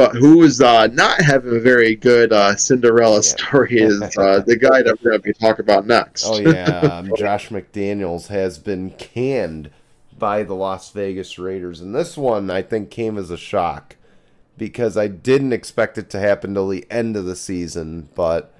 But 0.00 0.16
who 0.16 0.44
is 0.44 0.62
uh, 0.62 0.86
not 0.86 1.20
having 1.20 1.54
a 1.54 1.60
very 1.60 1.94
good 1.94 2.32
uh, 2.32 2.56
Cinderella 2.56 3.16
yeah. 3.16 3.20
story 3.20 3.68
is 3.82 4.00
uh, 4.16 4.40
the 4.40 4.56
guy 4.56 4.80
that 4.80 4.98
we're 5.04 5.10
going 5.10 5.20
to 5.20 5.28
be 5.28 5.34
talking 5.34 5.62
about 5.62 5.86
next. 5.86 6.24
Oh 6.26 6.40
yeah, 6.40 6.78
um, 6.78 7.12
Josh 7.18 7.50
McDaniels 7.50 8.28
has 8.28 8.58
been 8.58 8.92
canned 8.92 9.70
by 10.18 10.42
the 10.42 10.54
Las 10.54 10.90
Vegas 10.92 11.38
Raiders, 11.38 11.82
and 11.82 11.94
this 11.94 12.16
one 12.16 12.50
I 12.50 12.62
think 12.62 12.90
came 12.90 13.18
as 13.18 13.30
a 13.30 13.36
shock 13.36 13.96
because 14.56 14.96
I 14.96 15.06
didn't 15.06 15.52
expect 15.52 15.98
it 15.98 16.08
to 16.10 16.18
happen 16.18 16.54
till 16.54 16.68
the 16.68 16.86
end 16.90 17.14
of 17.14 17.26
the 17.26 17.36
season, 17.36 18.08
but 18.14 18.54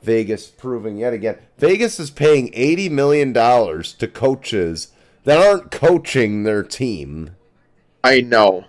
Vegas 0.00 0.46
proving 0.46 0.96
yet 0.96 1.12
again. 1.12 1.36
Vegas 1.58 2.00
is 2.00 2.10
paying 2.10 2.50
$80 2.52 2.90
million 2.90 3.34
to 3.34 4.08
coaches 4.08 4.92
that 5.24 5.46
aren't 5.46 5.70
coaching 5.70 6.44
their 6.44 6.62
team. 6.62 7.36
I 8.02 8.22
know. 8.22 8.64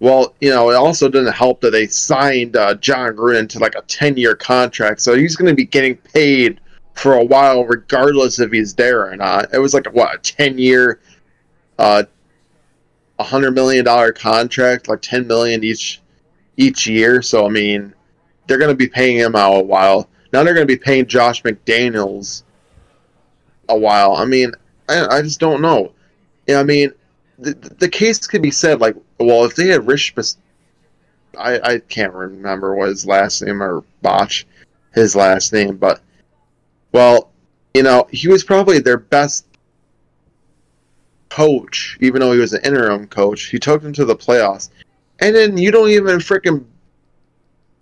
Well, 0.00 0.34
you 0.40 0.48
know, 0.48 0.70
it 0.70 0.76
also 0.76 1.08
didn't 1.08 1.32
help 1.32 1.60
that 1.60 1.70
they 1.70 1.86
signed 1.86 2.56
uh, 2.56 2.74
Jon 2.74 3.14
Gruden 3.14 3.48
to 3.50 3.58
like 3.58 3.74
a 3.74 3.82
10 3.82 4.16
year 4.16 4.34
contract. 4.34 5.02
So 5.02 5.14
he's 5.14 5.36
going 5.36 5.50
to 5.50 5.54
be 5.54 5.66
getting 5.66 5.96
paid 5.96 6.60
for 6.94 7.14
a 7.14 7.24
while, 7.24 7.64
regardless 7.64 8.40
if 8.40 8.50
he's 8.50 8.74
there 8.74 9.06
or 9.06 9.14
not. 9.14 9.52
It 9.52 9.58
was 9.58 9.74
like, 9.74 9.86
a, 9.86 9.90
what, 9.90 10.14
a 10.14 10.18
10 10.18 10.58
year, 10.58 11.00
uh, 11.78 12.04
$100 13.18 13.54
million 13.54 14.14
contract, 14.14 14.88
like 14.88 15.02
10 15.02 15.26
million 15.26 15.62
each, 15.62 16.00
each 16.56 16.86
year. 16.86 17.20
So, 17.20 17.46
I 17.46 17.50
mean, 17.50 17.94
they're 18.46 18.58
going 18.58 18.70
to 18.70 18.74
be 18.76 18.88
paying 18.88 19.18
him 19.18 19.36
out 19.36 19.56
a 19.58 19.62
while. 19.62 20.08
Now 20.32 20.42
they're 20.42 20.54
going 20.54 20.66
to 20.66 20.74
be 20.74 20.82
paying 20.82 21.06
Josh 21.06 21.42
McDaniels 21.42 22.42
a 23.68 23.78
while. 23.78 24.14
I 24.14 24.24
mean, 24.24 24.52
I, 24.88 25.18
I 25.18 25.22
just 25.22 25.40
don't 25.40 25.60
know. 25.60 25.92
I 26.48 26.62
mean, 26.62 26.92
the, 27.40 27.54
the 27.78 27.88
case 27.88 28.26
could 28.26 28.42
be 28.42 28.50
said 28.50 28.80
like, 28.80 28.96
well, 29.18 29.44
if 29.44 29.54
they 29.56 29.68
had 29.68 29.86
Rich, 29.86 30.14
I 31.38 31.60
I 31.60 31.78
can't 31.78 32.12
remember 32.12 32.74
what 32.74 32.88
his 32.88 33.06
last 33.06 33.42
name 33.42 33.62
or 33.62 33.82
botch 34.02 34.46
his 34.94 35.14
last 35.14 35.52
name, 35.52 35.76
but 35.76 36.00
well, 36.92 37.30
you 37.74 37.82
know, 37.82 38.08
he 38.10 38.28
was 38.28 38.42
probably 38.44 38.80
their 38.80 38.98
best 38.98 39.46
coach, 41.28 41.96
even 42.00 42.20
though 42.20 42.32
he 42.32 42.40
was 42.40 42.52
an 42.52 42.62
interim 42.64 43.06
coach. 43.06 43.44
He 43.44 43.58
took 43.58 43.82
them 43.82 43.92
to 43.92 44.04
the 44.04 44.16
playoffs, 44.16 44.70
and 45.20 45.34
then 45.34 45.56
you 45.56 45.70
don't 45.70 45.90
even 45.90 46.18
freaking 46.18 46.64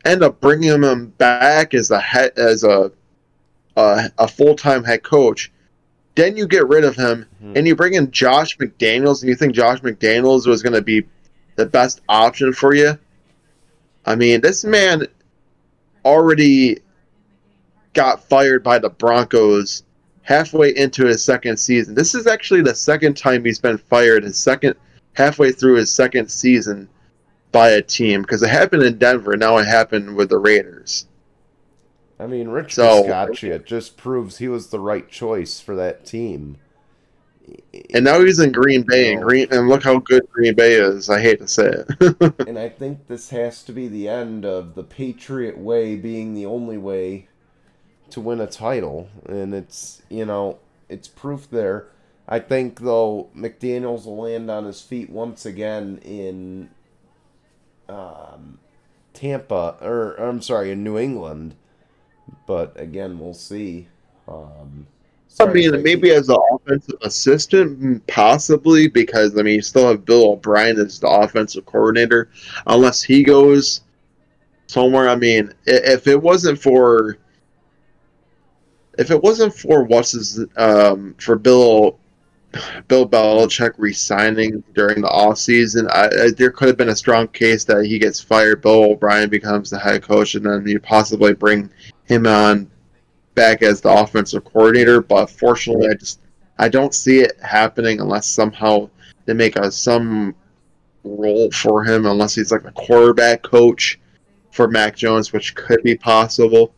end 0.04 0.22
up 0.22 0.40
bringing 0.40 0.82
him 0.82 1.08
back 1.18 1.74
as 1.74 1.90
a 1.90 2.00
head, 2.00 2.32
as 2.36 2.64
a 2.64 2.92
a, 3.76 4.10
a 4.18 4.28
full 4.28 4.54
time 4.54 4.84
head 4.84 5.02
coach. 5.02 5.50
Then 6.14 6.36
you 6.36 6.46
get 6.46 6.68
rid 6.68 6.84
of 6.84 6.96
him 6.96 7.26
mm-hmm. 7.42 7.56
and 7.56 7.66
you 7.66 7.74
bring 7.74 7.94
in 7.94 8.10
Josh 8.10 8.56
McDaniels, 8.58 9.22
and 9.22 9.28
you 9.28 9.34
think 9.34 9.54
Josh 9.54 9.80
McDaniels 9.80 10.46
was 10.46 10.62
going 10.62 10.74
to 10.74 10.82
be 10.82 11.04
the 11.56 11.66
best 11.66 12.00
option 12.08 12.52
for 12.52 12.74
you. 12.74 12.98
I 14.06 14.14
mean, 14.14 14.40
this 14.40 14.64
man 14.64 15.06
already 16.04 16.78
got 17.94 18.22
fired 18.24 18.62
by 18.62 18.78
the 18.78 18.90
Broncos 18.90 19.82
halfway 20.22 20.76
into 20.76 21.06
his 21.06 21.24
second 21.24 21.56
season. 21.56 21.94
This 21.94 22.14
is 22.14 22.26
actually 22.26 22.62
the 22.62 22.74
second 22.74 23.16
time 23.16 23.44
he's 23.44 23.58
been 23.58 23.78
fired. 23.78 24.24
His 24.24 24.36
second 24.36 24.76
halfway 25.14 25.52
through 25.52 25.76
his 25.76 25.90
second 25.90 26.30
season 26.30 26.88
by 27.50 27.70
a 27.70 27.82
team 27.82 28.22
because 28.22 28.42
it 28.42 28.50
happened 28.50 28.82
in 28.82 28.98
Denver. 28.98 29.36
Now 29.36 29.56
it 29.58 29.66
happened 29.66 30.14
with 30.16 30.28
the 30.28 30.38
Raiders. 30.38 31.06
I 32.20 32.26
mean, 32.26 32.48
Rich 32.48 32.74
so, 32.74 33.04
Bisaccia 33.04 33.64
just 33.64 33.96
proves 33.96 34.38
he 34.38 34.48
was 34.48 34.68
the 34.68 34.80
right 34.80 35.08
choice 35.08 35.60
for 35.60 35.76
that 35.76 36.04
team. 36.04 36.58
And 37.94 38.04
now 38.04 38.20
he's 38.20 38.40
in 38.40 38.52
Green 38.52 38.82
Bay, 38.82 39.12
and 39.12 39.22
Green, 39.22 39.48
and 39.50 39.68
look 39.68 39.82
how 39.82 39.98
good 39.98 40.28
Green 40.30 40.54
Bay 40.54 40.74
is. 40.74 41.08
I 41.08 41.20
hate 41.20 41.40
to 41.40 41.48
say 41.48 41.68
it. 41.68 42.38
and 42.48 42.58
I 42.58 42.68
think 42.68 43.06
this 43.06 43.30
has 43.30 43.62
to 43.64 43.72
be 43.72 43.88
the 43.88 44.08
end 44.08 44.44
of 44.44 44.74
the 44.74 44.82
Patriot 44.82 45.58
way 45.58 45.96
being 45.96 46.34
the 46.34 46.46
only 46.46 46.78
way 46.78 47.28
to 48.10 48.20
win 48.20 48.40
a 48.40 48.46
title, 48.46 49.08
and 49.26 49.54
it's 49.54 50.02
you 50.08 50.24
know 50.24 50.58
it's 50.88 51.08
proof 51.08 51.48
there. 51.50 51.88
I 52.28 52.40
think 52.40 52.80
though 52.80 53.30
McDaniel's 53.34 54.06
will 54.06 54.22
land 54.22 54.50
on 54.50 54.64
his 54.64 54.82
feet 54.82 55.08
once 55.08 55.46
again 55.46 55.98
in 56.04 56.70
um, 57.88 58.58
Tampa, 59.14 59.76
or 59.80 60.14
I'm 60.16 60.42
sorry, 60.42 60.70
in 60.70 60.84
New 60.84 60.98
England. 60.98 61.54
But 62.46 62.78
again, 62.78 63.18
we'll 63.18 63.34
see. 63.34 63.88
Um, 64.26 64.86
I 65.40 65.46
mean, 65.46 65.82
maybe 65.82 66.10
as 66.10 66.28
an 66.28 66.36
offensive 66.52 66.96
assistant, 67.02 67.80
mm, 67.80 68.00
possibly 68.06 68.88
because 68.88 69.38
I 69.38 69.42
mean, 69.42 69.56
you 69.56 69.62
still 69.62 69.88
have 69.88 70.04
Bill 70.04 70.32
O'Brien 70.32 70.78
as 70.78 70.98
the 70.98 71.08
offensive 71.08 71.64
coordinator, 71.66 72.30
unless 72.66 73.02
he 73.02 73.22
goes 73.22 73.82
somewhere. 74.66 75.08
I 75.08 75.16
mean, 75.16 75.52
if 75.66 76.06
it 76.06 76.20
wasn't 76.20 76.60
for 76.60 77.18
if 78.98 79.10
it 79.10 79.22
wasn't 79.22 79.54
for 79.54 79.84
what's 79.84 80.12
his 80.12 80.44
um, 80.56 81.14
for 81.18 81.36
Bill 81.36 81.98
Bill 82.88 83.08
Belichick 83.08 83.74
resigning 83.76 84.62
during 84.74 85.02
the 85.02 85.08
off 85.08 85.38
season, 85.38 85.88
I, 85.90 86.06
I, 86.06 86.30
there 86.36 86.50
could 86.50 86.68
have 86.68 86.76
been 86.76 86.88
a 86.88 86.96
strong 86.96 87.28
case 87.28 87.64
that 87.64 87.84
he 87.84 87.98
gets 87.98 88.20
fired. 88.20 88.62
Bill 88.62 88.92
O'Brien 88.92 89.28
becomes 89.28 89.70
the 89.70 89.78
head 89.78 90.02
coach, 90.02 90.34
and 90.34 90.44
then 90.44 90.66
you 90.66 90.80
possibly 90.80 91.34
bring 91.34 91.70
him 92.06 92.26
on 92.26 92.70
back 93.38 93.62
as 93.62 93.80
the 93.80 93.90
offensive 93.90 94.44
coordinator. 94.44 95.00
But 95.00 95.30
fortunately, 95.30 95.88
I 95.88 95.94
just 95.94 96.20
I 96.58 96.68
don't 96.68 96.94
see 96.94 97.20
it 97.20 97.38
happening 97.42 98.00
unless 98.00 98.28
somehow 98.28 98.90
they 99.24 99.34
make 99.34 99.56
a 99.56 99.70
some 99.70 100.34
role 101.04 101.50
for 101.50 101.84
him, 101.84 102.06
unless 102.06 102.34
he's 102.34 102.52
like 102.52 102.64
a 102.64 102.72
quarterback 102.72 103.42
coach 103.42 103.98
for 104.50 104.68
Mac 104.68 104.96
Jones, 104.96 105.32
which 105.32 105.54
could 105.54 105.82
be 105.82 105.96
possible. 105.96 106.74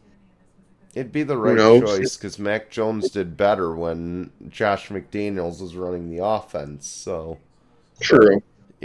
It'd 0.94 1.12
be 1.12 1.22
the 1.22 1.36
right 1.36 1.80
choice 1.80 2.16
because 2.16 2.38
Mac 2.38 2.70
Jones 2.70 3.10
did 3.10 3.36
better 3.36 3.74
when 3.74 4.30
Josh 4.48 4.88
McDaniels 4.88 5.60
was 5.60 5.76
running 5.76 6.10
the 6.10 6.24
offense. 6.24 6.86
So 6.86 7.38
true. 8.00 8.42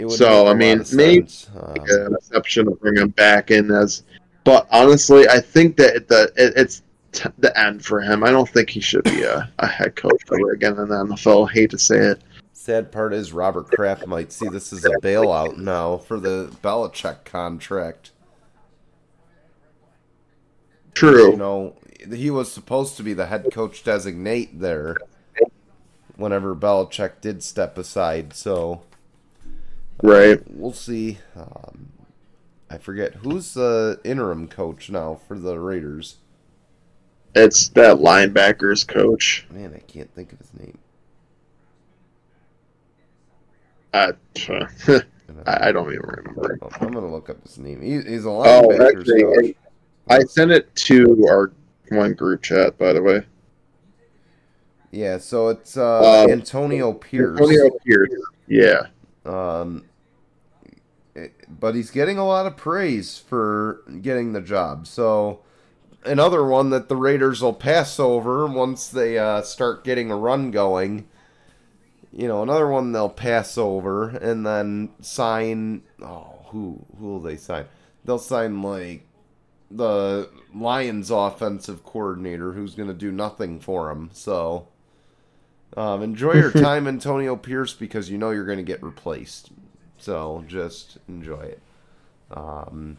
so 0.08 0.46
I 0.46 0.54
mean, 0.54 0.84
maybe 0.92 1.26
um, 1.56 1.74
an 1.88 2.14
exception 2.14 2.66
to 2.66 2.70
bring 2.72 2.96
him 2.96 3.08
back 3.08 3.50
in 3.50 3.70
as, 3.72 4.04
but 4.44 4.68
honestly, 4.70 5.28
I 5.28 5.40
think 5.40 5.76
that 5.78 6.06
the 6.06 6.32
it, 6.36 6.52
it's 6.56 6.82
t- 7.16 7.30
the 7.38 7.58
end 7.58 7.84
for 7.84 8.00
him. 8.00 8.22
I 8.22 8.30
don't 8.30 8.48
think 8.48 8.70
he 8.70 8.80
should 8.80 9.04
be 9.04 9.22
a, 9.22 9.50
a 9.58 9.66
head 9.66 9.96
coach 9.96 10.22
ever 10.32 10.52
again 10.52 10.78
in 10.78 10.88
the 10.88 10.94
NFL. 10.94 11.48
I 11.48 11.52
hate 11.52 11.70
to 11.70 11.78
say 11.78 11.98
it. 11.98 12.22
Sad 12.52 12.90
part 12.92 13.12
is 13.12 13.32
Robert 13.32 13.68
Kraft 13.70 14.06
might 14.06 14.32
see 14.32 14.48
this 14.48 14.72
as 14.72 14.84
a 14.84 14.90
bailout 15.02 15.56
now 15.56 15.98
for 15.98 16.18
the 16.18 16.50
Belichick 16.62 17.24
contract. 17.24 18.10
True. 20.94 21.30
You 21.32 21.36
know, 21.36 21.76
he 22.12 22.30
was 22.30 22.50
supposed 22.50 22.96
to 22.96 23.02
be 23.02 23.14
the 23.14 23.26
head 23.26 23.46
coach 23.52 23.84
designate 23.84 24.58
there. 24.60 24.96
whenever 26.16 26.56
Belichick 26.56 27.20
did 27.20 27.42
step 27.42 27.78
aside. 27.78 28.32
So, 28.32 28.82
right, 30.02 30.40
we'll 30.50 30.72
see. 30.72 31.18
Um, 31.36 31.92
I 32.68 32.78
forget 32.78 33.16
who's 33.16 33.54
the 33.54 34.00
interim 34.04 34.48
coach 34.48 34.90
now 34.90 35.20
for 35.28 35.38
the 35.38 35.58
Raiders. 35.60 36.16
It's 37.36 37.68
that 37.70 37.98
linebackers 37.98 38.88
coach. 38.88 39.46
Man, 39.50 39.74
I 39.74 39.80
can't 39.80 40.10
think 40.14 40.32
of 40.32 40.38
his 40.38 40.54
name. 40.54 40.78
Uh, 43.92 44.12
I, 45.46 45.68
I 45.68 45.72
don't 45.72 45.92
even 45.92 46.00
remember. 46.00 46.58
Oh, 46.62 46.68
I'm 46.80 46.90
gonna 46.92 47.10
look 47.10 47.28
up 47.28 47.42
his 47.42 47.58
name. 47.58 47.82
He, 47.82 48.00
he's 48.00 48.24
a 48.24 48.30
Oh, 48.30 48.72
actually, 48.72 49.22
coach. 49.22 49.54
I 50.08 50.20
sent 50.20 50.50
it 50.50 50.74
to 50.76 51.26
our 51.28 51.52
one 51.90 52.14
group 52.14 52.42
chat, 52.42 52.78
by 52.78 52.94
the 52.94 53.02
way. 53.02 53.22
Yeah, 54.90 55.18
so 55.18 55.48
it's 55.48 55.76
uh, 55.76 56.24
Uh, 56.24 56.26
Antonio 56.30 56.94
Pierce. 56.94 57.38
Antonio 57.38 57.70
Pierce. 57.84 58.10
Yeah. 58.46 58.86
Um, 59.26 59.84
but 61.60 61.74
he's 61.74 61.90
getting 61.90 62.16
a 62.16 62.26
lot 62.26 62.46
of 62.46 62.56
praise 62.56 63.18
for 63.18 63.82
getting 64.00 64.32
the 64.32 64.40
job. 64.40 64.86
So 64.86 65.40
another 66.06 66.44
one 66.44 66.70
that 66.70 66.88
the 66.88 66.96
Raiders 66.96 67.42
will 67.42 67.52
pass 67.52 67.98
over 67.98 68.46
once 68.46 68.88
they 68.88 69.18
uh, 69.18 69.42
start 69.42 69.84
getting 69.84 70.10
a 70.10 70.16
run 70.16 70.50
going. 70.50 71.08
You 72.12 72.28
know, 72.28 72.42
another 72.42 72.68
one 72.68 72.92
they'll 72.92 73.08
pass 73.08 73.58
over 73.58 74.08
and 74.08 74.46
then 74.46 74.90
sign. 75.00 75.82
Oh, 76.00 76.46
who 76.46 76.84
who 76.98 77.06
will 77.06 77.20
they 77.20 77.36
sign? 77.36 77.66
They'll 78.04 78.18
sign 78.18 78.62
like 78.62 79.06
the 79.70 80.30
Lions 80.54 81.10
offensive 81.10 81.84
coordinator, 81.84 82.52
who's 82.52 82.74
going 82.74 82.88
to 82.88 82.94
do 82.94 83.12
nothing 83.12 83.60
for 83.60 83.88
them. 83.88 84.10
So. 84.12 84.68
Um, 85.76 86.02
enjoy 86.02 86.34
your 86.34 86.52
time, 86.52 86.86
Antonio 86.86 87.36
Pierce, 87.36 87.74
because 87.74 88.08
you 88.08 88.16
know 88.16 88.30
you're 88.30 88.46
going 88.46 88.56
to 88.56 88.64
get 88.64 88.82
replaced. 88.82 89.50
So 89.98 90.44
just 90.46 90.96
enjoy 91.08 91.42
it. 91.42 91.62
Um, 92.30 92.98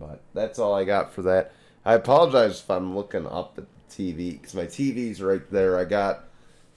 but 0.00 0.22
that's 0.34 0.58
all 0.58 0.74
I 0.74 0.84
got 0.84 1.12
for 1.12 1.22
that. 1.22 1.52
I 1.84 1.94
apologize 1.94 2.60
if 2.60 2.70
I'm 2.70 2.96
looking 2.96 3.26
up 3.26 3.54
at 3.58 3.66
the 3.88 3.94
TV 3.94 4.32
because 4.32 4.54
my 4.54 4.66
TV's 4.66 5.22
right 5.22 5.48
there. 5.50 5.78
I 5.78 5.84
got 5.84 6.24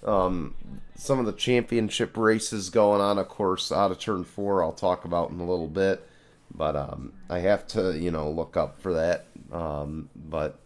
um, 0.06 0.56
some 0.96 1.20
of 1.20 1.26
the 1.26 1.34
championship 1.34 2.16
races 2.18 2.70
going 2.70 3.02
on, 3.02 3.18
of 3.18 3.30
course, 3.30 3.72
out 3.72 3.92
of 3.92 4.00
turn 4.00 4.24
four. 4.24 4.64
I'll 4.64 4.74
talk 4.74 5.06
about 5.06 5.32
in 5.32 5.40
a 5.40 5.46
little 5.46 5.68
bit, 5.68 6.08
but 6.54 6.76
um, 6.76 7.14
I 7.30 7.40
have 7.40 7.66
to, 7.70 7.98
you 7.98 8.12
know, 8.12 8.30
look 8.30 8.58
up 8.58 8.80
for 8.80 8.94
that. 8.94 9.28
Um, 9.52 10.10
but 10.16 10.60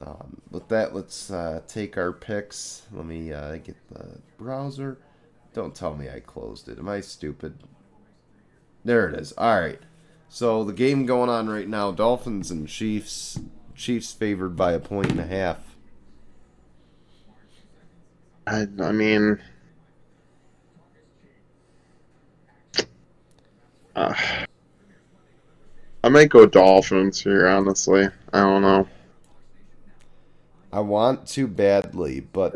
um, 0.00 0.40
with 0.50 0.68
that, 0.68 0.94
let's 0.94 1.30
uh, 1.30 1.60
take 1.66 1.96
our 1.98 2.12
picks. 2.12 2.82
Let 2.92 3.06
me 3.06 3.32
uh, 3.32 3.56
get 3.56 3.76
the 3.88 4.18
browser. 4.38 4.98
Don't 5.54 5.74
tell 5.74 5.96
me 5.96 6.08
I 6.08 6.20
closed 6.20 6.68
it. 6.68 6.78
Am 6.78 6.88
I 6.88 7.00
stupid? 7.00 7.58
There 8.84 9.08
it 9.08 9.18
is. 9.18 9.32
All 9.32 9.60
right. 9.60 9.80
So 10.28 10.64
the 10.64 10.72
game 10.72 11.06
going 11.06 11.30
on 11.30 11.48
right 11.48 11.68
now: 11.68 11.90
Dolphins 11.90 12.50
and 12.50 12.68
Chiefs. 12.68 13.40
Chiefs 13.74 14.12
favored 14.12 14.56
by 14.56 14.72
a 14.72 14.80
point 14.80 15.10
and 15.10 15.20
a 15.20 15.26
half. 15.26 15.58
I, 18.46 18.66
I 18.80 18.92
mean, 18.92 19.38
uh, 23.94 24.14
I 26.02 26.08
might 26.08 26.30
go 26.30 26.46
Dolphins 26.46 27.20
here. 27.22 27.46
Honestly, 27.46 28.08
I 28.32 28.40
don't 28.40 28.62
know. 28.62 28.88
I 30.72 30.80
want 30.80 31.26
to 31.28 31.46
badly, 31.46 32.20
but 32.20 32.54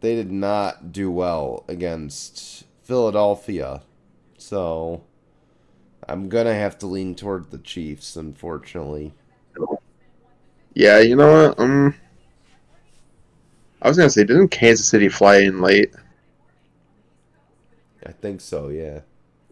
they 0.00 0.14
did 0.14 0.30
not 0.30 0.92
do 0.92 1.10
well 1.10 1.64
against 1.68 2.64
Philadelphia. 2.82 3.82
So 4.36 5.04
I'm 6.08 6.28
gonna 6.28 6.54
have 6.54 6.78
to 6.78 6.86
lean 6.86 7.14
toward 7.14 7.50
the 7.50 7.58
Chiefs, 7.58 8.16
unfortunately. 8.16 9.12
Yeah, 10.74 11.00
you 11.00 11.16
know 11.16 11.48
what? 11.48 11.58
Um, 11.58 11.94
I 13.82 13.88
was 13.88 13.96
gonna 13.96 14.10
say, 14.10 14.24
didn't 14.24 14.48
Kansas 14.48 14.86
City 14.86 15.08
fly 15.08 15.38
in 15.38 15.60
late? 15.60 15.92
I 18.06 18.12
think 18.12 18.40
so, 18.40 18.68
yeah. 18.68 19.00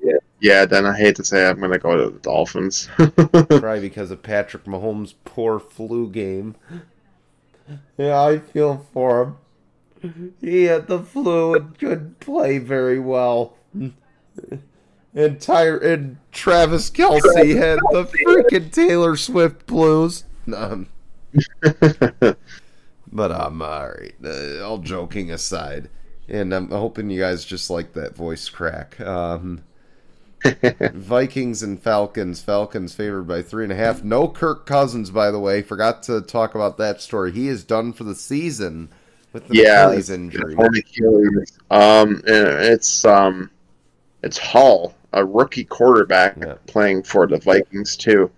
Yeah, 0.03 0.19
Yeah. 0.41 0.65
then 0.67 0.87
I 0.87 0.97
hate 0.97 1.17
to 1.17 1.25
say 1.25 1.47
I'm 1.47 1.61
gonna 1.61 1.79
go 1.79 1.97
to 1.97 2.11
the 2.11 2.19
Dolphins. 2.21 2.89
Probably 2.97 3.81
because 3.81 4.11
of 4.11 4.23
Patrick 4.23 4.65
Mahomes' 4.65 5.15
poor 5.25 5.59
flu 5.59 6.09
game. 6.09 6.55
Yeah, 7.99 8.21
I 8.23 8.39
feel 8.39 8.87
for 8.93 9.37
him. 10.03 10.35
He 10.41 10.65
had 10.65 10.87
the 10.87 11.01
flu 11.01 11.55
and 11.55 11.77
couldn't 11.79 12.21
play 12.21 12.59
very 12.59 12.99
well. 13.01 13.57
And 15.17 15.41
Tyre 15.41 15.79
and 15.79 16.19
Travis 16.31 16.91
Kelce 16.91 17.57
had 17.57 17.79
the 17.91 18.05
freaking 18.05 18.71
Taylor 18.71 19.17
Swift 19.17 19.67
blues. 19.67 20.25
Um, 20.55 20.89
but 21.63 22.37
I'm 23.33 23.63
um, 23.63 23.63
all 23.63 23.89
right. 23.89 24.15
Uh, 24.23 24.63
all 24.63 24.77
joking 24.77 25.31
aside, 25.31 25.89
and 26.29 26.53
I'm 26.53 26.69
hoping 26.69 27.09
you 27.09 27.19
guys 27.19 27.47
just 27.47 27.71
like 27.71 27.95
that 27.95 28.15
voice 28.15 28.51
crack. 28.51 29.01
Um, 29.01 29.65
Vikings 30.93 31.63
and 31.63 31.83
Falcons. 31.83 32.43
Falcons 32.43 32.95
favored 32.95 33.27
by 33.27 33.41
three 33.41 33.65
and 33.65 33.73
a 33.73 33.77
half. 33.77 34.05
No 34.05 34.29
Kirk 34.29 34.67
Cousins, 34.67 35.11
by 35.11 35.31
the 35.31 35.41
way. 35.41 35.63
Forgot 35.63 36.03
to 36.05 36.21
talk 36.21 36.55
about 36.55 36.77
that 36.77 37.01
story. 37.01 37.33
He 37.33 37.49
is 37.49 37.65
done 37.65 37.95
for 37.95 38.05
the 38.05 38.15
season 38.15 38.91
with 39.33 39.49
the 39.49 39.57
yeah, 39.57 39.87
Achilles 39.87 40.11
injury. 40.11 40.55
Achilles. 40.55 41.59
Um, 41.71 42.23
it's 42.27 43.05
um, 43.07 43.51
it's 44.23 44.39
Hall, 44.39 44.95
a 45.17 45.25
rookie 45.25 45.65
quarterback, 45.65 46.37
Yeah. 46.41 46.55
playing 46.67 47.03
for 47.03 47.27
the 47.27 47.39
Vikings 47.39 47.97
too. 47.97 48.31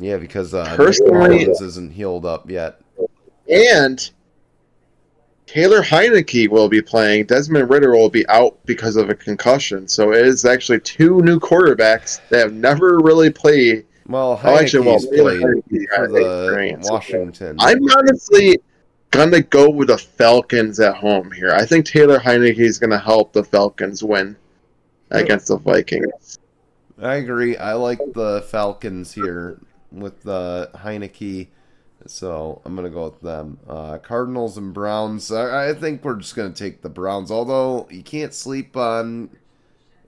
Yeah, 0.00 0.16
because 0.18 0.52
uh, 0.52 0.74
Personally- 0.76 1.44
isn't 1.48 1.90
healed 1.90 2.26
up 2.26 2.50
yet. 2.50 2.80
And 3.48 4.10
Taylor 5.46 5.82
Heinicke 5.82 6.48
will 6.48 6.68
be 6.68 6.82
playing. 6.82 7.26
Desmond 7.26 7.70
Ridder 7.70 7.92
will 7.92 8.08
be 8.08 8.26
out 8.28 8.56
because 8.66 8.96
of 8.96 9.10
a 9.10 9.14
concussion. 9.14 9.86
So 9.86 10.12
it 10.12 10.26
is 10.26 10.44
actually 10.44 10.80
two 10.80 11.20
new 11.22 11.38
quarterbacks 11.38 12.20
that 12.30 12.40
have 12.40 12.52
never 12.54 12.98
really 12.98 13.30
played. 13.30 13.84
Well, 14.08 14.40
Oh, 14.42 14.56
actually, 14.58 14.86
well, 14.86 14.98
played 14.98 15.42
Heinicke 15.42 16.84
for. 16.84 16.92
Washington. 16.92 17.56
I'm 17.60 17.78
honestly 17.96 18.58
gonna 19.10 19.42
go 19.42 19.70
with 19.70 19.88
the 19.88 19.98
Falcons 19.98 20.80
at 20.80 20.96
home 20.96 21.30
here. 21.30 21.52
I 21.52 21.64
think 21.64 21.86
Taylor 21.86 22.18
Heinicke 22.18 22.58
is 22.58 22.78
gonna 22.78 22.98
help 22.98 23.32
the 23.32 23.44
Falcons 23.44 24.02
win 24.02 24.36
against 25.20 25.48
the 25.48 25.56
Vikings. 25.56 26.38
I 27.00 27.16
agree. 27.16 27.56
I 27.56 27.72
like 27.74 27.98
the 28.14 28.44
Falcons 28.48 29.12
here 29.12 29.60
with 29.90 30.22
the 30.22 30.70
Heinicke, 30.74 31.48
so 32.06 32.62
I'm 32.64 32.76
gonna 32.76 32.90
go 32.90 33.04
with 33.04 33.20
them. 33.20 33.58
Uh, 33.68 33.98
Cardinals 33.98 34.56
and 34.56 34.72
Browns. 34.72 35.32
I, 35.32 35.70
I 35.70 35.74
think 35.74 36.04
we're 36.04 36.16
just 36.16 36.36
gonna 36.36 36.50
take 36.50 36.82
the 36.82 36.88
Browns. 36.88 37.30
Although 37.30 37.88
you 37.90 38.02
can't 38.02 38.32
sleep 38.32 38.76
on 38.76 39.30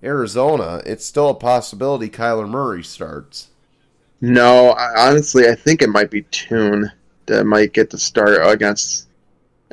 Arizona, 0.03 0.83
it's 0.87 1.05
still 1.05 1.31
a 1.31 1.35
possibility 1.35 2.09
Kyler 2.09 2.49
Murray 2.49 2.85
starts. 2.85 3.49
No, 4.21 4.71
I, 4.71 5.09
honestly, 5.09 5.49
I 5.49 5.55
think 5.55 5.83
it 5.83 5.89
might 5.89 6.11
be 6.11 6.23
Tune 6.31 6.91
that 7.27 7.45
might 7.45 7.73
get 7.73 7.91
the 7.91 7.99
start 7.99 8.39
against 8.47 9.09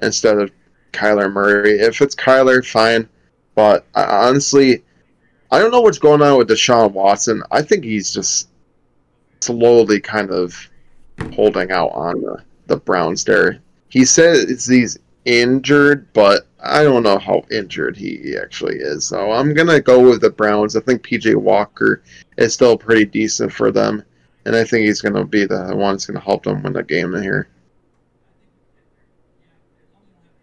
instead 0.01 0.37
of 0.37 0.51
Kyler 0.91 1.31
Murray. 1.31 1.79
If 1.79 2.01
it's 2.01 2.15
Kyler, 2.15 2.65
fine. 2.65 3.07
But 3.55 3.85
I, 3.93 4.03
honestly, 4.27 4.83
I 5.53 5.59
don't 5.59 5.69
know 5.69 5.81
what's 5.81 5.99
going 5.99 6.23
on 6.23 6.39
with 6.39 6.49
Deshaun 6.49 6.93
Watson. 6.93 7.43
I 7.51 7.61
think 7.61 7.83
he's 7.83 8.11
just 8.11 8.49
slowly 9.41 10.01
kind 10.01 10.31
of 10.31 10.57
holding 11.35 11.71
out 11.71 11.89
on 11.89 12.21
the, 12.21 12.43
the 12.65 12.77
Browns 12.77 13.23
there. 13.23 13.59
He 13.89 14.03
says 14.03 14.65
he's 14.65 14.97
injured, 15.25 16.11
but 16.13 16.47
I 16.59 16.81
don't 16.81 17.03
know 17.03 17.19
how 17.19 17.43
injured 17.51 17.95
he 17.95 18.35
actually 18.41 18.77
is. 18.77 19.05
So 19.05 19.31
I'm 19.31 19.53
going 19.53 19.67
to 19.67 19.79
go 19.79 20.01
with 20.09 20.21
the 20.21 20.31
Browns. 20.31 20.75
I 20.75 20.79
think 20.79 21.03
PJ 21.03 21.35
Walker 21.35 22.01
is 22.39 22.55
still 22.55 22.75
pretty 22.75 23.05
decent 23.05 23.53
for 23.53 23.71
them. 23.71 24.03
And 24.45 24.55
I 24.55 24.63
think 24.63 24.87
he's 24.87 25.01
going 25.01 25.13
to 25.13 25.23
be 25.23 25.45
the 25.45 25.75
one 25.75 25.93
that's 25.93 26.07
going 26.07 26.19
to 26.19 26.25
help 26.25 26.45
them 26.45 26.63
win 26.63 26.73
the 26.73 26.81
game 26.81 27.13
here. 27.21 27.47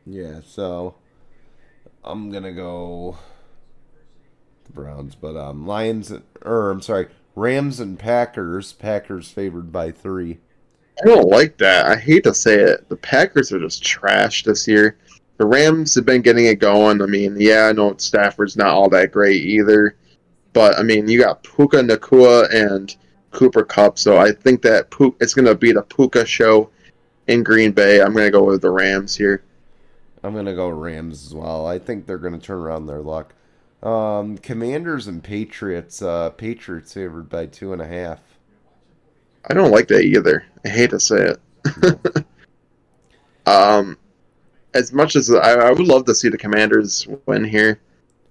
Yeah, 0.06 0.40
so 0.46 0.94
I'm 2.02 2.30
gonna 2.30 2.52
go 2.52 3.18
the 4.70 4.80
Browns, 4.80 5.14
but 5.14 5.36
um, 5.36 5.66
Lions 5.66 6.12
or 6.42 6.70
I'm 6.70 6.80
sorry, 6.80 7.08
Rams 7.34 7.80
and 7.80 7.98
Packers. 7.98 8.72
Packers 8.72 9.30
favored 9.30 9.72
by 9.72 9.90
three. 9.90 10.38
I 11.02 11.06
don't 11.06 11.28
like 11.28 11.56
that. 11.58 11.86
I 11.86 11.96
hate 11.96 12.24
to 12.24 12.34
say 12.34 12.56
it. 12.56 12.88
The 12.88 12.96
Packers 12.96 13.52
are 13.52 13.60
just 13.60 13.82
trash 13.82 14.44
this 14.44 14.68
year. 14.68 14.98
The 15.38 15.46
Rams 15.46 15.94
have 15.94 16.04
been 16.04 16.20
getting 16.20 16.44
it 16.44 16.58
going. 16.58 17.00
I 17.00 17.06
mean, 17.06 17.36
yeah, 17.38 17.66
I 17.66 17.72
know 17.72 17.94
Stafford's 17.96 18.56
not 18.56 18.68
all 18.68 18.90
that 18.90 19.12
great 19.12 19.42
either. 19.42 19.96
But, 20.52 20.78
I 20.78 20.82
mean, 20.82 21.08
you 21.08 21.18
got 21.18 21.42
Puka 21.42 21.78
Nacua 21.78 22.52
and 22.52 22.94
Cooper 23.30 23.64
Kupp. 23.64 23.98
So 23.98 24.18
I 24.18 24.32
think 24.32 24.60
that 24.62 24.90
Puka, 24.90 25.16
it's 25.20 25.32
going 25.32 25.46
to 25.46 25.54
be 25.54 25.72
the 25.72 25.82
Puka 25.82 26.26
show 26.26 26.68
in 27.28 27.42
Green 27.42 27.72
Bay. 27.72 28.02
I'm 28.02 28.12
going 28.12 28.26
to 28.26 28.30
go 28.30 28.44
with 28.44 28.60
the 28.60 28.70
Rams 28.70 29.16
here. 29.16 29.42
I'm 30.22 30.34
gonna 30.34 30.54
go 30.54 30.68
Rams 30.68 31.26
as 31.26 31.34
well. 31.34 31.66
I 31.66 31.78
think 31.78 32.06
they're 32.06 32.18
gonna 32.18 32.38
turn 32.38 32.58
around 32.58 32.86
their 32.86 33.00
luck. 33.00 33.34
Um, 33.82 34.36
Commanders 34.38 35.06
and 35.06 35.22
Patriots. 35.22 36.02
Uh, 36.02 36.30
Patriots 36.30 36.92
favored 36.92 37.28
by 37.28 37.46
two 37.46 37.72
and 37.72 37.80
a 37.80 37.86
half. 37.86 38.20
I 39.48 39.54
don't 39.54 39.70
like 39.70 39.88
that 39.88 40.02
either. 40.02 40.44
I 40.64 40.68
hate 40.68 40.90
to 40.90 41.00
say 41.00 41.34
it. 41.64 42.26
um, 43.46 43.96
as 44.74 44.92
much 44.92 45.16
as 45.16 45.30
I, 45.30 45.54
I, 45.54 45.70
would 45.70 45.86
love 45.86 46.04
to 46.06 46.14
see 46.14 46.28
the 46.28 46.38
Commanders 46.38 47.06
win 47.26 47.44
here, 47.44 47.80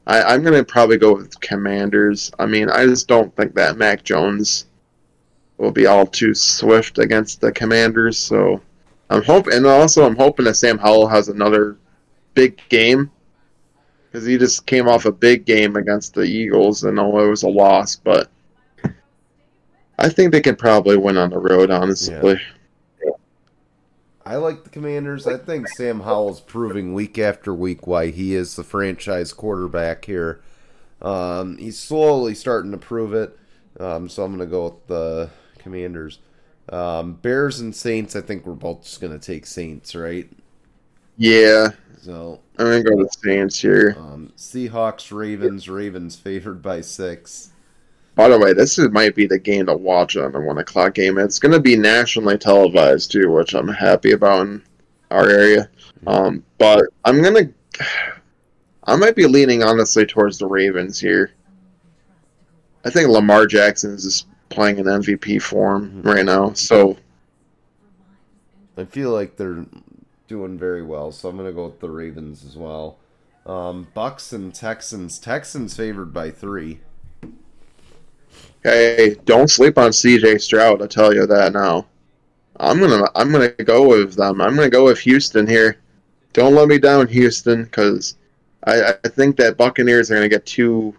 I, 0.05 0.33
am 0.33 0.43
going 0.43 0.53
to 0.55 0.63
probably 0.63 0.97
go 0.97 1.15
with 1.15 1.39
Commanders. 1.41 2.31
I 2.37 2.45
mean, 2.45 2.69
I 2.69 2.85
just 2.85 3.07
don't 3.07 3.35
think 3.35 3.55
that 3.55 3.77
Mac 3.77 4.03
Jones 4.03 4.67
will 5.57 5.71
be 5.71 5.87
all 5.87 6.05
too 6.05 6.33
swift 6.33 6.99
against 6.99 7.41
the 7.41 7.51
Commanders. 7.51 8.17
So 8.17 8.61
I'm 9.09 9.23
hoping, 9.23 9.53
and 9.53 9.65
also 9.65 10.05
I'm 10.05 10.15
hoping 10.15 10.45
that 10.45 10.55
Sam 10.55 10.77
Howell 10.77 11.07
has 11.07 11.27
another 11.27 11.77
big 12.33 12.61
game 12.69 13.11
because 14.11 14.25
he 14.25 14.37
just 14.37 14.65
came 14.65 14.87
off 14.87 15.05
a 15.05 15.11
big 15.11 15.45
game 15.45 15.75
against 15.75 16.13
the 16.13 16.23
Eagles, 16.23 16.83
and 16.83 16.99
although 16.99 17.25
it 17.25 17.29
was 17.29 17.43
a 17.43 17.49
loss, 17.49 17.95
but 17.95 18.29
I 19.99 20.09
think 20.09 20.31
they 20.31 20.41
can 20.41 20.55
probably 20.55 20.97
win 20.97 21.17
on 21.17 21.29
the 21.29 21.37
road. 21.37 21.69
Honestly. 21.69 22.39
Yeah. 23.03 23.11
I 24.25 24.35
like 24.35 24.63
the 24.63 24.69
Commanders. 24.69 25.27
I 25.27 25.37
think 25.37 25.67
Sam 25.67 26.01
Howell's 26.01 26.39
proving 26.39 26.93
week 26.93 27.17
after 27.17 27.53
week 27.53 27.87
why 27.87 28.11
he 28.11 28.33
is 28.33 28.55
the 28.55 28.63
franchise 28.63 29.33
quarterback 29.33 30.05
here. 30.05 30.41
Um, 31.01 31.57
he's 31.57 31.79
slowly 31.79 32.35
starting 32.35 32.71
to 32.71 32.77
prove 32.77 33.13
it. 33.13 33.37
Um, 33.79 34.09
so 34.09 34.23
I'm 34.23 34.35
going 34.35 34.47
to 34.47 34.51
go 34.51 34.65
with 34.65 34.87
the 34.87 35.29
Commanders. 35.57 36.19
Um, 36.69 37.13
Bears 37.13 37.59
and 37.59 37.75
Saints, 37.75 38.15
I 38.15 38.21
think 38.21 38.45
we're 38.45 38.53
both 38.53 38.83
just 38.83 39.01
going 39.01 39.17
to 39.17 39.25
take 39.25 39.45
Saints, 39.45 39.95
right? 39.95 40.29
Yeah. 41.17 41.69
So 42.01 42.39
I'm 42.59 42.65
going 42.65 42.83
to 42.83 42.89
go 42.89 42.97
with 42.97 43.13
Saints 43.13 43.57
here. 43.57 43.95
Um, 43.97 44.33
Seahawks, 44.35 45.15
Ravens, 45.15 45.69
Ravens 45.69 46.17
favored 46.17 46.61
by 46.61 46.81
six. 46.81 47.53
By 48.15 48.27
the 48.27 48.37
way, 48.37 48.51
this 48.51 48.77
is, 48.77 48.89
might 48.89 49.15
be 49.15 49.25
the 49.25 49.39
game 49.39 49.67
to 49.67 49.77
watch 49.77 50.17
on 50.17 50.33
the 50.33 50.41
one 50.41 50.57
o'clock 50.57 50.93
game. 50.93 51.17
It's 51.17 51.39
going 51.39 51.53
to 51.53 51.61
be 51.61 51.77
nationally 51.77 52.37
televised 52.37 53.13
too, 53.13 53.31
which 53.31 53.53
I'm 53.53 53.69
happy 53.69 54.11
about 54.11 54.47
in 54.47 54.63
our 55.09 55.29
area. 55.29 55.69
Um, 56.05 56.43
but 56.57 56.85
I'm 57.05 57.21
gonna, 57.21 57.49
I 58.83 58.97
might 58.97 59.15
be 59.15 59.25
leaning 59.25 59.63
honestly 59.63 60.05
towards 60.05 60.37
the 60.37 60.47
Ravens 60.47 60.99
here. 60.99 61.31
I 62.83 62.89
think 62.89 63.07
Lamar 63.07 63.45
Jackson 63.45 63.93
is 63.93 64.03
just 64.03 64.27
playing 64.49 64.79
an 64.79 64.85
MVP 64.85 65.41
form 65.41 65.89
mm-hmm. 65.89 66.01
right 66.01 66.25
now, 66.25 66.51
so 66.53 66.97
I 68.77 68.85
feel 68.85 69.11
like 69.11 69.35
they're 69.35 69.65
doing 70.29 70.57
very 70.57 70.83
well. 70.83 71.11
So 71.11 71.27
I'm 71.27 71.35
gonna 71.35 71.51
go 71.51 71.65
with 71.65 71.81
the 71.81 71.89
Ravens 71.89 72.45
as 72.45 72.55
well. 72.55 72.99
Um, 73.45 73.87
Bucks 73.93 74.31
and 74.31 74.53
Texans. 74.53 75.19
Texans 75.19 75.75
favored 75.75 76.13
by 76.13 76.31
three. 76.31 76.79
Hey, 78.63 79.15
don't 79.25 79.49
sleep 79.49 79.77
on 79.77 79.91
CJ 79.91 80.39
Stroud. 80.39 80.81
I 80.81 80.87
tell 80.87 81.13
you 81.13 81.25
that 81.25 81.51
now. 81.51 81.87
I'm 82.59 82.79
gonna 82.79 83.07
I'm 83.15 83.31
gonna 83.31 83.49
go 83.49 83.87
with 83.87 84.15
them. 84.15 84.39
I'm 84.39 84.55
gonna 84.55 84.69
go 84.69 84.85
with 84.85 84.99
Houston 84.99 85.47
here. 85.47 85.77
Don't 86.33 86.53
let 86.53 86.67
me 86.67 86.77
down, 86.77 87.07
Houston, 87.07 87.63
because 87.63 88.15
I, 88.65 88.93
I 89.03 89.07
think 89.07 89.35
that 89.37 89.57
Buccaneers 89.57 90.11
are 90.11 90.15
gonna 90.15 90.29
get 90.29 90.45
two 90.45 90.93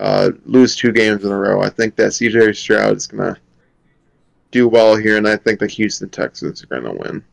uh, 0.00 0.30
lose 0.44 0.76
two 0.76 0.92
games 0.92 1.24
in 1.24 1.30
a 1.30 1.38
row. 1.38 1.62
I 1.62 1.70
think 1.70 1.96
that 1.96 2.10
CJ 2.10 2.56
Stroud 2.56 2.96
is 2.96 3.06
gonna 3.06 3.38
do 4.50 4.68
well 4.68 4.96
here, 4.96 5.16
and 5.16 5.26
I 5.28 5.36
think 5.36 5.60
the 5.60 5.68
Houston 5.68 6.10
Texans 6.10 6.62
are 6.64 6.66
gonna 6.66 6.92
win. 6.92 7.24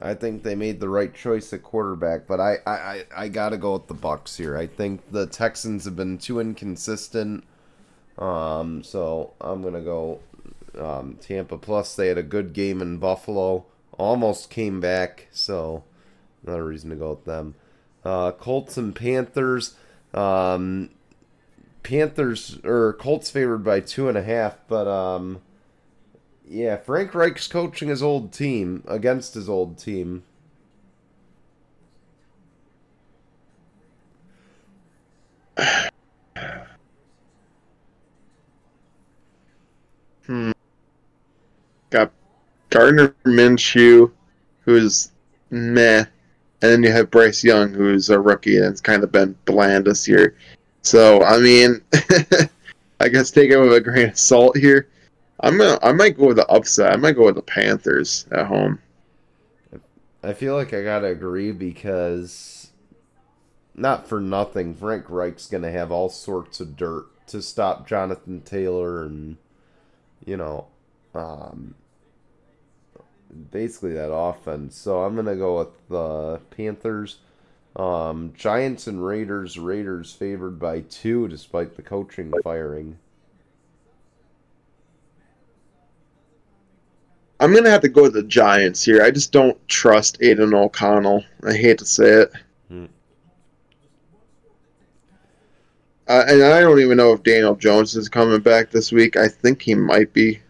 I 0.00 0.14
think 0.14 0.42
they 0.42 0.54
made 0.54 0.80
the 0.80 0.88
right 0.88 1.14
choice 1.14 1.52
at 1.52 1.62
quarterback, 1.62 2.26
but 2.26 2.40
I, 2.40 2.56
I, 2.66 3.04
I 3.14 3.28
gotta 3.28 3.58
go 3.58 3.74
with 3.74 3.86
the 3.86 3.94
Bucks 3.94 4.36
here. 4.36 4.56
I 4.56 4.66
think 4.66 5.10
the 5.12 5.26
Texans 5.26 5.84
have 5.84 5.96
been 5.96 6.18
too 6.18 6.40
inconsistent 6.40 7.44
um, 8.20 8.82
so 8.82 9.32
I'm 9.40 9.62
gonna 9.62 9.80
go 9.80 10.20
um, 10.78 11.18
Tampa. 11.20 11.58
Plus, 11.58 11.96
they 11.96 12.08
had 12.08 12.18
a 12.18 12.22
good 12.22 12.52
game 12.52 12.82
in 12.82 12.98
Buffalo. 12.98 13.64
Almost 13.98 14.50
came 14.50 14.80
back, 14.80 15.28
so 15.32 15.84
another 16.44 16.64
reason 16.64 16.90
to 16.90 16.96
go 16.96 17.10
with 17.10 17.24
them. 17.24 17.54
Uh, 18.04 18.32
Colts 18.32 18.76
and 18.76 18.94
Panthers. 18.94 19.74
Um, 20.12 20.90
Panthers 21.82 22.58
or 22.62 22.92
Colts 22.94 23.30
favored 23.30 23.64
by 23.64 23.80
two 23.80 24.08
and 24.08 24.18
a 24.18 24.22
half, 24.22 24.58
but 24.68 24.86
um, 24.86 25.40
yeah, 26.50 26.76
Frank 26.76 27.14
Reich's 27.14 27.46
coaching 27.46 27.88
his 27.88 28.02
old 28.02 28.32
team 28.32 28.82
against 28.88 29.34
his 29.34 29.48
old 29.48 29.78
team. 29.78 30.24
Hmm. 40.26 40.50
Got 41.90 42.10
Gardner 42.70 43.14
Minshew, 43.24 44.10
who's 44.64 45.12
meh, 45.50 46.00
and 46.00 46.08
then 46.60 46.82
you 46.82 46.90
have 46.90 47.12
Bryce 47.12 47.44
Young, 47.44 47.72
who's 47.72 48.10
a 48.10 48.18
rookie 48.18 48.56
and 48.56 48.66
it's 48.66 48.80
kind 48.80 49.04
of 49.04 49.12
been 49.12 49.36
bland 49.44 49.84
this 49.84 50.08
year. 50.08 50.36
So 50.82 51.22
I 51.22 51.38
mean, 51.38 51.80
I 53.00 53.08
guess 53.08 53.30
take 53.30 53.52
it 53.52 53.58
with 53.58 53.72
a 53.72 53.80
grain 53.80 54.08
of 54.08 54.18
salt 54.18 54.56
here. 54.56 54.88
I'm 55.40 55.58
gonna, 55.58 55.78
I 55.82 55.92
might 55.92 56.16
go 56.16 56.28
with 56.28 56.36
the 56.36 56.46
upset. 56.48 56.92
I 56.92 56.96
might 56.96 57.16
go 57.16 57.26
with 57.26 57.36
the 57.36 57.42
Panthers 57.42 58.26
at 58.30 58.46
home. 58.46 58.78
I 60.22 60.34
feel 60.34 60.54
like 60.54 60.74
I 60.74 60.82
gotta 60.82 61.06
agree 61.06 61.50
because, 61.52 62.70
not 63.74 64.06
for 64.06 64.20
nothing, 64.20 64.74
Frank 64.74 65.06
Reich's 65.08 65.46
gonna 65.46 65.70
have 65.70 65.90
all 65.90 66.10
sorts 66.10 66.60
of 66.60 66.76
dirt 66.76 67.06
to 67.28 67.40
stop 67.40 67.88
Jonathan 67.88 68.42
Taylor 68.42 69.04
and 69.04 69.38
you 70.24 70.36
know, 70.36 70.66
um, 71.14 71.74
basically 73.50 73.94
that 73.94 74.12
offense. 74.12 74.76
So 74.76 75.02
I'm 75.02 75.16
gonna 75.16 75.36
go 75.36 75.58
with 75.58 75.88
the 75.88 76.40
Panthers. 76.50 77.18
Um, 77.76 78.32
Giants 78.36 78.86
and 78.86 79.04
Raiders. 79.04 79.58
Raiders 79.58 80.12
favored 80.12 80.58
by 80.58 80.80
two, 80.80 81.28
despite 81.28 81.76
the 81.76 81.82
coaching 81.82 82.32
firing. 82.42 82.98
I'm 87.40 87.54
gonna 87.54 87.70
have 87.70 87.80
to 87.80 87.88
go 87.88 88.02
with 88.02 88.12
the 88.12 88.22
Giants 88.22 88.84
here. 88.84 89.02
I 89.02 89.10
just 89.10 89.32
don't 89.32 89.56
trust 89.66 90.18
Aidan 90.20 90.52
O'Connell. 90.54 91.24
I 91.42 91.54
hate 91.54 91.78
to 91.78 91.86
say 91.86 92.04
it. 92.04 92.32
Hmm. 92.68 92.86
Uh, 96.06 96.24
and 96.28 96.42
I 96.42 96.60
don't 96.60 96.80
even 96.80 96.98
know 96.98 97.12
if 97.12 97.22
Daniel 97.22 97.56
Jones 97.56 97.96
is 97.96 98.08
coming 98.10 98.40
back 98.40 98.70
this 98.70 98.92
week. 98.92 99.16
I 99.16 99.26
think 99.26 99.62
he 99.62 99.74
might 99.74 100.12
be. 100.12 100.40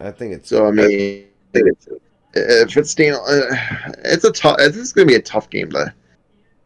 I 0.00 0.10
think 0.10 0.34
it's 0.34 0.50
so. 0.50 0.66
I 0.66 0.70
mean, 0.70 1.28
I 1.54 1.60
it's, 1.64 1.88
if 2.34 2.76
it's 2.76 2.94
Daniel, 2.94 3.24
uh, 3.26 3.56
it's 4.04 4.24
a 4.24 4.32
tough. 4.32 4.58
This 4.58 4.76
is 4.76 4.92
going 4.92 5.08
to 5.08 5.12
be 5.12 5.18
a 5.18 5.22
tough 5.22 5.48
game 5.48 5.70
to 5.70 5.94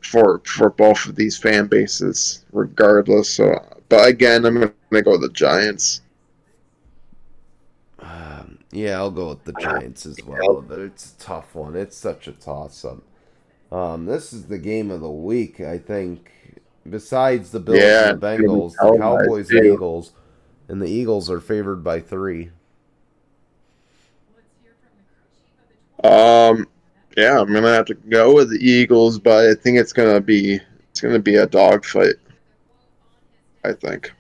for 0.03 0.41
for 0.45 0.71
both 0.71 1.07
of 1.07 1.15
these 1.15 1.37
fan 1.37 1.69
bases, 1.69 2.45
regardless. 2.53 3.31
So, 3.31 3.55
but 3.89 4.09
again, 4.09 4.45
I'm 4.45 4.55
going 4.55 4.73
to 4.91 5.03
go 5.03 5.13
with 5.13 5.21
the 5.21 5.29
Giants. 5.29 6.01
Yeah, 8.73 8.99
I'll 8.99 9.11
go 9.11 9.31
with 9.31 9.45
the 9.45 9.53
Giants 9.61 10.07
as 10.07 10.19
well. 10.25 10.63
But 10.63 10.79
it's 10.79 11.13
a 11.13 11.19
tough 11.19 11.55
one. 11.55 11.75
It's 11.75 11.97
such 11.97 12.29
a 12.29 12.33
toss 12.33 12.85
up. 12.85 13.03
Um, 13.73 14.07
this 14.07 14.33
is 14.33 14.47
the 14.47 14.59
game 14.59 14.91
of 14.91 15.01
the 15.01 15.11
week, 15.11 15.61
I 15.61 15.79
think 15.79 16.31
besides 16.89 17.51
the 17.51 17.61
Bills 17.61 17.79
yeah, 17.79 18.11
and 18.11 18.21
the 18.21 18.27
Bengals, 18.27 18.73
the 18.73 18.99
Cowboys 18.99 19.51
and 19.51 19.67
Eagles, 19.67 20.13
and 20.69 20.81
the 20.81 20.89
Eagles 20.89 21.31
are 21.31 21.41
favored 21.41 21.85
by 21.85 22.01
three. 22.01 22.51
Um, 26.03 26.67
yeah, 27.17 27.41
I'm 27.41 27.53
gonna 27.53 27.75
have 27.75 27.87
to 27.87 27.95
go 27.95 28.35
with 28.35 28.51
the 28.51 28.59
Eagles, 28.59 29.19
but 29.19 29.51
I 29.51 29.55
think 29.55 29.79
it's 29.79 29.93
gonna 29.93 30.21
be 30.21 30.61
it's 30.91 31.01
gonna 31.01 31.19
be 31.19 31.37
a 31.37 31.47
dogfight. 31.47 32.17
I 33.65 33.73
think. 33.73 34.13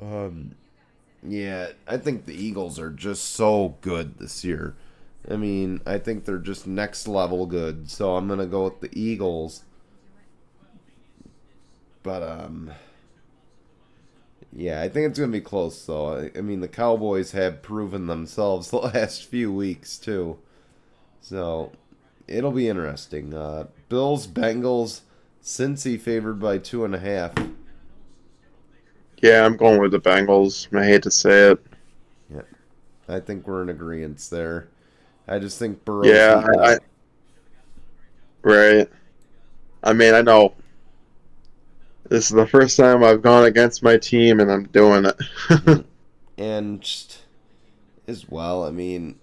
Um, 0.00 0.54
yeah, 1.26 1.68
I 1.86 1.96
think 1.98 2.26
the 2.26 2.34
Eagles 2.34 2.78
are 2.78 2.90
just 2.90 3.24
so 3.24 3.76
good 3.80 4.18
this 4.18 4.44
year. 4.44 4.74
I 5.28 5.36
mean, 5.36 5.80
I 5.86 5.98
think 5.98 6.24
they're 6.24 6.38
just 6.38 6.66
next 6.66 7.06
level 7.06 7.46
good. 7.46 7.90
So 7.90 8.16
I'm 8.16 8.26
gonna 8.28 8.46
go 8.46 8.64
with 8.64 8.80
the 8.80 8.90
Eagles. 8.98 9.64
But 12.02 12.22
um, 12.22 12.70
yeah, 14.52 14.80
I 14.80 14.88
think 14.88 15.08
it's 15.08 15.18
gonna 15.18 15.32
be 15.32 15.40
close 15.40 15.84
though. 15.84 16.16
I, 16.16 16.38
I 16.38 16.40
mean, 16.40 16.60
the 16.60 16.68
Cowboys 16.68 17.32
have 17.32 17.62
proven 17.62 18.06
themselves 18.06 18.70
the 18.70 18.78
last 18.78 19.26
few 19.26 19.52
weeks 19.52 19.98
too, 19.98 20.38
so 21.20 21.72
it'll 22.26 22.52
be 22.52 22.68
interesting. 22.68 23.34
Uh, 23.34 23.66
Bills, 23.90 24.26
Bengals, 24.26 25.02
Cincy 25.42 26.00
favored 26.00 26.40
by 26.40 26.56
two 26.58 26.84
and 26.84 26.94
a 26.94 26.98
half. 26.98 27.34
Yeah, 29.20 29.44
I'm 29.44 29.56
going 29.56 29.80
with 29.80 29.92
the 29.92 30.00
Bengals. 30.00 30.74
I 30.76 30.84
hate 30.84 31.02
to 31.02 31.10
say 31.10 31.50
it. 31.50 31.66
Yeah, 32.32 32.42
I 33.08 33.20
think 33.20 33.46
we're 33.46 33.62
in 33.62 33.68
agreement 33.68 34.26
there. 34.30 34.68
I 35.28 35.38
just 35.38 35.58
think 35.58 35.84
Burrow. 35.84 36.04
Yeah, 36.04 36.46
I, 36.58 36.78
right. 38.42 38.88
I 39.82 39.92
mean, 39.92 40.14
I 40.14 40.22
know 40.22 40.54
this 42.08 42.24
is 42.24 42.36
the 42.36 42.46
first 42.46 42.76
time 42.76 43.04
I've 43.04 43.22
gone 43.22 43.44
against 43.44 43.82
my 43.82 43.96
team, 43.96 44.40
and 44.40 44.50
I'm 44.50 44.64
doing 44.64 45.06
it. 45.06 45.16
Mm-hmm. 45.50 46.42
and 46.42 46.80
just 46.80 47.22
as 48.06 48.28
well, 48.28 48.64
I 48.64 48.70
mean, 48.70 49.18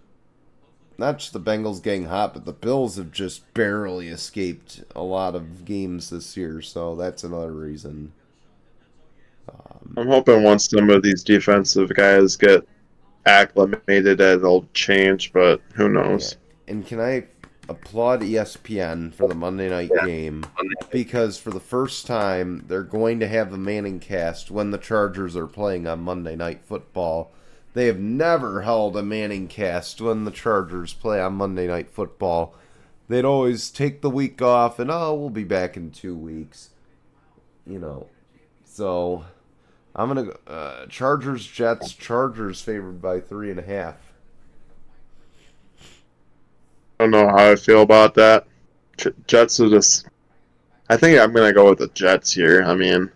not 0.98 1.20
just 1.20 1.34
the 1.34 1.40
Bengals 1.40 1.82
getting 1.82 2.06
hot, 2.06 2.34
but 2.34 2.46
the 2.46 2.54
Bills 2.54 2.98
have 2.98 3.12
just 3.12 3.54
barely 3.54 4.10
escaped 4.10 4.84
a 4.96 5.02
lot 5.02 5.36
of 5.36 5.66
games 5.66 6.10
this 6.10 6.36
year, 6.38 6.62
so 6.62 6.96
that's 6.96 7.24
another 7.24 7.52
reason. 7.52 8.12
Um, 9.50 9.94
I'm 9.98 10.08
hoping 10.08 10.44
once 10.44 10.70
some 10.70 10.90
of 10.90 11.04
these 11.04 11.24
defensive 11.24 11.90
guys 11.90 12.36
get 12.36 12.68
acclimated, 13.26 14.22
it'll 14.22 14.68
change, 14.74 15.34
but 15.34 15.62
who 15.74 15.90
knows? 15.90 16.34
Yeah. 16.34 16.74
And 16.74 16.86
can 16.86 17.00
I 17.00 17.26
applaud 17.70 18.22
ESPN 18.22 19.14
for 19.14 19.28
the 19.28 19.36
Monday 19.36 19.70
night 19.70 19.92
game 20.06 20.46
because 20.90 21.38
for 21.38 21.52
the 21.52 21.60
first 21.60 22.08
time 22.08 22.64
they're 22.68 22.82
going 22.82 23.20
to 23.20 23.28
have 23.28 23.52
a 23.52 23.58
Manning 23.58 24.00
cast 24.00 24.50
when 24.50 24.72
the 24.72 24.78
Chargers 24.78 25.36
are 25.36 25.48
playing 25.48 25.86
on 25.86 26.00
Monday 26.00 26.38
night 26.38 26.62
football 26.64 27.34
they 27.78 27.86
have 27.86 28.00
never 28.00 28.64
held 28.64 28.98
a 28.98 29.04
Manning 29.04 29.48
cast 29.48 30.02
when 30.02 30.24
the 30.24 30.32
Chargers 30.32 30.96
play 30.96 31.22
on 31.22 31.34
Monday 31.34 31.68
Night 31.68 31.92
Football. 31.92 32.56
They'd 33.08 33.24
always 33.24 33.70
take 33.70 34.02
the 34.02 34.10
week 34.10 34.42
off 34.42 34.80
and, 34.80 34.90
oh, 34.90 35.14
we'll 35.14 35.30
be 35.30 35.44
back 35.44 35.78
in 35.78 35.92
two 35.92 36.16
weeks. 36.16 36.72
You 37.68 37.78
know. 37.78 38.08
So, 38.66 39.26
I'm 39.98 40.14
going 40.14 40.28
to. 40.28 40.40
Uh, 40.52 40.86
Chargers, 40.88 41.46
Jets, 41.46 41.94
Chargers 41.94 42.62
favored 42.62 43.02
by 43.02 43.20
three 43.20 43.50
and 43.50 43.60
a 43.60 43.64
half. 43.64 43.96
I 47.00 47.04
don't 47.04 47.12
know 47.12 47.28
how 47.28 47.52
I 47.52 47.56
feel 47.56 47.82
about 47.82 48.14
that. 48.16 48.46
Jets 49.28 49.60
are 49.60 49.70
just. 49.70 50.08
I 50.90 50.98
think 50.98 51.20
I'm 51.20 51.34
going 51.34 51.48
to 51.48 51.54
go 51.54 51.70
with 51.70 51.80
the 51.80 51.88
Jets 51.90 52.32
here. 52.32 52.64
I 52.64 52.74
mean, 52.76 53.12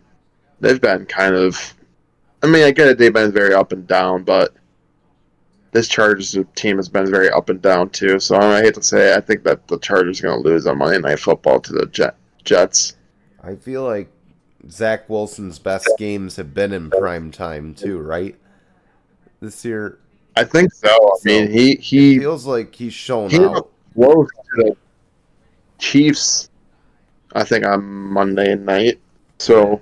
they've 0.60 0.82
been 0.82 1.06
kind 1.06 1.36
of 1.36 1.74
I 2.44 2.48
mean, 2.48 2.64
I 2.64 2.72
get 2.72 2.88
it. 2.88 2.98
They've 2.98 3.14
been 3.14 3.32
very 3.32 3.54
up 3.54 3.72
and 3.72 3.86
down, 3.86 4.24
but 4.24 4.54
this 5.72 5.88
Chargers 5.88 6.36
team 6.56 6.78
has 6.78 6.90
been 6.90 7.10
very 7.10 7.30
up 7.30 7.50
and 7.50 7.62
down 7.62 7.90
too. 7.90 8.20
So 8.20 8.36
I 8.36 8.62
hate 8.62 8.74
to 8.76 8.84
say, 8.84 9.12
it, 9.12 9.18
I 9.18 9.22
think 9.22 9.44
that 9.44 9.68
the 9.68 9.78
Chargers 9.78 10.20
are 10.20 10.24
going 10.24 10.44
to 10.44 10.50
lose 10.50 10.66
on 10.66 10.80
Monday 10.80 11.00
Night 11.00 11.20
Football 11.20 11.60
to 11.62 11.74
the 11.74 11.86
Jet, 11.88 12.16
Jets. 12.44 12.96
I 13.44 13.56
feel 13.56 13.84
like 13.84 14.10
Zach 14.70 15.10
Wilson's 15.10 15.60
best 15.60 15.90
games 15.98 16.36
have 16.36 16.54
been 16.54 16.72
in 16.72 16.90
prime 16.90 17.32
time 17.32 17.74
too, 17.74 18.00
right? 18.00 18.36
This 19.40 19.66
year, 19.66 20.00
I 20.36 20.44
think 20.44 20.74
so. 20.74 20.90
I 20.90 21.18
so 21.18 21.20
mean, 21.26 21.52
he 21.52 21.76
he 21.76 22.20
feels 22.20 22.46
like 22.46 22.74
he's 22.76 22.94
shown 22.94 23.30
he 23.30 23.40
out 23.40 23.70
close 23.94 24.30
to 24.56 24.64
the 24.64 24.78
Chiefs. 25.80 26.50
I 27.34 27.44
think 27.44 27.66
on 27.66 27.84
Monday 27.84 28.56
night. 28.56 29.00
So 29.40 29.82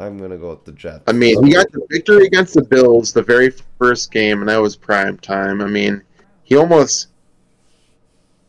I'm 0.00 0.16
gonna 0.16 0.38
go 0.38 0.50
with 0.50 0.64
the 0.64 0.72
Jets. 0.72 1.04
I 1.06 1.12
mean, 1.12 1.44
he 1.44 1.52
got 1.52 1.70
the 1.72 1.86
victory 1.90 2.26
against 2.26 2.54
the 2.54 2.62
Bills 2.62 3.12
the 3.12 3.22
very 3.22 3.52
first 3.78 4.10
game, 4.10 4.40
and 4.40 4.48
that 4.48 4.56
was 4.56 4.74
prime 4.74 5.18
time. 5.18 5.60
I 5.60 5.66
mean, 5.66 6.02
he 6.42 6.56
almost 6.56 7.08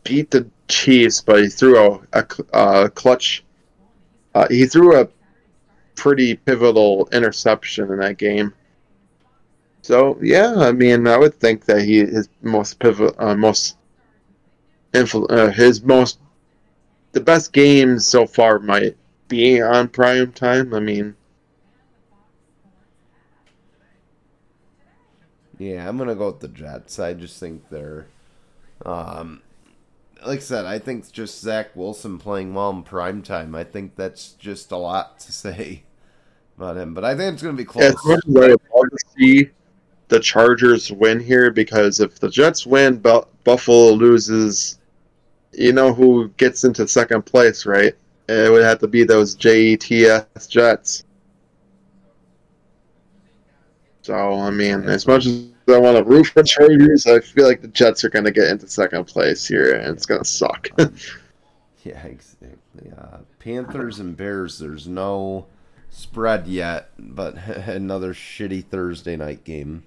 beat 0.03 0.31
the 0.31 0.49
Chiefs, 0.69 1.19
but 1.19 1.41
he 1.41 1.49
threw 1.49 1.77
a, 1.77 1.99
a, 2.13 2.25
a 2.53 2.55
uh, 2.55 2.87
clutch. 2.89 3.43
Uh, 4.33 4.47
he 4.49 4.65
threw 4.65 4.99
a 4.99 5.07
pretty 5.95 6.35
pivotal 6.35 7.07
interception 7.11 7.91
in 7.91 7.99
that 7.99 8.17
game. 8.17 8.53
So 9.81 10.17
yeah, 10.21 10.53
I 10.57 10.71
mean, 10.71 11.07
I 11.07 11.17
would 11.17 11.35
think 11.35 11.65
that 11.65 11.81
he 11.83 11.99
his 11.99 12.29
most 12.41 12.79
pivot, 12.79 13.15
uh, 13.19 13.35
most 13.35 13.77
influ- 14.93 15.29
uh, 15.29 15.51
his 15.51 15.83
most 15.83 16.19
the 17.13 17.21
best 17.21 17.53
games 17.53 18.05
so 18.05 18.25
far 18.25 18.59
might 18.59 18.97
be 19.27 19.61
on 19.61 19.87
prime 19.89 20.31
time. 20.33 20.73
I 20.73 20.79
mean, 20.79 21.15
Yeah, 25.57 25.87
I'm 25.87 25.97
gonna 25.97 26.15
go 26.15 26.27
with 26.27 26.39
the 26.39 26.47
Jets. 26.47 26.99
I 26.99 27.13
just 27.13 27.39
think 27.39 27.69
they're, 27.69 28.07
um, 28.85 29.41
like 30.25 30.39
I 30.39 30.41
said, 30.41 30.65
I 30.65 30.79
think 30.79 31.11
just 31.11 31.41
Zach 31.41 31.75
Wilson 31.75 32.17
playing 32.17 32.53
well 32.53 32.69
in 32.69 32.83
prime 32.83 33.21
time. 33.21 33.55
I 33.55 33.63
think 33.63 33.95
that's 33.95 34.31
just 34.33 34.71
a 34.71 34.77
lot 34.77 35.19
to 35.21 35.31
say 35.31 35.83
about 36.57 36.77
him. 36.77 36.93
But 36.93 37.05
I 37.05 37.15
think 37.15 37.33
it's 37.33 37.43
gonna 37.43 37.57
be 37.57 37.65
close. 37.65 37.83
Yeah, 37.83 38.15
it's 38.15 38.27
love 38.27 38.89
to 38.89 38.97
see 39.17 39.49
the 40.07 40.19
Chargers 40.19 40.91
win 40.91 41.19
here 41.19 41.51
because 41.51 41.99
if 41.99 42.19
the 42.19 42.29
Jets 42.29 42.65
win, 42.65 42.97
Bu- 42.97 43.25
Buffalo 43.43 43.91
loses. 43.91 44.77
You 45.53 45.73
know 45.73 45.93
who 45.93 46.29
gets 46.37 46.63
into 46.63 46.87
second 46.87 47.23
place, 47.23 47.65
right? 47.65 47.93
It 48.29 48.49
would 48.49 48.63
have 48.63 48.79
to 48.79 48.87
be 48.87 49.03
those 49.03 49.35
JETS 49.35 50.47
Jets. 50.47 51.03
So 54.01 54.39
I 54.39 54.49
mean, 54.49 54.83
as 54.83 55.05
much 55.05 55.25
as 55.25 55.50
I 55.69 55.77
want 55.77 55.97
to 55.97 56.03
root 56.03 56.27
for 56.27 56.43
Chargers, 56.43 57.05
I 57.05 57.19
feel 57.19 57.47
like 57.47 57.61
the 57.61 57.67
Jets 57.67 58.03
are 58.03 58.09
going 58.09 58.25
to 58.25 58.31
get 58.31 58.49
into 58.49 58.67
second 58.67 59.05
place 59.05 59.47
here, 59.47 59.75
and 59.75 59.95
it's 59.95 60.05
going 60.05 60.21
to 60.21 60.27
suck. 60.27 60.69
yeah, 61.83 62.03
exactly. 62.03 62.91
Uh, 62.97 63.17
Panthers 63.39 63.99
and 63.99 64.17
Bears. 64.17 64.59
There's 64.59 64.87
no 64.87 65.45
spread 65.89 66.47
yet, 66.47 66.89
but 66.97 67.35
another 67.47 68.13
shitty 68.13 68.65
Thursday 68.65 69.15
night 69.15 69.43
game. 69.43 69.83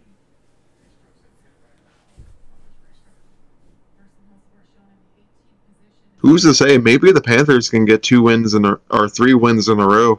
Who's 6.19 6.43
to 6.43 6.55
say? 6.55 6.79
Maybe 6.79 7.13
the 7.13 7.21
Panthers 7.21 7.69
can 7.69 7.85
get 7.85 8.03
two 8.03 8.23
wins 8.23 8.55
in 8.55 8.65
a, 8.65 8.79
or 8.91 9.11
three 9.11 9.35
wins 9.35 9.69
in 9.69 9.79
a 9.79 9.87
row. 9.87 10.19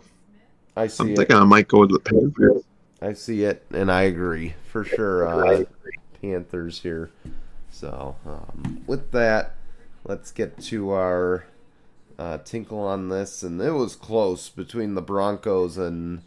I 0.76 0.86
see. 0.86 1.04
I'm 1.04 1.10
it. 1.10 1.18
thinking 1.18 1.36
I 1.36 1.44
might 1.46 1.68
go 1.68 1.80
with 1.80 1.92
the 1.92 2.00
Panthers. 2.00 2.64
I 3.02 3.14
see 3.14 3.44
it, 3.44 3.66
and 3.72 3.92
I 3.92 4.04
agree 4.04 4.56
for 4.72 4.84
sure. 4.84 5.28
Uh, 5.28 5.64
Panthers 6.22 6.82
here. 6.82 7.12
So 7.70 8.16
um, 8.26 8.84
with 8.88 9.12
that, 9.12 9.56
let's 10.06 10.32
get 10.32 10.60
to 10.64 10.92
our 10.92 11.46
uh, 12.18 12.38
tinkle 12.40 12.80
on 12.80 13.10
this, 13.10 13.44
and 13.44 13.62
it 13.62 13.72
was 13.72 13.96
close 13.96 14.50
between 14.50 14.96
the 14.96 15.02
Broncos 15.02 15.78
and 15.78 16.22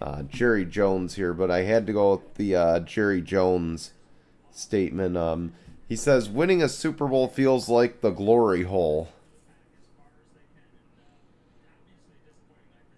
uh, 0.00 0.22
Jerry 0.22 0.64
Jones 0.64 1.14
here, 1.14 1.32
but 1.32 1.50
I 1.50 1.62
had 1.62 1.86
to 1.86 1.92
go 1.92 2.12
with 2.12 2.34
the 2.34 2.56
uh, 2.56 2.80
Jerry 2.80 3.22
Jones 3.22 3.92
statement. 4.50 5.16
Um, 5.16 5.52
he 5.88 5.94
says, 5.94 6.28
"Winning 6.28 6.62
a 6.62 6.68
Super 6.68 7.06
Bowl 7.06 7.28
feels 7.28 7.68
like 7.68 8.00
the 8.00 8.10
glory 8.10 8.64
hole." 8.64 9.08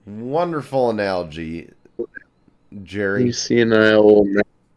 Wonderful 0.06 0.90
analogy. 0.90 1.70
Jerry. 2.82 3.26
You 3.26 3.32
senile. 3.32 4.26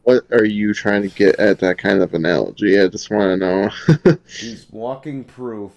What 0.04 0.26
are 0.32 0.46
you 0.46 0.74
trying 0.74 1.02
to 1.02 1.10
get 1.10 1.38
at 1.38 1.60
that 1.60 1.78
kind 1.78 2.02
of 2.02 2.14
analogy? 2.14 2.80
I 2.80 2.88
just 2.88 3.10
want 3.10 3.24
to 3.24 3.38
know. 3.38 4.18
he's 4.28 4.66
walking 4.72 5.26
proof 5.26 5.72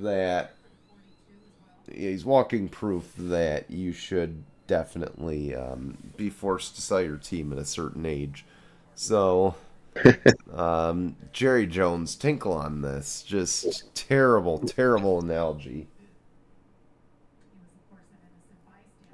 that 0.00 0.54
he's 1.92 2.24
walking 2.24 2.68
proof 2.68 3.12
that 3.16 3.70
you 3.70 3.92
should 3.92 4.44
definitely 4.66 5.54
um, 5.54 5.96
be 6.16 6.30
forced 6.30 6.74
to 6.76 6.82
sell 6.82 7.00
your 7.00 7.16
team 7.16 7.52
at 7.52 7.58
a 7.58 7.64
certain 7.64 8.04
age. 8.04 8.44
So, 8.94 9.54
um, 10.52 11.16
Jerry 11.32 11.66
Jones, 11.66 12.16
tinkle 12.16 12.52
on 12.52 12.82
this. 12.82 13.22
Just 13.22 13.94
terrible, 13.94 14.58
terrible 14.58 15.20
analogy. 15.20 15.88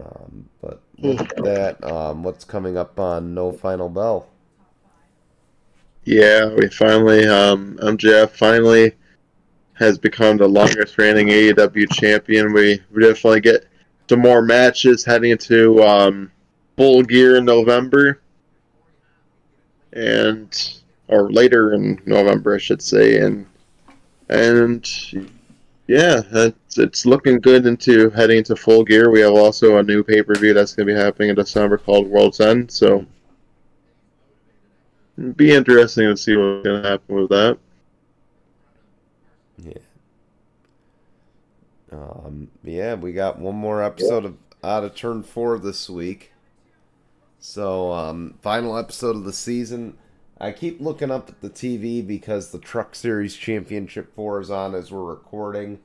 Um, 0.04 0.48
but 0.60 0.82
with 0.98 1.28
that, 1.44 1.82
um, 1.84 2.22
what's 2.22 2.44
coming 2.44 2.76
up 2.76 2.98
on 2.98 3.34
No 3.34 3.52
Final 3.52 3.88
Bell? 3.88 4.28
Yeah, 6.04 6.52
we 6.54 6.68
finally, 6.68 7.26
um, 7.26 7.78
MJF 7.80 8.30
finally 8.30 8.92
has 9.74 9.98
become 9.98 10.36
the 10.36 10.48
longest 10.48 10.98
reigning 10.98 11.28
AEW 11.28 11.92
champion. 11.92 12.52
We, 12.52 12.80
we 12.90 13.02
definitely 13.02 13.40
get 13.40 13.66
some 14.08 14.20
more 14.20 14.42
matches 14.42 15.04
heading 15.04 15.30
into 15.30 15.82
um, 15.82 16.32
Full 16.76 17.02
Gear 17.02 17.36
in 17.36 17.44
November, 17.44 18.20
and 19.92 20.80
or 21.08 21.30
later 21.30 21.74
in 21.74 22.00
November, 22.06 22.54
I 22.54 22.58
should 22.58 22.82
say, 22.82 23.18
and 23.18 23.46
and 24.28 25.30
yeah, 25.86 26.22
it's, 26.32 26.78
it's 26.78 27.06
looking 27.06 27.40
good 27.40 27.66
into 27.66 28.10
heading 28.10 28.38
into 28.38 28.56
full 28.56 28.84
gear. 28.84 29.10
We 29.10 29.20
have 29.20 29.34
also 29.34 29.78
a 29.78 29.82
new 29.82 30.02
pay 30.02 30.22
per 30.22 30.34
view 30.34 30.54
that's 30.54 30.74
going 30.74 30.86
to 30.86 30.94
be 30.94 30.98
happening 30.98 31.30
in 31.30 31.34
December 31.34 31.78
called 31.78 32.06
World's 32.06 32.40
End. 32.40 32.70
So 32.70 33.04
it'd 35.18 35.36
be 35.36 35.52
interesting 35.52 36.08
to 36.08 36.16
see 36.16 36.36
what's 36.36 36.64
going 36.64 36.82
to 36.82 36.88
happen 36.88 37.14
with 37.16 37.28
that. 37.30 37.58
Yeah. 39.58 39.72
Um, 41.92 42.48
yeah, 42.64 42.94
we 42.94 43.12
got 43.12 43.38
one 43.38 43.56
more 43.56 43.82
episode 43.82 44.24
of 44.24 44.36
Out 44.64 44.84
of 44.84 44.94
Turn 44.94 45.22
4 45.22 45.58
this 45.58 45.90
week. 45.90 46.32
So, 47.38 47.92
um, 47.92 48.38
final 48.40 48.78
episode 48.78 49.16
of 49.16 49.24
the 49.24 49.32
season. 49.32 49.98
I 50.42 50.50
keep 50.50 50.80
looking 50.80 51.12
up 51.12 51.28
at 51.28 51.40
the 51.40 51.48
TV 51.48 52.04
because 52.04 52.50
the 52.50 52.58
Truck 52.58 52.96
Series 52.96 53.36
Championship 53.36 54.12
4 54.16 54.40
is 54.40 54.50
on 54.50 54.74
as 54.74 54.90
we're 54.90 55.04
recording. 55.04 55.78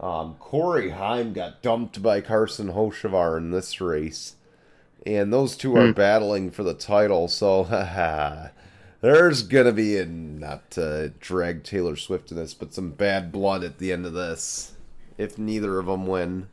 Um, 0.00 0.36
Corey 0.40 0.90
Heim 0.90 1.34
got 1.34 1.60
dumped 1.60 2.02
by 2.02 2.22
Carson 2.22 2.72
Hocevar 2.72 3.36
in 3.36 3.50
this 3.50 3.82
race. 3.82 4.36
And 5.04 5.30
those 5.30 5.58
two 5.58 5.76
are 5.76 5.92
mm. 5.92 5.94
battling 5.94 6.50
for 6.50 6.62
the 6.62 6.72
title, 6.72 7.28
so 7.28 7.64
there's 9.02 9.42
going 9.42 9.66
to 9.66 9.72
be, 9.72 9.98
a, 9.98 10.06
not 10.06 10.70
to 10.70 11.12
drag 11.20 11.62
Taylor 11.62 11.94
Swift 11.94 12.28
to 12.28 12.34
this, 12.34 12.54
but 12.54 12.72
some 12.72 12.92
bad 12.92 13.30
blood 13.30 13.62
at 13.62 13.76
the 13.76 13.92
end 13.92 14.06
of 14.06 14.14
this 14.14 14.72
if 15.18 15.36
neither 15.36 15.78
of 15.78 15.84
them 15.84 16.06
win. 16.06 16.48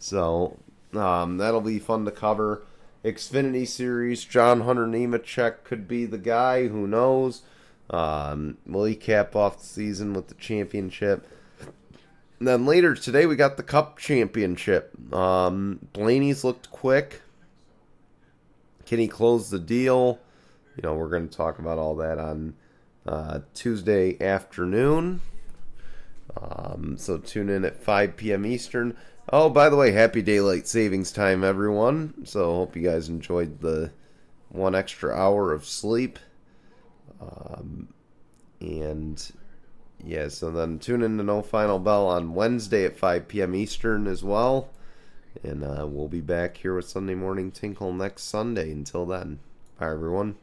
So 0.00 0.58
um, 0.92 1.36
that'll 1.36 1.60
be 1.60 1.78
fun 1.78 2.04
to 2.06 2.10
cover. 2.10 2.62
Xfinity 3.04 3.68
Series, 3.68 4.24
John 4.24 4.62
Hunter 4.62 4.86
Nemechek 4.86 5.64
could 5.64 5.86
be 5.86 6.06
the 6.06 6.18
guy. 6.18 6.68
Who 6.68 6.86
knows? 6.86 7.42
Um, 7.90 8.56
will 8.66 8.84
he 8.84 8.94
cap 8.94 9.36
off 9.36 9.60
the 9.60 9.66
season 9.66 10.14
with 10.14 10.28
the 10.28 10.34
championship? 10.34 11.28
And 12.38 12.48
then 12.48 12.66
later 12.66 12.94
today, 12.94 13.26
we 13.26 13.36
got 13.36 13.56
the 13.56 13.62
Cup 13.62 13.98
Championship. 13.98 14.92
Um, 15.14 15.80
Blaney's 15.92 16.44
looked 16.44 16.70
quick. 16.70 17.20
Can 18.86 18.98
he 18.98 19.08
close 19.08 19.50
the 19.50 19.58
deal? 19.58 20.18
You 20.76 20.82
know, 20.82 20.94
we're 20.94 21.08
going 21.08 21.28
to 21.28 21.36
talk 21.36 21.58
about 21.58 21.78
all 21.78 21.94
that 21.96 22.18
on 22.18 22.54
uh, 23.06 23.40
Tuesday 23.54 24.20
afternoon. 24.20 25.20
Um, 26.40 26.96
so 26.98 27.18
tune 27.18 27.48
in 27.48 27.64
at 27.64 27.82
5 27.82 28.16
p.m. 28.16 28.44
Eastern. 28.44 28.96
Oh, 29.36 29.50
by 29.50 29.68
the 29.68 29.74
way, 29.74 29.90
happy 29.90 30.22
daylight 30.22 30.68
savings 30.68 31.10
time, 31.10 31.42
everyone. 31.42 32.24
So 32.24 32.54
hope 32.54 32.76
you 32.76 32.82
guys 32.82 33.08
enjoyed 33.08 33.58
the 33.58 33.90
one 34.48 34.76
extra 34.76 35.12
hour 35.12 35.52
of 35.52 35.64
sleep. 35.64 36.20
Um, 37.20 37.88
and 38.60 39.32
yeah, 40.04 40.28
so 40.28 40.52
then 40.52 40.78
tune 40.78 41.02
in 41.02 41.18
to 41.18 41.24
No 41.24 41.42
Final 41.42 41.80
Bell 41.80 42.06
on 42.06 42.34
Wednesday 42.34 42.84
at 42.84 42.96
5 42.96 43.26
p.m. 43.26 43.56
Eastern 43.56 44.06
as 44.06 44.22
well. 44.22 44.68
And 45.42 45.64
uh, 45.64 45.84
we'll 45.88 46.06
be 46.06 46.20
back 46.20 46.58
here 46.58 46.76
with 46.76 46.88
Sunday 46.88 47.16
Morning 47.16 47.50
Tinkle 47.50 47.92
next 47.92 48.22
Sunday. 48.22 48.70
Until 48.70 49.04
then, 49.04 49.40
bye, 49.80 49.90
everyone. 49.90 50.36